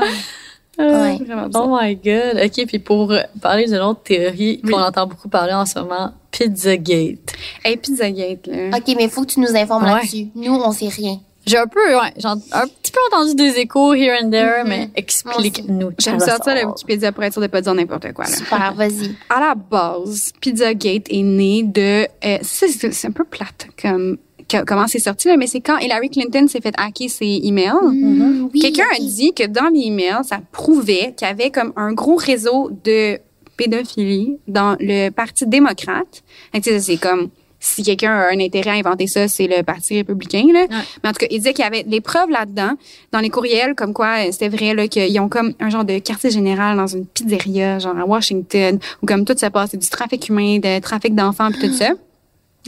[0.78, 1.16] Ouais.
[1.18, 1.68] c'est vraiment bizarre.
[1.68, 2.40] Oh my god.
[2.44, 4.70] OK, puis pour parler d'une autre théorie Oui.
[4.70, 7.32] qu'on entend beaucoup parler en ce moment, Pizzagate.
[7.64, 8.76] Hey, Pizzagate, là.
[8.76, 9.92] OK, mais il faut que tu nous informes Ouais.
[9.94, 10.26] là-dessus.
[10.34, 11.18] Nous, on sait rien.
[11.46, 14.68] J'ai un peu, ouais, j'ai un petit peu entendu des échos here and there, Mhm.
[14.68, 15.92] mais explique-nous.
[15.98, 18.30] J'aime sortir la Wikipédia pour être sûr de pas dire n'importe quoi, là.
[18.36, 19.14] Super, vas-y.
[19.30, 22.08] à la base, Pizzagate est né de.
[22.24, 24.18] euh, c'est un peu plate comme
[24.48, 27.72] que- comment c'est sorti, là, mais c'est quand Hillary Clinton s'est fait hacker ses emails.
[27.82, 31.72] Mhm, oui, Quelqu'un a dit que dans les emails, ça prouvait qu'il y avait comme
[31.76, 33.18] un gros réseau de
[33.56, 36.22] pédophilie dans le Parti démocrate.
[36.52, 37.28] Fait que, tu sais, c'est comme
[37.58, 40.44] si quelqu'un a un intérêt à inventer ça, c'est le Parti républicain.
[40.52, 40.66] Là.
[41.02, 42.72] Mais en tout cas, il disait qu'il y avait des preuves là-dedans,
[43.12, 45.98] dans les courriels, comme quoi euh, c'était vrai là, qu'ils ont comme un genre de
[45.98, 49.88] quartier général dans une pizzeria, genre à Washington, où comme tout se passe, c'est du
[49.88, 51.90] trafic humain, de trafic d'enfants, puis tout ça.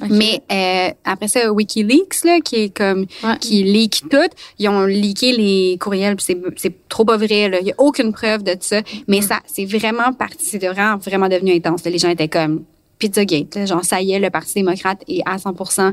[0.08, 3.38] Mais euh, après ça, WikiLeaks, là, qui est comme Ouais.
[3.40, 4.16] qui leak tout,
[4.58, 7.48] ils ont leaké les courriels, c'est c'est trop pas vrai.
[7.48, 7.58] Là.
[7.60, 8.80] Il y a aucune preuve de ça.
[9.08, 11.84] Mais ça, c'est vraiment parti, c'est vraiment vraiment devenu intense.
[11.84, 11.90] là.
[11.90, 12.64] Les gens étaient comme
[12.98, 15.92] Pizzagate, là, genre ça y est, le Parti démocrate est à 100%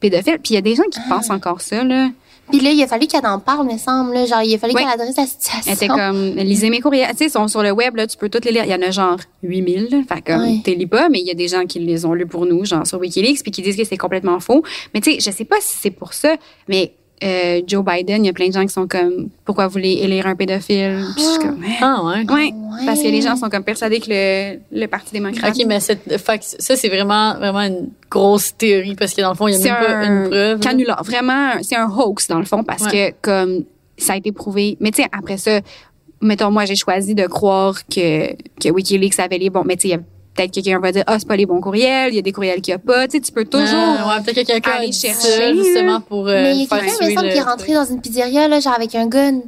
[0.00, 0.38] pédophile.
[0.42, 2.08] Puis il y a des gens qui pensent encore ça là.
[2.48, 4.14] Puis là, il a fallu qu'elle en parle, me semble.
[4.14, 4.26] là.
[4.26, 5.62] Genre, il a fallu qu'elle adresse la situation.
[5.66, 7.10] Elle était comme lisez mes courriels.
[7.10, 8.64] Tu sais, ils sont sur le web là, tu peux toutes les lire.
[8.64, 9.88] Il y en a genre 8000.
[9.90, 12.14] Là, fait comme t'es lis pas, mais il y a des gens qui les ont
[12.14, 14.62] lus pour nous, genre sur WikiLeaks, puis qui disent que c'est complètement faux.
[14.94, 16.36] Mais tu sais, je sais pas si c'est pour ça,
[16.68, 16.92] mais
[17.24, 19.92] euh, Joe Biden, il y a plein de gens qui sont comme pourquoi vous voulez
[20.02, 21.02] élire un pédophile?
[21.14, 21.76] Puis je suis comme Hein?
[21.80, 22.24] Ah, ouais.
[22.30, 22.84] ouais, Ouais.
[22.84, 26.18] parce que les gens sont comme persuadés que le, le Parti démocrate OK, mais cette,
[26.18, 29.68] fait ça, c'est vraiment, vraiment une grosse théorie parce que dans le fond, il y
[29.68, 30.60] a même pas une un preuve.
[30.60, 31.02] canular.
[31.04, 33.14] Vraiment, c'est un hoax dans le fond parce Ouais.
[33.22, 33.64] que comme
[33.96, 34.76] ça a été prouvé.
[34.80, 35.60] Mais tu sais, après ça,
[36.20, 39.64] mettons moi j'ai choisi de croire que que WikiLeaks avait les bons.
[39.64, 39.98] Mais tu sais,
[40.36, 42.60] peut-être quelqu'un va dire ah c'est pas les bons courriels, il y a des courriels
[42.60, 43.06] qu'il y a pas.
[43.08, 43.66] Tu sais, tu peux toujours.
[43.72, 46.66] Ah, ouais, peut-être que quelqu'un a aller chercher, justement pour euh, Mais il y a
[46.66, 49.40] quelqu'un, me semble, le qui est rentré dans une pizzeria, là, genre avec un gun.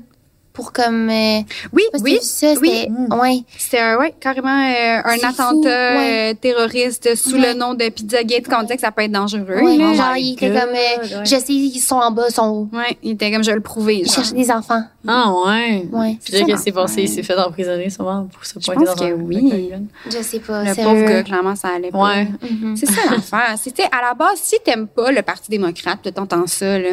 [0.59, 1.09] Pour comme.
[1.09, 1.39] Euh,
[1.73, 2.19] Oui, que oui.
[2.21, 2.69] ça, oui.
[2.69, 2.89] c'était.
[2.91, 3.15] Mm.
[3.21, 3.39] Ouais.
[3.57, 5.63] C'était un- ouais, carrément euh, un attentat fou,
[5.99, 6.33] ouais.
[6.33, 7.53] euh, terroriste sous Ouais.
[7.53, 9.45] le nom de Pizzagate quand on disait que ça peut être dangereux.
[9.63, 9.95] Ouais, là.
[9.95, 10.71] genre, il était God, comme.
[10.71, 11.25] euh, ouais.
[11.25, 12.69] Je sais, ils sont en bas, ils sont hauts.
[12.77, 14.03] Ouais, il était comme je vais le prouver.
[14.05, 14.15] Genre.
[14.17, 14.83] cherchaient des enfants.
[15.07, 15.87] Ah, ouais.
[15.93, 16.19] Ouais.
[16.25, 17.03] Puis qu'est-ce qui s'est passé?
[17.03, 19.37] Il s'est fait emprisonner, sûrement, pour se Je pointer pense dans que un- oui.
[19.53, 19.83] avec un gun.
[20.07, 20.65] Je sais pas.
[20.65, 21.99] Le pauvre gars, clairement, ça allait pas.
[22.03, 22.29] Ouais.
[22.51, 22.77] Mhm.
[22.77, 23.55] C'est ça l'affaire.
[23.63, 26.91] C'était à la base, si t'aimes pas le Parti démocrate, t'entends ça, là,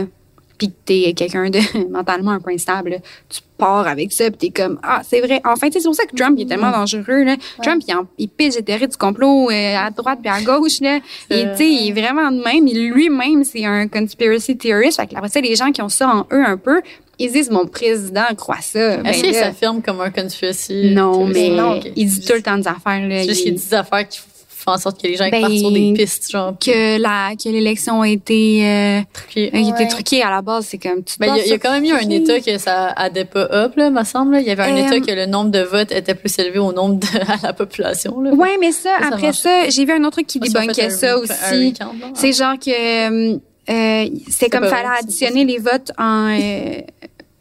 [0.58, 1.60] puis que t'es quelqu'un de
[1.92, 2.98] mentalement un peu instable, là,
[3.28, 5.42] tu pars avec ça, puis t'es comme ah c'est vrai.
[5.46, 7.36] Enfin, tu sais, c'est pour ça que Trump il est tellement dangereux là.
[7.64, 10.82] Trump il, en, il pige les théories du complot euh, à droite puis à gauche
[10.82, 10.98] là.
[11.30, 12.66] Et tu sais, il est vraiment de même.
[12.66, 15.00] Lui-même c'est un conspiracy theorist.
[15.00, 16.82] Fait que après ça, les gens qui ont ça en eux un peu,
[17.18, 18.98] ils disent mon président croit ça.
[18.98, 20.92] Ben Est-ce qu'il s'affirme comme un conspiracy?
[20.94, 23.22] non, mais Non, il dit tout le temps des affaires là.
[23.22, 24.20] C'est juste Il- qu'il dit des affaires qui
[24.66, 26.56] font en sorte que les gens Ben, partent sur des pistes, genre.
[26.60, 29.52] que la que l'élection a été euh, truquées.
[29.54, 29.88] a été Ouais.
[29.88, 31.92] truquée à la base, c'est comme tu Ben, il y a- y, quand même eu
[31.92, 32.10] un.
[32.10, 34.38] État que ça addait pas up, là, me semble.
[34.38, 36.74] Il y avait un Euh, État que le nombre de votes était plus élevé au
[36.74, 38.20] nombre de à la population.
[38.22, 38.32] Là.
[38.34, 41.74] Ouais, mais ça, après ça, j'ai vu un autre truc qui un ça aussi.
[42.16, 43.34] C'est genre que
[43.72, 46.82] euh, c'est comme fallait vrai, additionner les votes en euh,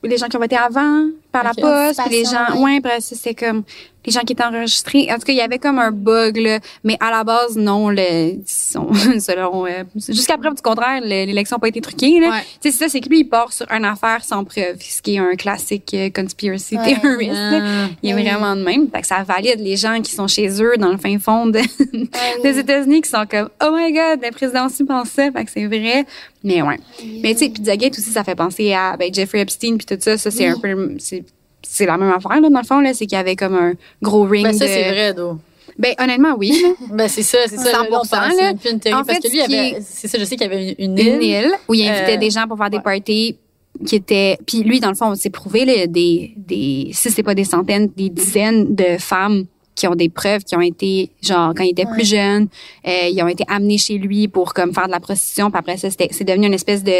[0.02, 3.14] les gens qui ont voté avant par la poste, puis les gens ouais, après ça
[3.16, 3.62] c'était comme
[4.06, 5.08] les gens qui étaient enregistrés.
[5.10, 7.88] En tout cas, il y avait comme un bug là, mais à la base non,
[7.88, 12.20] le, ils sont- selon euh, jusqu'à preuve du contraire, le- l'élection n'a pas été truquée
[12.20, 12.28] là.
[12.28, 12.40] Ouais.
[12.60, 15.00] Tu sais, c'est ça, c'est que lui il part sur une affaire sans preuve, ce
[15.00, 16.96] qui est un classique euh, conspiracy Ouais.
[17.00, 17.32] theorist.
[17.32, 17.60] là.
[17.62, 17.88] Ah.
[18.02, 18.90] Il est vraiment de même.
[18.90, 21.58] Fait que ça valide les gens qui sont chez eux dans le fin fond de-
[21.60, 22.58] Ouais, des.
[22.58, 25.32] États-Unis qui sont comme Oh my God, le président aussi pense ça.
[25.32, 26.04] Fait que c'est vrai.
[26.46, 26.76] Mais ouais.
[27.22, 30.18] Mais tu sais, Pizzagate aussi, ça fait penser à ben, Jeffrey Epstein puis tout ça.
[30.18, 30.54] Ça, c'est Oui.
[30.54, 30.94] un peu.
[30.98, 31.23] C'est,
[31.66, 32.94] c'est la même affaire, là, dans le fond, là.
[32.94, 34.70] C'est qu'il y avait comme un gros ring Ben, ça, de.
[34.70, 35.38] c'est vrai, d'où.
[35.78, 36.52] Ben honnêtement, oui.
[36.92, 37.82] Ben, c'est ça, c'est ça.
[37.82, 38.52] 100%, Là, on parle, là.
[38.70, 40.46] Une théorie En parce fait, que lui, il avait, est- c'est ça, je sais qu'il
[40.46, 41.08] y avait une île.
[41.16, 42.82] Une île où il invitait Euh, des gens pour faire des ouais.
[42.82, 43.36] parties
[43.84, 47.34] qui étaient puis lui dans le fond c'est prouvé là, des des si c'est pas
[47.34, 51.64] des centaines des dizaines de femmes qui ont des preuves qui ont été genre quand
[51.64, 52.46] ils étaient plus jeunes
[52.86, 55.76] euh, ils ont été amenés chez lui pour comme faire de la prostitution puis après
[55.76, 56.92] ça c'était c'est devenu une espèce de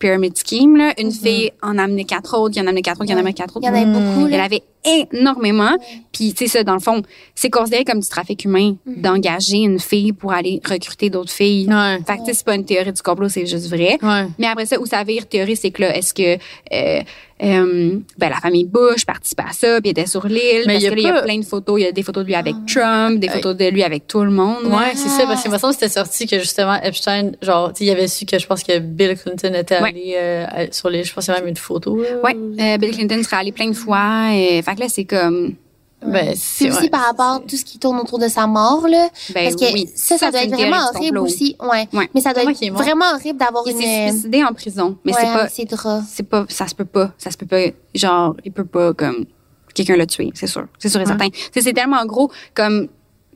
[0.00, 0.92] pyramid scheme là.
[0.98, 3.16] Une fille en a amené quatre autres qui en a amené quatre autres qui en
[3.16, 3.64] a amené quatre autres.
[3.64, 4.44] Il y en avait beaucoup, elle là.
[4.44, 5.76] avait énormément.
[6.12, 7.02] Puis, tu sais, ça, dans le fond,
[7.34, 9.00] c'est considéré comme du trafic humain Mm-hmm.
[9.00, 11.66] d'engager une fille pour aller recruter d'autres filles.
[11.68, 11.98] Ouais.
[12.06, 13.98] Fait que, tu sais, c'est pas une théorie du complot, c'est juste vrai.
[14.02, 14.26] Ouais.
[14.38, 16.38] Mais après ça, où ça vire théorie, c'est que là, est-ce que
[16.72, 17.02] euh,
[17.42, 21.06] euh, ben, la famille Bush participait à ça, puis était sur l'île, parce il y
[21.06, 21.80] a plein de photos.
[21.80, 24.22] Il y a des photos de lui avec Trump, des photos de lui avec tout
[24.22, 24.66] le monde.
[24.66, 27.84] Ouais, c'est ça, parce que me semble c'était sorti que justement Epstein, genre, tu sais,
[27.84, 31.04] il avait su que je pense que Bill Clinton était allé euh, sur l'île.
[31.04, 32.02] Je pense qu'il y a même une photo.
[32.22, 34.34] Ouais, euh, Bill Clinton serait allé plein de fois.
[34.34, 35.54] Et, fait que là, c'est comme...
[36.02, 38.88] Ben, c'est aussi ouais, par rapport à tout ce qui tourne autour de sa mort,
[38.88, 39.10] là.
[39.34, 39.86] Ben parce que oui.
[39.94, 41.56] ça, ça, Ça, doit être vraiment horrible aussi.
[41.60, 41.86] Ouais.
[41.92, 42.08] Ouais.
[42.14, 43.82] Mais ça doit être vraiment horrible d'avoir Il une.
[43.82, 44.96] s'est suicidé en prison.
[45.04, 46.02] Mais ouais, c'est pas...
[46.08, 49.26] c'est pas ça se peut pas ça se peut pas genre il peut pas comme
[49.74, 52.88] quelqu'un l'a tué c'est sûr c'est sûr et certain c'est c'est tellement gros comme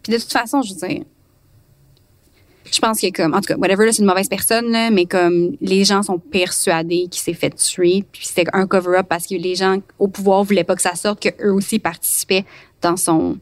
[0.02, 1.04] puis de toute façon je veux dire
[2.70, 5.04] je pense que comme en tout cas whatever là, c'est une mauvaise personne là, mais
[5.06, 9.26] comme les gens sont persuadés qu'il s'est fait tuer puis c'était un cover up parce
[9.26, 12.44] que les gens au pouvoir voulaient pas que ça sorte que eux aussi participaient
[12.82, 13.36] dans son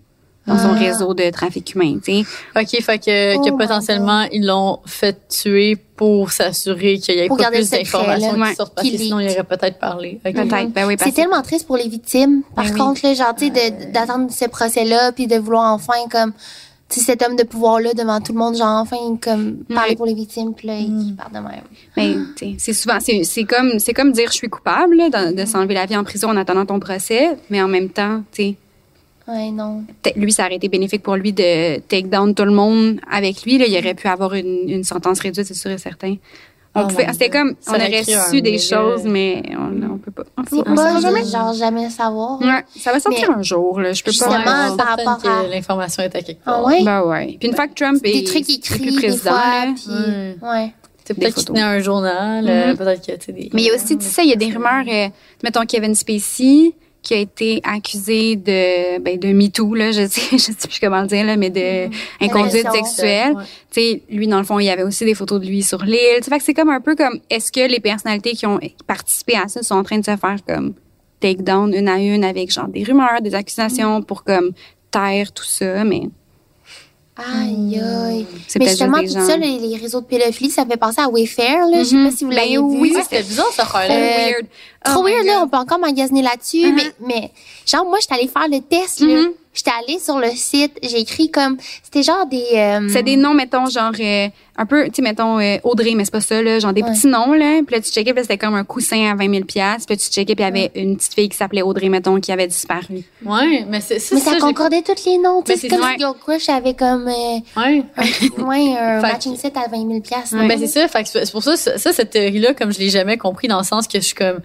[0.45, 0.79] dans son Ah.
[0.79, 4.81] réseau de trafic humain tu sais OK, fait que, Oh que my potentiellement, ils l'ont
[4.87, 8.97] fait tuer pour s'assurer qu'il y ait pas plus le d'informations qui sortent parce que
[8.97, 10.19] sinon, il aurait peut-être parlé.
[10.27, 10.33] OK.
[10.35, 12.43] peut-être ben oui C'est tellement triste pour les victimes.
[12.57, 12.77] Par Ben oui.
[12.81, 16.33] contre, là, genre, tu sais, de- d'attendre ce procès-là, puis de vouloir enfin, comme,
[17.01, 19.97] cet homme de pouvoir-là devant tout le monde, genre, enfin, comme, parler Ouais.
[19.97, 21.01] pour les victimes, puis là, Mm.
[21.09, 21.63] il part de même.
[21.97, 25.09] Mais tu sais, c'est souvent c'est c'est comme c'est comme dire je suis coupable là,
[25.11, 28.23] de, de s'enlever la vie en prison en attendant ton procès, mais en même temps,
[28.33, 28.57] tu sais,
[29.29, 29.85] Ouais, non.
[30.17, 33.57] lui ça aurait été bénéfique pour lui de take down tout le monde avec lui
[33.57, 36.17] là, il aurait pu avoir une, une sentence réduite, c'est sûr et certain.
[36.75, 40.11] On Oh pouvait c'était comme Ça on aurait su des choses mais on, on peut
[40.11, 40.23] pas.
[40.39, 41.25] On, C'est on pas, jamais.
[41.25, 42.41] genre, jamais savoir.
[42.41, 44.71] Ouais, ça va sortir Mais- un jour là, je peux Justement, pas.
[44.71, 46.65] Ouais, par rapport à- que l'information est à quelque Ah part.
[46.65, 46.83] ouais?
[46.83, 47.37] Ben ouais.
[47.39, 50.49] Puis une fois que Trump est, Des trucs écrits, plus des président, fois, là, puis,
[50.49, 50.73] Ouais.
[51.05, 52.77] C'est peut-être qu'il tenait un journal, euh, Mhm.
[52.77, 53.51] peut-être que, tu sais, des...
[53.53, 55.09] Mais il y a aussi, tu sais, il y a des rumeurs, euh,
[55.43, 56.73] mettons Kevin Spacey,
[57.03, 61.01] qui a été accusé de, ben, de MeToo, là, je sais, je sais plus comment
[61.03, 61.87] le dire, là, mais de
[62.21, 62.85] inconduite Agression.
[62.85, 63.33] sexuelle.
[63.35, 63.43] Ouais.
[63.73, 65.83] Tu sais, lui, dans le fond, il y avait aussi des photos de lui sur
[65.85, 66.23] l'île.
[66.23, 69.49] Fait que c'est comme un peu comme, est-ce que les personnalités qui ont participé à
[69.49, 70.75] ça sont en train de se faire comme
[71.21, 74.53] take down une à une avec genre des rumeurs, des accusations pour comme
[74.91, 76.03] taire tout ça, mais
[77.15, 78.27] Aïe, aïe.
[78.59, 81.67] Mais justement, juste tout ça, les, les réseaux de pédophilie, ça fait penser à Wayfair,
[81.71, 81.81] là.
[81.81, 82.97] Je sais pas si vous Ben l'avez oui, vu.
[82.99, 83.95] Ah, c'était bizarre, cette affaire-là.
[83.95, 84.43] Euh.
[84.85, 85.41] Trop Oh weird, là.
[85.43, 86.67] On peut encore magasiner là-dessus.
[86.67, 86.75] Mhm.
[86.75, 87.31] mais, mais,
[87.67, 89.07] genre, moi, j'étais allée faire le test, là.
[89.23, 89.33] Mhm.
[89.55, 90.79] J'étais allée sur le site.
[90.83, 94.87] J'ai écrit comme, c'était genre des, euh, C'est des noms, mettons, genre, euh, un peu,
[94.87, 96.91] tu sais, mettons, euh, Audrey, mais c'est pas ça, là, genre des Ouais.
[96.91, 97.61] petits noms, là.
[97.67, 99.77] Puis là, tu checkais, puis là, c'était comme un coussin à 20 000 Puis là,
[99.87, 102.47] tu checkais, puis il y avait une petite fille qui s'appelait Audrey, mettons, qui avait
[102.47, 103.03] disparu.
[103.27, 105.43] Ouais, mais c'est c'est mais ça, concordait tous les noms.
[105.43, 105.91] Tu sais, c'est comme ça.
[105.93, 107.83] si Girl Crush avait comme, euh, Ouais.
[108.39, 110.35] ouais, un matching set à 20 000 piastres.
[110.35, 110.49] Ouais.
[110.49, 112.79] Ben c'est ça, fait que c'est c'est pour ça, ça, ça, cette théorie-là, comme je
[112.79, 114.39] l'ai jamais compris dans le sens que je suis comme,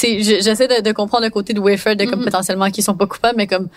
[0.00, 2.24] j'essaie de, de comprendre le côté de Wafer, de comme Mhm.
[2.26, 3.68] potentiellement qu'ils sont pas coupables, mais comme,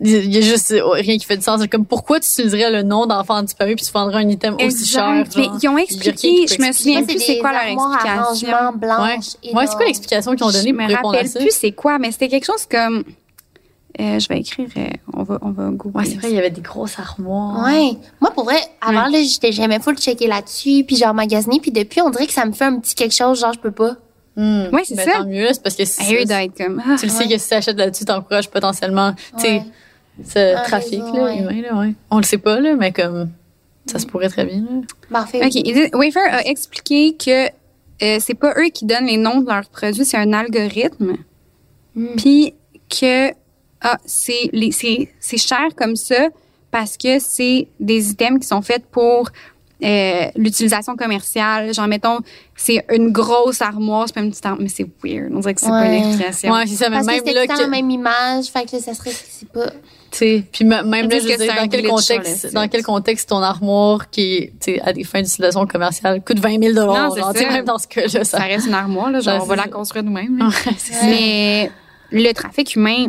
[0.00, 1.60] il y a juste euh, rien qui fait de sens.
[1.70, 5.24] Comme, pourquoi tu utiliserais le nom d'enfant disparu puis tu vendrais un item aussi cher?
[5.36, 5.58] Mais genre?
[5.62, 8.48] ils ont qui expliqué, je me souviens plus c'est quoi leur explication.
[8.80, 9.54] Ouais.
[9.54, 11.40] Ouais, c'est quoi l'explication qu'ils ont donnée Je pour me répondre à rappelle ça?
[11.40, 13.02] plus c'est quoi, mais c'était quelque chose comme,
[14.00, 15.98] euh, je vais écrire, euh, on va, on va googler.
[16.00, 17.64] Ouais, c'est vrai, il y avait des grosses armoires.
[17.64, 17.92] Ouais.
[18.20, 22.00] Moi, pour vrai, avant, là, j'étais jamais full checker là-dessus, puis genre magasiner, puis depuis,
[22.02, 23.96] on dirait que ça me fait un petit quelque chose, genre, je peux pas.
[24.38, 24.68] Hmm.
[24.72, 25.18] Ouais, c'est Ben, ça.
[25.18, 27.36] Tant mieux, là, c'est parce que si, Hey, être comme, ah, tu le sais que
[27.36, 29.62] si tu achètes là-dessus, t'encourages potentiellement, tu Ouais.
[30.24, 31.38] ce Un trafic, réseau, là, ouais.
[31.38, 31.92] humain, là, ouais.
[32.12, 33.30] On le sait pas, là, mais comme,
[33.86, 34.80] ça se pourrait très bien, là.
[35.10, 35.44] Parfait.
[35.44, 35.92] OK.
[35.94, 40.04] Wayfair a expliqué que euh, c'est pas eux qui donnent les noms de leurs produits,
[40.04, 41.16] c'est un algorithme.
[41.96, 42.06] Mm.
[42.16, 42.54] Puis
[42.88, 43.30] que
[43.80, 46.28] ah, c'est les c'est c'est cher comme ça
[46.70, 49.30] parce que c'est des items qui sont faits pour
[49.84, 51.72] euh, l'utilisation commerciale.
[51.74, 52.18] Genre mettons,
[52.56, 55.30] c'est une grosse armoire, c'est pas une petite armoire, mais c'est weird.
[55.34, 55.98] On dirait que c'est pas Ouais.
[55.98, 56.52] une expression.
[56.52, 57.90] Ouais, c'est ça, mais Parce que même c'était là, tout le temps que- la même
[57.90, 59.66] image, fait que là, ça serait, c'est pas.
[60.10, 62.82] Tu sais, puis me- même là, je veux que dire, dans quel contexte, dans quel
[62.82, 66.72] contexte ton armoire qui est, tu sais, à des fins d'utilisation commerciale coûte 20 000
[66.72, 68.38] Non, c'est genre, même dans ce cas-là, Ça ça.
[68.38, 70.38] reste une armoire, là, genre on va la construire nous-mêmes.
[70.38, 70.46] là.
[70.48, 70.72] Ouais.
[71.04, 71.70] Mais
[72.10, 73.08] le trafic humain,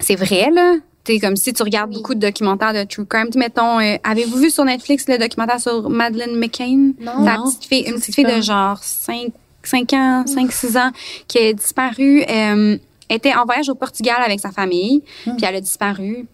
[0.00, 0.74] c'est vrai, là.
[1.20, 1.96] Comme si tu regardes Oui.
[1.96, 3.28] beaucoup de documentaires de true crime.
[3.34, 6.92] Mettons, euh, avez-vous vu sur Netflix le documentaire sur Madeleine McCain?
[7.00, 7.44] Non.
[7.46, 9.32] Petite fille, une petite fille de genre 5,
[9.62, 10.90] 5 ans, 5, 6 ans,
[11.26, 12.76] qui a disparu, euh,
[13.08, 15.36] était en voyage au Portugal avec sa famille, Hmm.
[15.36, 16.26] puis elle a disparu.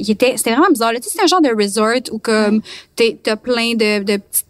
[0.00, 0.92] il était, c'était vraiment bizarre.
[0.96, 2.60] Tu sais, c'est un genre de resort où comme
[2.94, 4.46] t'as plein de, de petites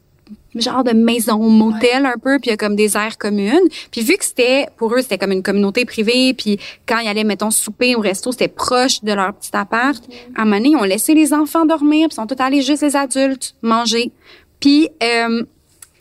[0.60, 3.68] genre de maison motel un peu puis il y a comme des aires communes.
[3.90, 7.24] Puis vu que c'était pour eux c'était comme une communauté privée puis quand ils allaient
[7.24, 10.02] mettons souper au resto c'était proche de leur petit appart
[10.36, 12.82] à un moment donné, ils ont laissé les enfants dormir puis sont tous allés juste
[12.82, 14.12] les adultes manger.
[14.60, 15.44] Puis euh,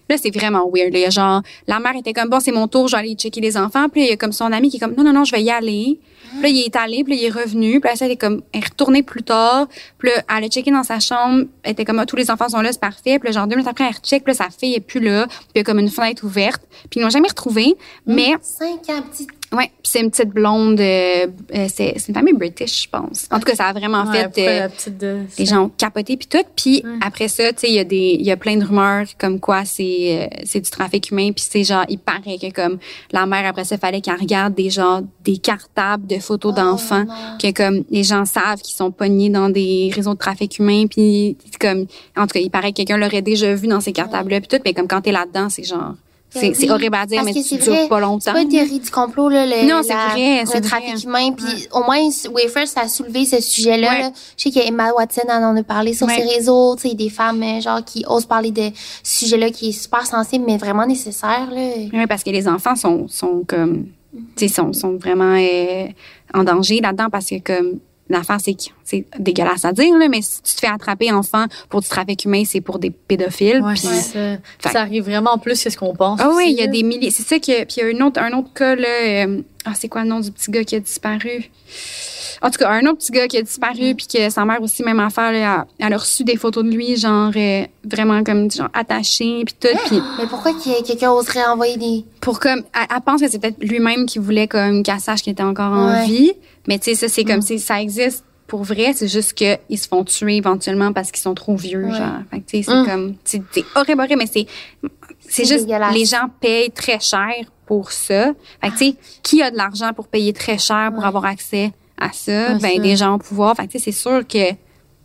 [0.09, 0.93] Là, c'est vraiment weird.
[0.93, 0.99] là.
[0.99, 3.15] Il y a genre, la mère était comme, bon, c'est mon tour, je vais aller
[3.15, 3.89] checker les enfants.
[3.89, 5.31] Puis là, il y a comme son ami qui est comme, non, non, non, je
[5.31, 5.99] vais y aller.
[6.29, 7.79] Puis là, il est allé, puis là, il est revenu.
[7.79, 9.67] Puis là, elle est comme, elle est retournée plus tard.
[9.97, 11.45] Puis là, elle a checké dans sa chambre.
[11.63, 13.19] Elle était comme, ah, tous les enfants sont là, c'est parfait.
[13.19, 14.23] Puis là, genre, deux minutes après, elle recheck.
[14.23, 15.27] Puis là, sa fille est plus là.
[15.27, 16.61] Puis il y a comme une fenêtre ouverte.
[16.89, 17.75] Puis ils l'ont jamais retrouvée.
[18.05, 19.29] Mais, Cinq ans, petite.
[19.53, 23.27] Ouais, puis c'est une petite blonde, euh, euh, c'est une famille british, je pense.
[23.31, 24.61] En tout cas, ça a vraiment Ouais, fait...
[24.63, 25.17] euh, de...
[25.37, 26.45] les gens ont capoté puis tout.
[26.55, 29.05] Puis après ça tu sais il y a des il y a plein de rumeurs
[29.17, 31.31] comme quoi c'est euh, c'est du trafic humain.
[31.35, 32.77] Puis c'est genre il paraît que comme
[33.11, 37.05] la mère après ça fallait qu'elle regarde des gens des cartables de photos d'enfants.
[37.05, 37.37] non.
[37.41, 40.85] que comme les gens savent qu'ils sont pognés dans des réseaux de trafic humain.
[40.87, 41.85] Puis comme
[42.15, 44.47] en tout cas il paraît que quelqu'un l'aurait déjà vu dans ces cartables là puis
[44.47, 44.61] tout.
[44.65, 45.93] Mais comme quand t'es là-dedans c'est genre
[46.29, 48.01] c'est Ben c'est oui, horrible à dire parce mais que tu c'est dures pas C'est
[48.01, 50.61] longtemps pas une théorie du complot, là, le, Non, la- vrai, le vrai.
[50.61, 51.31] trafic humain.
[51.31, 51.99] Puis au moins,
[52.33, 53.89] Wafer, ça a soulevé ce sujet-là.
[53.89, 54.11] Ouais.
[54.37, 56.15] Je sais qu'Emma Watson en en a parlé sur Ouais.
[56.17, 56.75] ses réseaux.
[56.75, 58.69] Tu sais, des femmes, euh, genre, qui osent parler de
[59.03, 61.71] ce sujet-là qui est super sensible, mais vraiment nécessaire, là.
[61.93, 63.85] Oui, parce que les enfants sont, sont comme,
[64.35, 65.87] tu sais, sont, sont vraiment euh,
[66.33, 67.79] en danger là-dedans parce que comme
[68.09, 71.45] l'affaire c'est que c'est dégueulasse à dire là, mais si tu te fais attraper enfant
[71.69, 73.61] pour du trafic humain, c'est pour des pédophiles.
[73.61, 74.81] Ouais, ça.
[74.81, 76.19] Arrive vraiment plus que ce qu'on pense.
[76.23, 77.11] Ah oui, il y a des milliers.
[77.11, 78.87] C'est ça que puis il y a un autre un autre cas là.
[78.87, 81.49] euh, ah c'est quoi le nom du petit gars qui a disparu?
[82.41, 84.83] En tout cas, un autre petit gars qui a disparu puis que sa mère aussi
[84.83, 88.69] même affaire là, elle, a reçu des photos de lui genre euh, vraiment comme genre
[88.73, 90.51] attaché puis tout puis Mais pourquoi
[90.85, 92.05] quelqu'un oserait envoyer des.
[92.21, 95.33] pour comme elle, elle pense que c'est peut-être lui-même qui voulait comme qu'elle sache qu'il
[95.33, 96.33] était encore en vie
[96.67, 99.77] mais tu sais ça c'est comme si ça existe pour vrai c'est juste que ils
[99.77, 101.97] se font tuer éventuellement parce qu'ils sont trop vieux Ouais.
[101.97, 102.85] genre fait que tu sais c'est Mm.
[102.85, 103.41] comme c'est
[103.75, 104.45] horrible horrible mais c'est
[105.29, 107.33] c'est juste les gens payent très cher
[107.65, 111.01] pour ça fait que tu sais qui a de l'argent pour payer très cher pour
[111.01, 111.07] Ouais.
[111.07, 112.79] avoir accès à ça ben ça.
[112.79, 114.53] des gens au pouvoir fait que tu sais c'est sûr que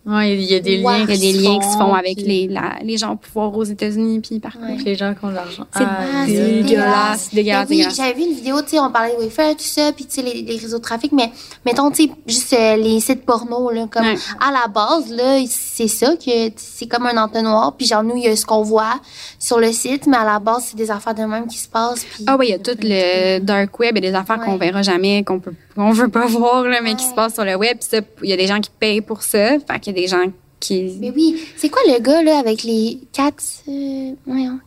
[0.04, 0.98] Ouais, il y a des Ouais.
[0.98, 2.76] liens il y a qui des se liens qui se font avec puis les la-
[2.82, 4.72] les gens au pouvoir aux États-Unis puis partout Ouais.
[4.72, 5.64] avec les gens qui ont de l'argent.
[5.76, 9.52] C'est Ah, dégueulasse, dégueulasse, oui, j'avais vu une vidéo, tu sais, on parlait de Wayfair,
[9.56, 11.30] tout ça, puis tu sais, les, les réseaux de trafic, mais
[11.64, 14.16] mettons, tu sais, juste euh, les sites porno, là, comme Ouais.
[14.40, 18.24] à la base, là, c'est ça que c'est comme un entonnoir, puis genre, nous, il
[18.24, 19.00] y a ce qu'on voit
[19.38, 22.04] sur le site, mais à la base, c'est des affaires de même qui se passent,
[22.04, 22.24] puis...
[22.26, 24.52] Ah oui, il y a tout le dark web, il y a des affaires qu'on
[24.52, 24.66] Ouais.
[24.66, 27.10] verra jamais, qu'on peut qu'on veut pas voir là, mais qui Ouais.
[27.10, 27.78] se passent sur le web.
[27.78, 30.24] Puis ça, il y a des gens qui payent pour ça, fait des gens
[30.60, 33.30] qui Mais oui, c'est quoi le gars, là, avec les cats,
[33.68, 34.58] euh, voyons.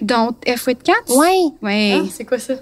[0.00, 0.92] dont F with Cats.
[1.14, 1.98] Ouais, Ouais.
[2.00, 2.54] Ah, c'est quoi ça?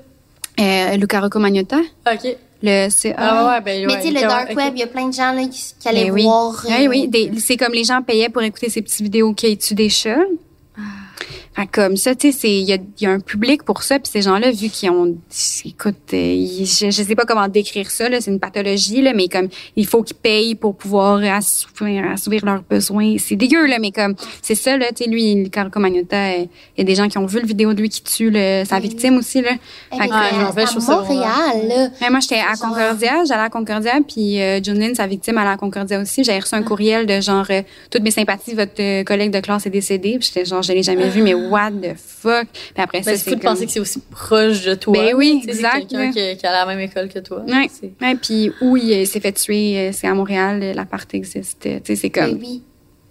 [0.61, 1.79] Euh, Luca Rocco Magnotta,
[2.11, 2.37] OK.
[2.63, 4.87] le c'est Ah ouais, ben mais ouais, tu sais, le dark web, il y a
[4.89, 6.23] plein de gens, là, qui, qui allaient Ben oui.
[6.25, 6.65] voir...
[6.67, 9.57] euh, Oui, oui, des- c'est comme les gens payaient pour écouter ces petites vidéos qui
[9.59, 10.17] tuent des chats.
[10.77, 13.63] Fait que comme ça, tu sais, c'est il y a, il y a un public
[13.65, 15.17] pour ça, puis ces gens-là, vu qu'ils ont,
[15.65, 19.13] écoute, euh, ils- je, je sais pas comment décrire ça, là, c'est une pathologie là,
[19.15, 23.17] mais comme il faut qu'ils payent pour pouvoir assouvir, assouvir leurs besoins.
[23.19, 26.45] C'est dégueu là, mais comme c'est ça là, tu sais, lui, le Carco Magnotta, euh,
[26.77, 28.65] il y a des gens qui ont vu le vidéo de lui qui tue le-
[28.65, 29.51] sa victime aussi là.
[29.91, 30.53] Fait que, Ah, à- à
[31.03, 31.89] Montréal, là.
[32.01, 35.51] Ouais, moi, j'étais à Genre- Concordia, j'allais à Concordia, puis euh, Junlin, sa victime, allait
[35.51, 36.25] à Concordia aussi.
[36.25, 39.67] J'avais reçu un courriel de genre, euh, toutes mes sympathies, votre euh, collègue de classe
[39.67, 40.19] est décédé.
[40.19, 42.47] Puis j'étais genre, je l'ai jamais vu, mais what the fuck?
[42.53, 43.53] Puis après ça, Ben, c'est fou de comme...
[43.55, 44.93] penser que c'est aussi proche de toi.
[44.93, 47.43] Ben oui, c'est exact, quelqu'un qui, qui a la même école que toi.
[47.47, 47.69] Ouais.
[47.69, 51.13] C'est- Ouais, puis où il euh, s'est fait tuer, euh, c'est à Montréal, euh, l'appart
[51.15, 51.61] existe.
[51.61, 52.63] Tu sais, c'est Ben comme, oui.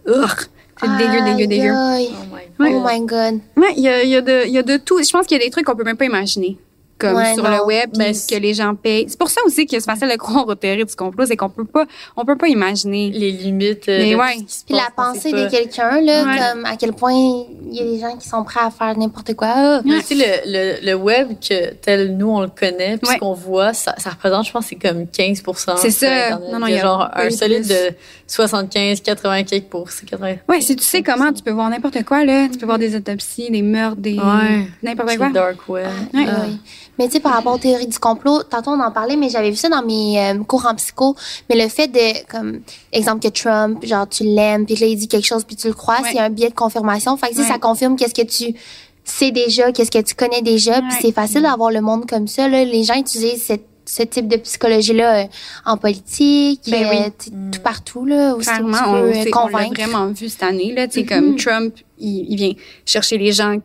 [0.06, 1.72] c'est dégueu, dégueu, dégueu.
[1.74, 1.98] Oh
[2.34, 2.84] my Oh God.
[2.92, 3.40] my god.
[3.56, 5.02] Ouais, il y a, il y, a de- il y a de tout.
[5.04, 6.58] Je pense qu'il y a des trucs qu'on peut même pas imaginer.
[7.00, 7.52] Comme Ouais, sur non.
[7.58, 9.06] le web, puis Ben, que les gens payent.
[9.08, 11.50] C'est pour ça aussi que c'est facile de croire aux théories du complot, c'est qu'on
[11.50, 13.12] peut pas, on peut pas imaginer.
[13.12, 14.34] Les limites euh, Mais de ouais.
[14.34, 16.38] tout ce qui se Puis la pensée de quelqu'un, là, Ouais.
[16.54, 19.36] comme à quel point il y a des gens qui sont prêts à faire n'importe
[19.36, 19.48] quoi.
[19.56, 20.52] Ah, Mais Tu sais, le,
[20.82, 23.14] le, le web, que tel nous, on le connaît, puis Ouais.
[23.16, 25.44] ce qu'on voit, ça, ça représente, je pense, c'est comme 15
[25.78, 26.08] C'est ça.
[26.08, 26.52] Internet.
[26.52, 27.70] Non, non, il y a il y a genre un peu solide plus.
[27.70, 27.94] de
[28.28, 30.36] 75, 80 quelques pour 80.
[30.50, 32.48] Ouais, si tu sais comment, tu peux voir n'importe quoi, là.
[32.52, 34.16] Tu peux voir des autopsies, des meurtres, des.
[34.18, 34.68] Ouais.
[34.84, 35.30] N'importe quoi.
[35.30, 35.86] dark web.
[36.14, 36.26] Ouais.
[36.28, 36.42] Ah.
[36.48, 36.60] oui.
[37.00, 39.50] Mais tu sais, par rapport aux théories du complot, tantôt on en parlait, mais j'avais
[39.52, 41.16] vu ça dans mes euh, cours en psycho.
[41.50, 42.62] Mais le fait de, comme,
[42.92, 45.74] exemple que Trump, genre, tu l'aimes, puis là, il dit quelque chose, puis tu le
[45.74, 46.10] crois, Ouais.
[46.12, 47.16] c'est un biais de confirmation.
[47.18, 47.44] Fait que Ouais.
[47.48, 48.56] ça confirme qu'est-ce que tu
[49.04, 52.48] sais déjà, qu'est-ce que tu connais déjà, puis c'est facile d'avoir le monde comme ça,
[52.50, 52.64] là.
[52.66, 55.28] Les gens utilisent cette ce type de psychologie-là euh,
[55.66, 57.32] en politique, Ben euh, oui.
[57.54, 60.90] tout partout, là, où Clairement, on, euh, on l'a vraiment vu cette année, là.
[60.90, 62.52] Tu sais, comme Trump, il, il vient
[62.86, 63.56] chercher les gens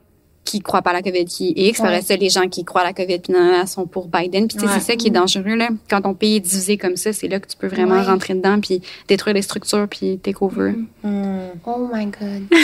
[0.45, 1.79] qui croient pas à la COVID qui X.
[1.81, 2.03] Par Ouais.
[2.03, 4.49] ça, les gens qui croient à la COVID puis nanana, sont pour Biden.
[4.49, 4.73] Puis tu sais, Ouais.
[4.81, 5.69] c'est ça qui est dangereux là.
[5.89, 8.03] Quand ton pays est divisé comme ça, c'est là que tu peux vraiment Ouais.
[8.03, 10.73] rentrer dedans puis détruire les structures puis take over.
[11.03, 11.49] Hmm.
[11.67, 12.49] Oh my God.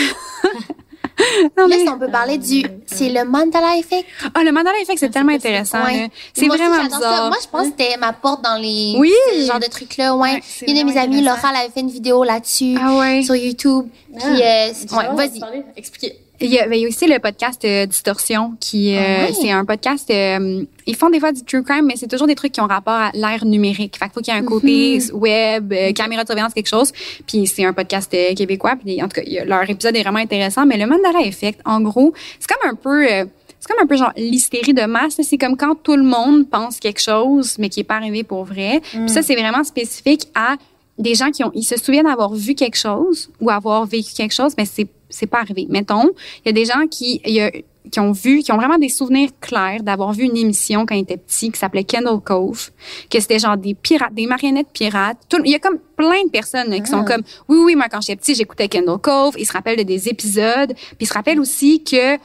[1.57, 2.65] Non, Là, mais- si on peut parler du...
[2.87, 4.07] C'est le Mandala Effect.
[4.35, 5.85] Ah, le mandala effect, c'est tellement intéressant.
[5.85, 6.03] Ouais.
[6.03, 6.09] là.
[6.33, 6.85] C'est vraiment ça.
[6.97, 7.29] bizarre.
[7.29, 8.95] Moi, je pense que c'était ma porte dans les...
[8.99, 9.13] Oui.
[9.35, 10.35] Ce genre de trucs-là, ouais.
[10.35, 11.21] Ouais, Une de mes amies.
[11.23, 12.77] Laura, elle avait fait une vidéo là-dessus.
[12.81, 13.23] Ah ouais.
[13.25, 13.87] Sur YouTube.
[14.17, 14.69] Puis, Ah.
[14.69, 15.41] euh, Tu ouais, vas vas-y.
[15.77, 16.17] Expliquez.
[16.41, 19.33] Il y, a, ben, il y a aussi le podcast euh, Distorsion qui euh, Ah
[19.33, 22.37] c'est un podcast euh, ils font des fois du true crime mais c'est toujours des
[22.37, 23.97] trucs qui ont rapport à l'ère numérique.
[23.99, 25.19] Fait qu'il faut qu'il y ait un côté Mhm.
[25.19, 26.93] web, euh, caméra de surveillance quelque chose.
[27.27, 30.21] Puis c'est un podcast euh, québécois puis en tout cas a- leur épisode est vraiment
[30.21, 33.25] intéressant mais le Mandela Effect en gros, c'est comme un peu euh,
[33.61, 35.19] c'est comme un peu genre l'hystérie de masse.
[35.21, 38.45] C'est comme quand tout le monde pense quelque chose, mais qui est pas arrivé pour
[38.45, 38.81] vrai.
[38.93, 40.55] Puis ça, c'est vraiment spécifique à
[40.97, 44.33] des gens qui ont, ils se souviennent avoir vu quelque chose ou avoir vécu quelque
[44.33, 45.67] chose, mais c'est c'est pas arrivé.
[45.69, 46.11] Mettons,
[46.45, 47.51] il y a des gens qui, y a-
[47.91, 51.01] qui ont vu, qui ont vraiment des souvenirs clairs d'avoir vu une émission quand ils
[51.03, 52.71] étaient petits qui s'appelait Kendall Cove,
[53.09, 55.17] que c'était genre des pirates, des marionnettes pirates.
[55.29, 57.87] Tout- il y a comme plein de personnes là, qui sont comme, oui, oui, moi
[57.91, 59.37] quand j'étais petit, j'écoutais Kendall Cove.
[59.39, 60.75] Ils se rappellent de des épisodes.
[60.75, 62.17] Puis ils se rappellent aussi que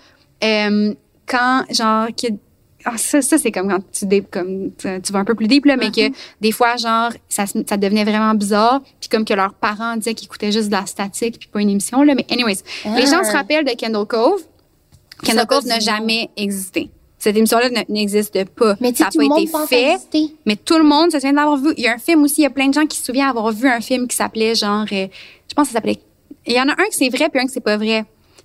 [0.43, 0.93] euh,
[1.25, 2.07] quand genre
[2.85, 5.91] ah, ça, ça c'est comme quand tu comme vas un peu plus deep là, mais
[5.91, 6.11] que
[6.41, 7.45] des fois genre ça
[7.77, 11.39] devenait vraiment bizarre, puis comme que leurs parents disaient qu'ils écoutaient juste de la statique
[11.39, 12.57] puis pas une émission là, mais anyways,
[12.95, 14.41] les gens se rappellent de Kendall Cove.
[15.23, 16.89] Kendall Ça Cove n'a jamais existé.
[17.23, 18.75] Cette émission-là n'existe pas.
[18.81, 20.27] Mais ça n'a tout pas le monde été fait.
[20.45, 21.69] Mais tout le monde se souvient d'avoir vu.
[21.77, 23.29] Il y a un film aussi, il y a plein de gens qui se souviennent
[23.29, 25.07] avoir vu un film qui s'appelait genre, euh,
[25.47, 25.99] je pense que ça s'appelait.
[26.45, 28.03] Il y en a un que c'est vrai puis un que c'est pas vrai.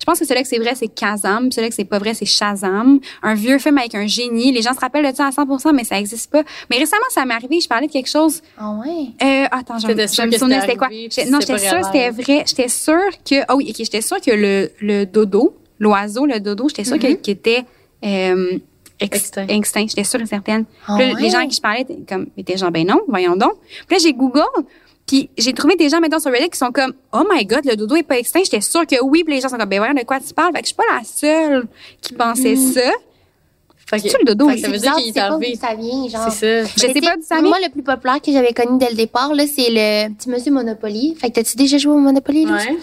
[0.08, 1.44] Je pense que celui que c'est vrai, c'est Kazam.
[1.50, 2.98] puis Celui que c'est pas vrai, c'est Shazam.
[3.22, 4.52] Un vieux film avec un génie.
[4.52, 6.42] Les gens se rappellent de ça à 100%, mais ça existe pas.
[6.70, 7.60] Mais récemment, ça m'est arrivé.
[7.60, 8.40] Je parlais de quelque chose.
[8.56, 9.08] Ah ouais?
[9.22, 10.88] Euh, attends, je, je me que souvenais c'était quoi?
[10.88, 12.44] Non, j'étais sûre que c'était vrai.
[12.46, 16.68] J'étais sûre que, ah oui, ok, j'étais sûre que le, le dodo, l'oiseau, le dodo,
[16.70, 17.64] j'étais sûre que- qu'il était,
[18.02, 18.52] euh,
[19.00, 19.46] ex- Extinct.
[19.48, 19.86] extinct.
[19.88, 20.64] J'étais sûre et certaine.
[20.86, 21.20] Ah Puis là, ouais?
[21.20, 23.52] Les gens à qui je parlais étaient comme, étaient genre, ben non, voyons donc.
[23.86, 24.40] Puis là, j'ai Google,
[25.08, 27.74] puis j'ai trouvé des gens, maintenant sur Reddit, qui sont comme, oh my god, le
[27.74, 28.40] dodo est pas extinct.
[28.44, 30.52] J'étais sûre que oui, puis les gens sont comme, ben voyons de quoi tu parles?
[30.54, 31.66] Fait que je suis pas la seule
[32.00, 32.72] qui pensait Mm.
[32.74, 32.90] ça.
[33.90, 34.50] Fait que- le dodo?
[34.50, 35.52] fait que ça veut dire qu'il est sais pas arrivé.
[35.54, 36.30] d'où ça vient, genre.
[36.30, 36.72] C'est ça.
[36.76, 37.48] Je sais pas d'où ça vient.
[37.48, 40.52] Moi, le plus populaire que j'avais connu dès le départ, là, c'est le petit monsieur
[40.52, 41.16] Monopoly.
[41.18, 42.52] Fait que t'as-tu déjà joué au Monopoly, là?
[42.56, 42.76] Ouais.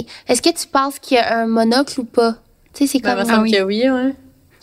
[0.00, 0.04] OK.
[0.28, 2.36] Est-ce que tu penses qu'il y a un monocle ou pas?
[2.72, 3.24] Tu sais, c'est Ben, comme...
[3.24, 3.52] il me semble oui.
[3.52, 4.14] que oui, ouais.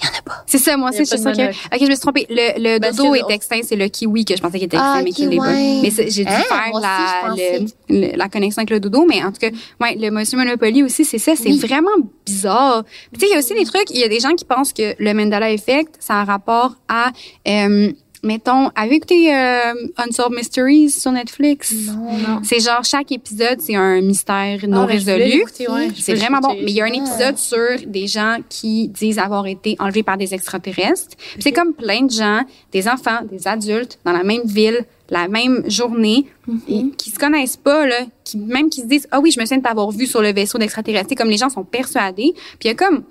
[0.04, 0.44] Il y en a pas.
[0.46, 1.32] C'est ça, moi aussi, je suis pas.
[1.32, 1.38] Ok,
[1.80, 2.26] je me suis trompée.
[2.30, 4.96] Le, le Parce dodo est extinct, c'est le kiwi que je pensais qu'il était extinct,
[4.98, 5.52] Ah, mais ok, qu'il l'est pas.
[5.54, 7.66] Mais j'ai dû Hein, faire aussi, la, le-
[8.12, 9.50] le- la connexion avec le dodo, mais en tout cas,
[9.82, 11.60] ouais, le Monsieur Monopoly aussi, c'est ça, c'est Oui.
[11.60, 11.92] vraiment
[12.26, 12.84] bizarre.
[12.84, 14.46] Puis tu sais, il y a aussi des trucs, il y a des gens qui
[14.46, 17.12] pensent que le Mandela Effect, ça a un rapport à,
[17.48, 17.92] euh,
[18.24, 21.74] mettons, avez-vous écouté euh, Unsolved Mysteries sur Netflix?
[21.88, 22.42] Non.
[22.44, 25.44] C'est genre chaque épisode, c'est un mystère non Ah, ben, résolu.
[25.70, 25.90] ouais.
[26.00, 26.54] C'est vraiment bon.
[26.56, 26.96] Mais il y a un Ah.
[26.96, 31.16] épisode sur des gens qui disent avoir été enlevés par des extraterrestres.
[31.18, 32.42] Puis C'est comme plein de gens,
[32.72, 36.26] des enfants, des adultes, dans la même ville, la même journée,
[36.68, 39.46] et qui se connaissent pas, là, qui, même qui se disent, ah oui, je me
[39.46, 41.08] souviens de t'avoir vu sur le vaisseau d'extraterrestres.
[41.10, 42.32] C'est Comme les gens sont persuadés.
[42.34, 43.04] Puis il y a comme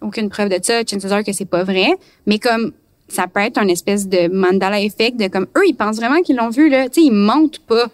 [0.00, 1.88] aucune preuve de ça, chances are que c'est pas vrai,
[2.26, 2.72] mais comme
[3.08, 6.36] ça peut être un espèce de Mandela effect de comme eux ils pensent vraiment qu'ils
[6.36, 7.86] l'ont vu là, tu sais ils mentent pas,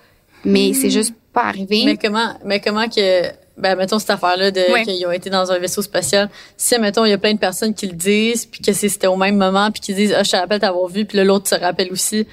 [0.44, 1.82] mais c'est juste pas arrivé.
[1.84, 3.22] Mais comment, mais comment que,
[3.56, 4.82] ben, mettons cette affaire-là de, Ouais.
[4.84, 6.28] qu'ils ont été dans un vaisseau spatial.
[6.56, 9.16] Si, mettons, il y a plein de personnes qui le disent, puis que c'était au
[9.16, 11.54] même moment, puis qui disent, ah, je te rappelle t'avoir vu, puis là, l'autre se
[11.54, 12.26] rappelle aussi.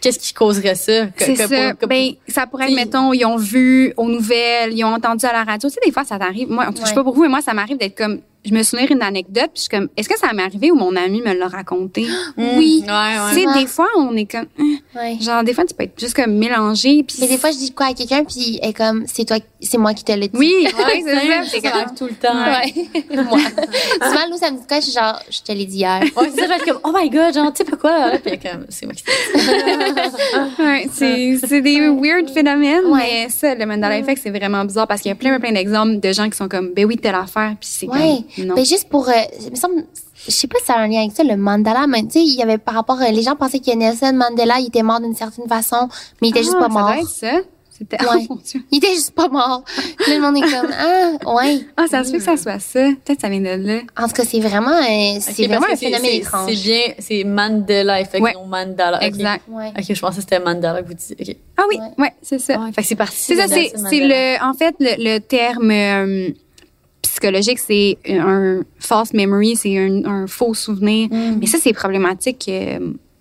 [0.00, 1.06] Qu'est-ce qui causerait ça?
[1.16, 1.46] C'est ça.
[1.78, 5.32] pour- ben, ça pourrait être, mettons, ils ont vu aux nouvelles, ils ont entendu à
[5.32, 5.68] la radio.
[5.68, 6.48] Tu sais, des fois, ça t'arrive.
[6.50, 8.20] Moi, en tout cas, je sais pas pour vous, mais moi, ça m'arrive d'être comme,
[8.44, 10.74] je me souviens d'une anecdote, puis je suis comme, est-ce que ça m'est arrivé ou
[10.74, 12.06] mon ami me l'a raconté?
[12.36, 12.82] Oui.
[12.86, 13.34] Ouais, ouais.
[13.34, 13.60] Tu sais, Ouais.
[13.60, 15.16] des fois, on est comme, hein, Ouais.
[15.20, 17.18] genre, des fois, tu peux être juste comme mélangé, puis.
[17.20, 19.78] Mais des fois, je dis quoi à quelqu'un, puis elle est comme, c'est toi, c'est
[19.78, 20.36] moi qui te l'ai dit.
[20.36, 21.86] Oui, oui, Ouais, c'est ça.
[21.96, 22.34] tout le temps.
[22.34, 23.14] Ouais.
[23.24, 23.38] moi.
[24.02, 26.00] Souvent, Lou, ça me dit quoi, je suis genre, je te l'ai dit hier.
[26.16, 27.90] Ouais, c'est ça, je vais être comme, oh my god, genre, tu sais pas quoi,
[28.12, 29.12] là, puis comme, c'est moi qui t'ai
[30.62, 33.00] Ouais, c'est, c'est des weird phénomènes, Ouais.
[33.00, 36.00] mais ça, le Mandela Effect, c'est vraiment bizarre parce qu'il y a plein, plein d'exemples
[36.00, 37.98] de gens qui sont comme, ben oui, telle affaire, puis c'est Ouais.
[37.98, 38.54] comme, non.
[38.54, 39.12] Ben, juste pour, euh,
[39.44, 39.84] il me semble,
[40.26, 42.20] je sais pas si ça a un lien avec ça, le mandala, mais tu sais,
[42.22, 45.00] il y avait par rapport, euh, les gens pensaient que Nelson Mandela, il était mort
[45.00, 45.88] d'une certaine façon,
[46.20, 46.88] mais il était juste Ah, pas mort.
[46.88, 47.32] Ça doit être ça.
[47.76, 48.08] C'était, Ouais.
[48.30, 48.60] oh mon Dieu.
[48.70, 49.64] Il était juste pas mort.
[50.06, 50.70] Là, le monde est comme,
[51.26, 51.60] ah, ouais.
[51.76, 52.80] Ah, ça se fait que ça soit ça.
[53.04, 53.80] Peut-être que ça vient de là.
[53.98, 56.50] En tout cas, c'est vraiment, euh, c'est vraiment un phénomène étrange.
[56.54, 58.34] C'est bien, c'est Mandela effect, Ouais.
[58.34, 59.02] non Mandala.
[59.02, 59.42] Exact.
[59.48, 59.72] Ouais.
[59.76, 61.16] Ok, je pensais que c'était Mandela que vous disiez.
[61.18, 61.36] Ok.
[61.56, 62.04] Ah oui, Ouais.
[62.04, 62.58] ouais, c'est ça.
[62.60, 63.16] Ouais, fait que c'est parti.
[63.18, 66.28] C'est ça, c'est, le, en fait, le, le terme euh,
[67.22, 71.08] psychologique, c'est un false memory, c'est un, un faux souvenir.
[71.10, 71.38] Mm.
[71.40, 72.78] Mais ça, c'est problématique euh,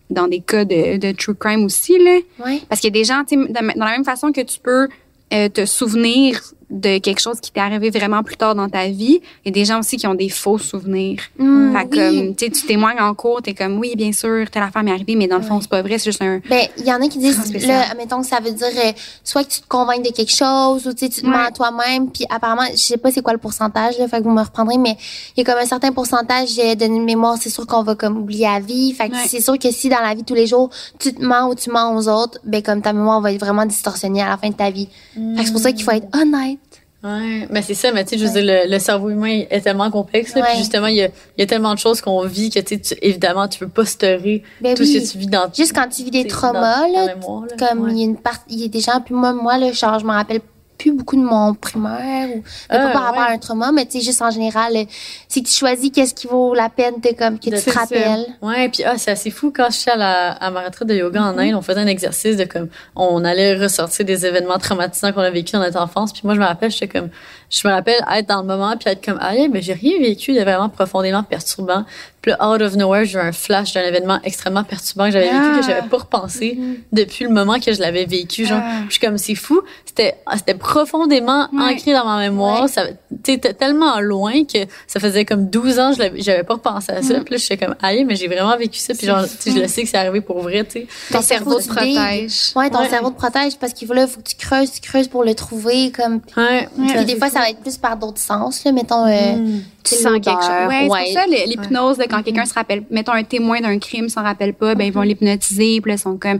[0.10, 2.20] dans des cas de, de true crime aussi, là.
[2.68, 4.60] Parce qu'il y a des gens, tu sais, dans dans la même façon que tu
[4.60, 4.88] peux
[5.34, 6.42] euh, te souvenir
[6.72, 9.20] de quelque chose qui t'est arrivé vraiment plus tard dans ta vie.
[9.44, 11.20] Il y a des gens aussi qui ont des faux souvenirs.
[11.38, 12.36] Mm, fait que, oui.
[12.36, 15.36] tu témoignes en cours, t'es comme, oui, bien sûr, telle affaire m'est arrivée, mais dans
[15.38, 15.62] le fond, Ouais.
[15.62, 16.40] c'est pas vrai, c'est juste un...
[16.50, 18.92] Ben, il y en a qui disent, là, mettons que ça veut dire euh,
[19.24, 21.46] soit que tu te convaincs de quelque chose ou tu te mens Ouais.
[21.48, 22.10] à toi-même.
[22.10, 24.78] Puis apparemment, je sais pas c'est quoi le pourcentage, là, fait que vous me reprendrez,
[24.78, 24.96] mais
[25.36, 28.18] il y a comme un certain pourcentage euh, de mémoire, c'est sûr qu'on va comme
[28.18, 28.94] oublier à vie.
[28.94, 29.28] Fait que Ouais.
[29.28, 30.70] c'est sûr que si dans la vie tous les jours,
[31.00, 33.66] tu te mens ou tu mens aux autres, ben comme ta mémoire va être vraiment
[33.66, 34.88] distorsionnée à la fin de ta vie.
[35.14, 36.60] Fait que c'est pour ça qu'il faut être honnête.
[37.04, 39.62] Ouais, mais c'est ça, mais tu sais, je veux dire, le, le cerveau humain est
[39.62, 40.48] tellement complexe, là, Ouais.
[40.50, 42.80] puis justement, il y a, y a tellement de choses qu'on vit que, tu sais,
[42.80, 44.88] tu- évidemment, tu peux pas Ben tout oui.
[44.88, 47.56] ce que tu vis dans Juste quand tu vis des traumas, dans là, mémoire, là.
[47.70, 47.92] comme Ouais.
[47.94, 49.98] il y a une part, il y a des gens, puis moi, moi, là, genre,
[49.98, 50.42] je me rappelle
[50.82, 53.28] plus beaucoup de mon primaire ou mais Ah, pas par rapport ouais.
[53.30, 54.84] à un trauma, mais tu sais, juste en général, euh,
[55.28, 57.70] c'est que tu choisis qu'est-ce qui vaut la peine de comme que De- tu te
[57.70, 57.82] c'est ça.
[57.82, 58.26] rappelles.
[58.42, 60.96] Ouais, puis ah, c'est assez fou quand je suis à, la, à ma retraite de
[60.96, 61.34] yoga Mm-hmm.
[61.34, 65.22] en Inde, on faisait un exercice de comme on allait ressortir des événements traumatisants qu'on
[65.22, 67.10] a vécu dans notre enfance, puis moi je me rappelle, j'étais comme
[67.52, 70.00] je me rappelle être dans le moment puis être comme ah yeah, ben j'ai rien
[70.00, 71.84] vécu de vraiment profondément perturbant.
[72.22, 75.26] Puis là, out of nowhere, j'ai eu un flash d'un événement extrêmement perturbant que j'avais
[75.26, 75.68] vécu que Ah.
[75.68, 76.60] j'avais pas repensé
[76.92, 78.82] depuis le moment que je l'avais vécu, genre Ah.
[78.88, 81.74] je suis comme c'est fou, c'était ah, c'était profondément Ouais.
[81.74, 82.68] ancré dans ma mémoire, Ouais.
[82.68, 82.84] ça
[83.24, 86.92] tu sais, t- tellement loin que ça faisait comme 12 ans je j'avais pas repensé
[86.92, 87.24] à ça, Mm.
[87.24, 89.60] puis là j'étais comme aïe mais j'ai vraiment vécu ça puis genre tu sais, je
[89.60, 90.88] le sais que c'est arrivé pour vrai, tu sais.
[91.12, 92.52] Ton cerveau te protège.
[92.56, 92.90] Ouais, ton Ouais.
[92.90, 95.34] cerveau te protège parce qu'il faut là, faut que tu creuses, tu creuses pour le
[95.34, 96.22] trouver, comme.
[96.38, 96.70] Ouais.
[96.88, 99.06] Puis des fois, ça va être plus par d'autres sens, là, mettons.
[99.06, 99.62] euh, Mm.
[99.84, 100.68] Tu sens quelque chose.
[100.70, 101.04] Ouais, ouais.
[101.08, 104.76] c'est ça l'hypnose, quand quelqu'un se rappelle, mettons un témoin d'un crime s'en rappelle pas,
[104.76, 106.40] ben ils vont l'hypnotiser, puis là ils sont comme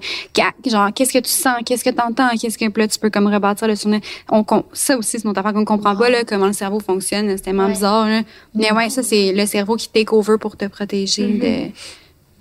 [0.68, 3.10] genre qu'est-ce que tu sens, qu'est-ce que tu entends, qu'est-ce que puis là tu peux
[3.10, 4.02] comme rebâtir le souvenir.
[4.30, 7.30] On ça aussi c'est une autre affaire qu'on comprend pas là comment le cerveau fonctionne,
[7.36, 7.74] c'est tellement Ouais.
[7.74, 8.22] bizarre là.
[8.54, 11.26] Mais ouais, ça c'est le cerveau qui take over pour te protéger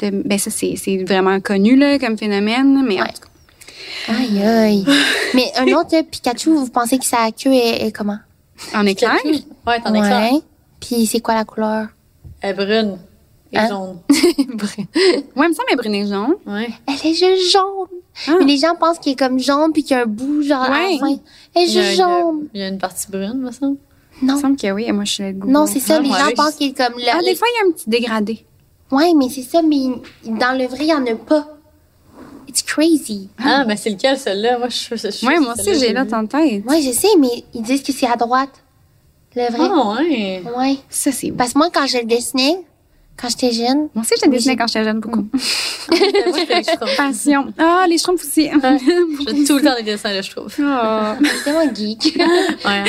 [0.01, 3.09] de de ben ça c'est c'est vraiment connu là comme phénomène, mais en Ouais.
[3.09, 3.23] tout
[4.07, 4.85] cas, Aïe, aïe.
[5.35, 8.19] mais un autre, là, Pikachu, vous pensez que sa queue est, est comment?
[8.74, 9.16] En éclair?
[9.66, 10.32] Ouais, t'en es clair.
[10.32, 10.41] Ouais.
[10.81, 11.89] Puis c'est quoi la couleur?
[12.41, 12.99] Elle est brune
[13.53, 13.69] et Hein?
[13.69, 13.99] jaune.
[14.11, 16.35] Ouais, il me semble est brune et jaune.
[16.47, 16.69] Ouais.
[16.87, 17.89] Elle est juste jaune.
[18.28, 18.32] Ah.
[18.39, 20.62] Mais les gens pensent qu'il est comme jaune puis qu'il y a un bout genre
[20.62, 20.93] à Ouais.
[20.95, 21.16] la fin.
[21.55, 22.49] Elle est juste il y a- jaune.
[22.55, 23.77] Il y a une partie brune, me semble.
[24.23, 24.41] Il me Non.
[24.41, 25.53] semble que oui, moi je suis là de Google.
[25.53, 25.97] Non, c'est ça.
[25.97, 26.19] Ah, les ouais.
[26.19, 27.12] gens pensent qu'il est comme là.
[27.19, 28.45] Ah, des fois il y a un petit dégradé.
[28.91, 29.62] Ouais, mais c'est ça.
[29.62, 29.77] Mais
[30.27, 31.47] dans le vrai, il y en a pas.
[32.49, 33.29] It's crazy.
[33.43, 34.59] Ah, mais c'est lequel, celle-là?
[34.59, 36.65] Moi, je suis je suis Ouais, moi aussi j'ai là en tête.
[36.67, 38.62] Ouais, je sais, mais ils disent que c'est à droite.
[39.37, 39.69] Le vrai.
[39.71, 40.43] Ah, ouais.
[40.57, 40.77] Ouais.
[40.89, 42.65] Ça c'est Parce que moi, quand je le dessinais,
[43.21, 45.27] quand j'étais jeune, Moi aussi, je Oui, dessinais j'ai- quand j'étais jeune beaucoup.
[45.91, 46.97] C'était les Schtroumpfs.
[46.97, 47.47] Passion.
[47.59, 48.49] Ah, les schtroumpfs aussi.
[48.51, 50.59] J'ai tout le temps des dessins de Schtroumpfs.
[50.63, 51.17] Ah.
[51.21, 52.19] j'étais tellement geek.
[52.65, 52.85] Ouais.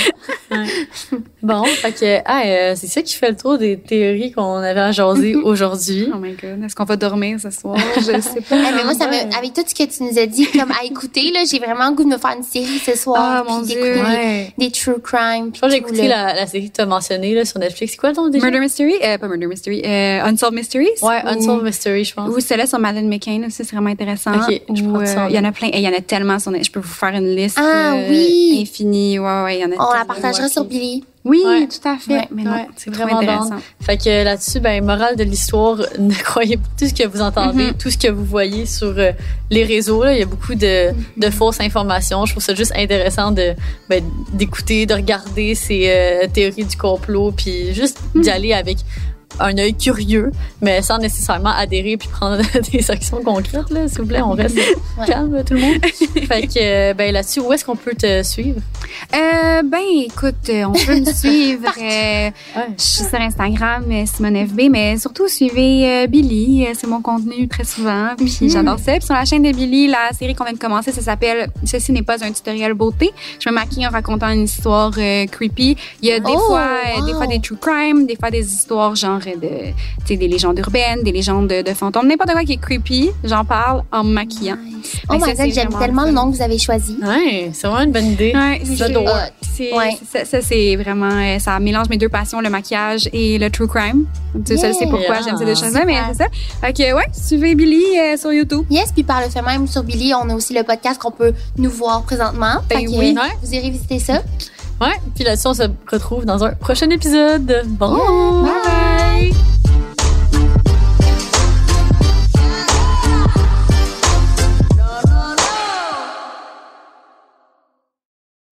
[0.51, 1.17] ouais.
[1.41, 4.79] Bon, fait que, ah, euh, c'est ça qui fait le tour des théories qu'on avait
[4.79, 6.09] à jaser aujourd'hui.
[6.13, 6.63] Oh my god.
[6.63, 7.77] Est-ce qu'on va dormir ce soir?
[7.97, 8.57] Je sais pas.
[8.57, 10.83] Eh, mais moi, ça me, avec tout ce que tu nous as dit, comme à
[10.85, 13.17] écouter, là, j'ai vraiment le goût de me faire une série ce soir.
[13.19, 13.81] Ah, mon Dieu.
[13.81, 14.53] des- Ouais.
[14.57, 15.51] Des, true crime.
[15.55, 17.93] Je que j'ai écouté la, la série que tu as mentionnée là, sur Netflix.
[17.93, 18.45] C'est quoi le nom déjà?
[18.45, 18.95] Murder Mystery?
[19.03, 19.81] Euh, pas Murder Mystery.
[19.85, 20.87] Euh, Unsolved Mysteries?
[21.01, 22.29] Ouais, Ou- Unsolved Mystery, je pense.
[22.29, 24.31] Ou celle-là sur Madeleine McCain aussi, c'est vraiment intéressant.
[24.35, 25.67] Ok, je Ou, prends ça euh, Il y en a plein.
[25.67, 27.57] Et Il y en a tellement sur Je peux vous faire une liste.
[27.59, 28.59] Ah, euh, oui.
[28.61, 29.19] Infinie.
[29.19, 31.03] Ouais, ouais, il y en a On la partagera sur Billy.
[31.23, 31.67] Oui, Ouais.
[31.67, 32.13] tout à fait.
[32.13, 33.57] Ouais, Mais non, ouais, c'est vraiment intéressant.
[33.79, 37.65] Fait que là-dessus, ben, morale de l'histoire, ne croyez pas tout ce que vous entendez,
[37.65, 37.73] Mhm.
[37.77, 39.11] tout ce que vous voyez sur euh,
[39.51, 40.03] les réseaux.
[40.03, 40.13] Là.
[40.13, 42.25] Il y a beaucoup de, de fausses informations.
[42.25, 43.53] Je trouve ça juste intéressant de
[43.87, 44.03] ben,
[44.33, 48.77] d'écouter, de regarder ces euh, théories du complot, puis juste d'y aller avec
[49.39, 50.31] un œil curieux,
[50.61, 52.41] mais sans nécessairement adhérer puis prendre
[52.71, 53.69] des actions concrètes.
[53.69, 54.57] Là, s'il vous plaît, on reste
[55.05, 55.85] calme, tout le monde.
[56.27, 58.59] fait que euh, ben, là-dessus, où est-ce qu'on peut te suivre?
[59.15, 61.71] Euh, ben, écoute, euh, on peut me suivre.
[61.79, 62.67] euh, Ouais.
[62.77, 66.67] je suis sur Instagram, euh, Simone FB, mais surtout suivez euh, Billy.
[66.73, 68.09] c'est mon contenu très souvent.
[68.17, 68.93] Puis j'adore ça.
[68.93, 71.91] Puis sur la chaîne de Billy, la série qu'on vient de commencer, ça s'appelle Ceci
[71.91, 73.11] n'est pas un tutoriel beauté.
[73.39, 74.91] Je me maquille en racontant une histoire
[75.31, 75.77] creepy.
[76.01, 76.67] Il y a des Oh, fois,
[76.97, 77.05] wow.
[77.05, 79.73] des fois des true crime, des fois des histoires genre de, tu
[80.05, 83.11] sais, des légendes urbaines, des légendes de, de fantômes, n'importe quoi qui est creepy.
[83.23, 84.57] J'en parle en me maquillant.
[85.09, 86.97] Oh Fait my god, j'aime tellement le nom que vous avez choisi.
[87.01, 88.33] Ouais, c'est vraiment une bonne idée.
[88.35, 89.97] Ouais, c'est- Ouais.
[90.11, 93.67] ça, ça, c'est vraiment, euh, ça mélange mes deux passions, le maquillage et le true
[93.67, 94.05] crime.
[94.45, 94.73] Tu sais, Yeah.
[94.73, 95.21] sais pourquoi Yeah.
[95.25, 96.09] j'aime ces deux choses-là, mais Super.
[96.13, 96.29] c'est ça.
[96.67, 98.65] Fait que, ouais, suivez Billy euh, sur YouTube.
[98.69, 101.33] Yes, puis par le fait même, sur Billy, on a aussi le podcast qu'on peut
[101.57, 102.55] nous voir présentement.
[102.69, 103.15] Ben Fait que, oui.
[103.17, 104.21] euh, Vous irez visiter ça.
[104.81, 107.63] Ouais, puis là-dessus, on se retrouve dans un prochain épisode.
[107.67, 108.43] Bon!
[108.43, 109.50] Bye bye!